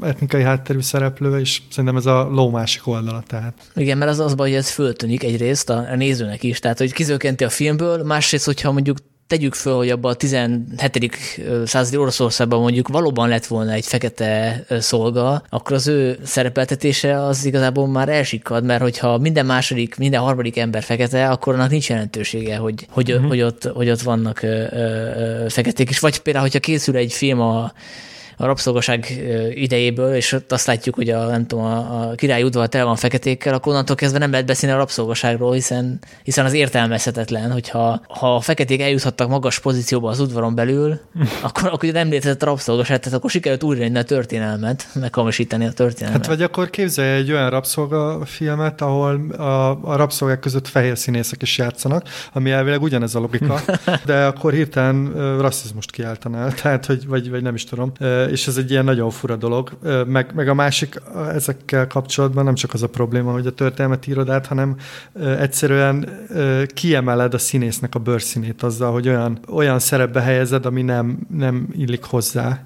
etnikai 0.00 0.42
hátterű 0.42 0.80
szereplő, 0.80 1.38
és 1.38 1.62
szerintem 1.70 1.96
ez 1.96 2.06
a 2.06 2.28
ló 2.30 2.50
másik 2.50 2.86
oldala. 2.86 3.22
Tehát. 3.26 3.54
Igen, 3.74 3.98
mert 3.98 4.10
az 4.10 4.18
az 4.18 4.34
baj, 4.34 4.48
hogy 4.48 4.58
ez 4.58 4.70
föltűnik 4.70 5.22
egyrészt 5.22 5.70
a, 5.70 5.86
a 5.90 5.94
nézőnek 5.94 6.42
is, 6.42 6.58
tehát 6.58 6.78
hogy 6.78 6.92
kizökkenti 6.92 7.44
a 7.44 7.48
filmből, 7.48 8.02
másrészt, 8.02 8.44
hogyha 8.44 8.72
mondjuk 8.72 8.96
tegyük 9.26 9.54
föl, 9.54 9.76
hogy 9.76 9.90
abban 9.90 10.12
a 10.12 10.14
17. 10.14 11.18
századi 11.64 11.96
Oroszországban 11.96 12.60
mondjuk 12.60 12.88
valóban 12.88 13.28
lett 13.28 13.46
volna 13.46 13.72
egy 13.72 13.86
fekete 13.86 14.64
szolga, 14.78 15.42
akkor 15.48 15.76
az 15.76 15.86
ő 15.86 16.18
szerepeltetése 16.24 17.22
az 17.22 17.44
igazából 17.44 17.86
már 17.86 18.08
elsikad, 18.08 18.64
mert 18.64 18.82
hogyha 18.82 19.18
minden 19.18 19.46
második, 19.46 19.96
minden 19.96 20.20
harmadik 20.20 20.56
ember 20.56 20.82
fekete, 20.82 21.28
akkor 21.28 21.54
annak 21.54 21.70
nincs 21.70 21.88
jelentősége, 21.88 22.56
hogy, 22.56 22.86
hogy, 22.90 23.12
uh-huh. 23.12 23.28
hogy, 23.28 23.42
ott, 23.42 23.64
hogy 23.74 23.90
ott 23.90 24.00
vannak 24.00 24.42
ö, 24.42 24.64
ö, 24.72 25.44
feketék. 25.48 25.90
És 25.90 25.98
vagy 25.98 26.18
például, 26.18 26.44
hogyha 26.44 26.60
készül 26.60 26.96
egy 26.96 27.12
film 27.12 27.40
a 27.40 27.72
a 28.36 28.46
rabszolgaság 28.46 29.22
idejéből, 29.54 30.14
és 30.14 30.32
ott 30.32 30.52
azt 30.52 30.66
látjuk, 30.66 30.94
hogy 30.94 31.10
a, 31.10 31.26
nem 31.26 31.46
tudom, 31.46 31.64
a, 31.64 32.08
a 32.08 32.14
király 32.14 32.42
udvar 32.42 32.68
tele 32.68 32.84
van 32.84 32.96
feketékkel, 32.96 33.54
akkor 33.54 33.72
onnantól 33.72 33.96
kezdve 33.96 34.18
nem 34.18 34.30
lehet 34.30 34.46
beszélni 34.46 34.74
a 34.74 34.78
rabszolgaságról, 34.78 35.52
hiszen, 35.52 35.98
hiszen 36.22 36.44
az 36.44 36.52
értelmezhetetlen, 36.52 37.52
hogyha 37.52 38.00
ha 38.08 38.34
a 38.34 38.40
feketék 38.40 38.80
eljuthattak 38.80 39.28
magas 39.28 39.58
pozícióba 39.58 40.08
az 40.08 40.20
udvaron 40.20 40.54
belül, 40.54 41.00
akkor, 41.42 41.68
akkor 41.72 41.88
nem 41.92 42.08
létezett 42.08 42.42
a 42.42 42.46
rabszolgaság, 42.46 42.98
tehát 43.00 43.18
akkor 43.18 43.30
sikerült 43.30 43.62
újra 43.62 43.98
a 43.98 44.02
történelmet, 44.02 44.86
meghamisítani 44.94 45.66
a 45.66 45.72
történelmet. 45.72 46.26
Hát 46.26 46.36
vagy 46.36 46.42
akkor 46.42 46.70
képzelj 46.70 47.16
egy 47.16 47.32
olyan 47.32 47.50
rabszolgafilmet, 47.50 48.80
ahol 48.80 49.30
a, 49.30 49.70
a 49.82 49.96
rabszolgák 49.96 50.38
között 50.38 50.68
fehér 50.68 50.98
színészek 50.98 51.42
is 51.42 51.58
játszanak, 51.58 52.08
ami 52.32 52.50
elvileg 52.50 52.82
ugyanez 52.82 53.14
a 53.14 53.18
logika, 53.18 53.60
de 54.06 54.24
akkor 54.24 54.52
hirtelen 54.52 55.12
rasszizmust 55.40 55.90
kiáltanál, 55.90 56.54
tehát, 56.62 56.86
hogy, 56.86 57.06
vagy, 57.06 57.30
vagy 57.30 57.42
nem 57.42 57.54
is 57.54 57.64
tudom 57.64 57.92
és 58.30 58.46
ez 58.46 58.56
egy 58.56 58.70
ilyen 58.70 58.84
nagyon 58.84 59.10
fura 59.10 59.36
dolog. 59.36 59.70
Meg, 60.06 60.32
meg 60.34 60.48
a 60.48 60.54
másik 60.54 61.00
ezekkel 61.34 61.86
kapcsolatban 61.86 62.44
nem 62.44 62.54
csak 62.54 62.72
az 62.74 62.82
a 62.82 62.88
probléma, 62.88 63.32
hogy 63.32 63.46
a 63.46 63.50
történelmet 63.50 64.06
írod 64.06 64.30
át, 64.30 64.46
hanem 64.46 64.76
egyszerűen 65.38 66.08
kiemeled 66.74 67.34
a 67.34 67.38
színésznek 67.38 67.94
a 67.94 67.98
bőrszínét 67.98 68.62
azzal, 68.62 68.92
hogy 68.92 69.08
olyan, 69.08 69.38
olyan 69.48 69.78
szerepbe 69.78 70.20
helyezed, 70.20 70.66
ami 70.66 70.82
nem, 70.82 71.18
nem 71.30 71.68
illik 71.72 72.04
hozzá. 72.04 72.64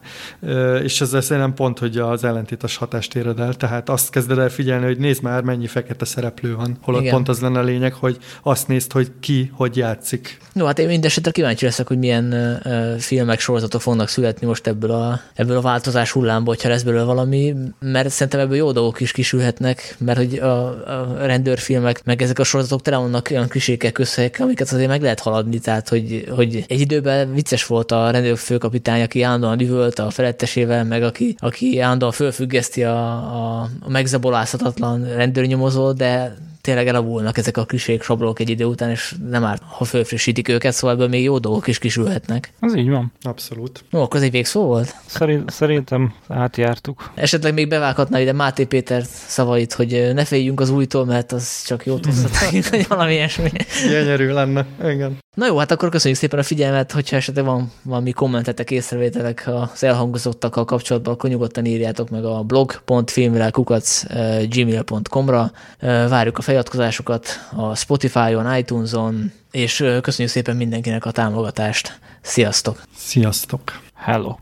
És 0.83 1.01
ezzel 1.01 1.21
szerintem 1.21 1.55
pont, 1.55 1.79
hogy 1.79 1.97
az 1.99 2.25
ellentétes 2.25 2.77
hatást 2.77 3.15
éred 3.15 3.41
el. 3.41 3.55
Tehát 3.55 3.89
azt 3.89 4.11
kezded 4.11 4.39
el 4.39 4.49
figyelni, 4.49 4.85
hogy 4.85 4.99
nézd 4.99 5.23
már, 5.23 5.43
mennyi 5.43 5.67
fekete 5.67 6.05
szereplő 6.05 6.57
van. 6.57 6.77
Holott 6.83 7.01
Igen. 7.01 7.13
pont 7.13 7.29
az 7.29 7.41
lenne 7.41 7.59
a 7.59 7.63
lényeg, 7.63 7.93
hogy 7.93 8.19
azt 8.43 8.69
nézd, 8.69 8.93
hogy 8.93 9.11
ki, 9.21 9.51
hogy 9.55 9.77
játszik. 9.77 10.39
No, 10.53 10.65
hát 10.65 10.79
én 10.79 10.87
mindesetre 10.87 11.31
kíváncsi 11.31 11.65
leszek, 11.65 11.89
hogy 11.89 11.99
milyen 11.99 12.25
uh, 12.65 12.99
filmek, 12.99 13.41
sorozatok 13.41 13.81
fognak 13.81 14.09
születni 14.09 14.47
most 14.47 14.67
ebből 14.67 14.91
a, 14.91 15.21
ebből 15.35 15.50
ebből 15.51 15.63
a 15.63 15.69
változás 15.69 16.11
hullámból, 16.11 16.55
hogyha 16.55 16.69
lesz 16.69 16.83
belőle 16.83 17.03
valami, 17.03 17.55
mert 17.81 18.11
szerintem 18.11 18.41
ebből 18.41 18.57
jó 18.57 18.73
dolgok 18.73 19.01
is 19.01 19.13
kisülhetnek, 19.13 19.97
mert 19.99 20.19
hogy 20.19 20.39
a, 20.39 20.67
a 20.67 21.27
rendőrfilmek, 21.27 22.05
meg 22.05 22.23
ezek 22.23 22.39
a 22.39 22.45
sorozatok 22.45 22.83
tele 22.83 22.97
vannak 22.97 23.29
olyan 23.31 23.49
klisékek 23.49 23.99
össze, 23.99 24.31
amiket 24.39 24.73
azért 24.73 24.89
meg 24.89 25.03
lehet 25.03 25.21
haladni, 25.21 25.59
tehát 25.59 25.89
hogy, 25.89 26.27
hogy 26.37 26.65
egy 26.69 26.81
időben 26.81 27.35
vicces 27.35 27.67
volt 27.67 27.93
a 27.93 28.11
rendőr 28.11 28.39
főkapitány, 28.39 29.03
aki 29.03 29.23
állandóan 29.23 29.61
üvölt 29.61 29.99
a 29.99 30.11
felettesével, 30.11 30.85
meg 30.85 31.03
aki, 31.03 31.35
aki 31.39 31.81
állandóan 31.81 32.13
fölfüggeszti 32.13 32.85
a, 32.85 32.99
a, 33.13 33.69
a 33.81 33.91
megzabolázhatatlan 33.91 35.15
rendőrnyomozó, 35.15 35.93
de 35.93 36.37
tényleg 36.71 36.89
elavulnak 36.89 37.39
ezek 37.39 37.57
a 37.57 37.65
klisék, 37.65 38.03
sablók 38.03 38.41
egy 38.41 38.51
idő 38.51 38.65
után, 38.65 38.91
és 38.91 39.15
nem 39.31 39.45
árt, 39.45 39.63
ha 39.67 39.85
fölfrissítik 39.85 40.49
őket, 40.49 40.73
szóval 40.73 40.97
ebből 40.97 41.09
még 41.09 41.23
jó 41.23 41.39
dolgok 41.39 41.67
is 41.67 41.79
kisülhetnek. 41.79 42.53
Az 42.61 42.77
így 42.77 42.89
van. 42.89 43.13
Abszolút. 43.23 43.85
No, 43.91 44.01
akkor 44.01 44.17
ez 44.17 44.23
egy 44.23 44.31
végszó 44.31 44.65
volt? 44.65 44.95
Szerint, 45.07 45.51
szerintem 45.51 46.15
átjártuk. 46.29 47.11
Esetleg 47.15 47.55
még 47.55 47.69
bevághatná 47.69 48.21
ide 48.21 48.33
Máté 48.33 48.65
Péter 48.65 49.03
szavait, 49.27 49.73
hogy 49.73 50.11
ne 50.15 50.25
féljünk 50.25 50.61
az 50.61 50.71
újtól, 50.71 51.05
mert 51.05 51.33
az 51.33 51.65
csak 51.67 51.87
jót 51.87 52.05
hozhat, 52.05 52.69
vagy 52.71 52.87
valami 52.89 53.13
ilyesmi. 53.13 53.51
Gyönyörű 53.89 54.29
lenne, 54.29 54.67
igen. 54.85 55.19
Na 55.37 55.47
jó, 55.47 55.57
hát 55.57 55.71
akkor 55.71 55.89
köszönjük 55.89 56.19
szépen 56.19 56.39
a 56.39 56.43
figyelmet, 56.43 56.93
hogyha 56.93 57.17
esetleg 57.17 57.45
van 57.45 57.73
valami 57.83 58.13
kommentetek, 58.13 58.71
észrevételek 58.71 59.49
az 59.73 59.85
elhangozottakkal 59.85 60.65
kapcsolatban, 60.65 61.15
akkor 61.15 61.31
nyugodtan 61.31 61.65
írjátok 61.65 62.11
meg 62.11 62.25
a 62.25 62.43
blog.filmvilágkukac 62.43 64.05
gmail.com-ra. 64.49 65.51
Várjuk 65.81 66.39
a 66.39 66.43
feliratkozásokat 66.61 67.29
a 67.57 67.75
Spotify-on, 67.75 68.57
iTunes-on, 68.57 69.33
és 69.51 69.77
köszönjük 70.03 70.33
szépen 70.33 70.57
mindenkinek 70.57 71.05
a 71.05 71.11
támogatást. 71.11 71.99
Sziasztok! 72.21 72.83
Sziasztok! 72.97 73.81
Hello! 73.95 74.37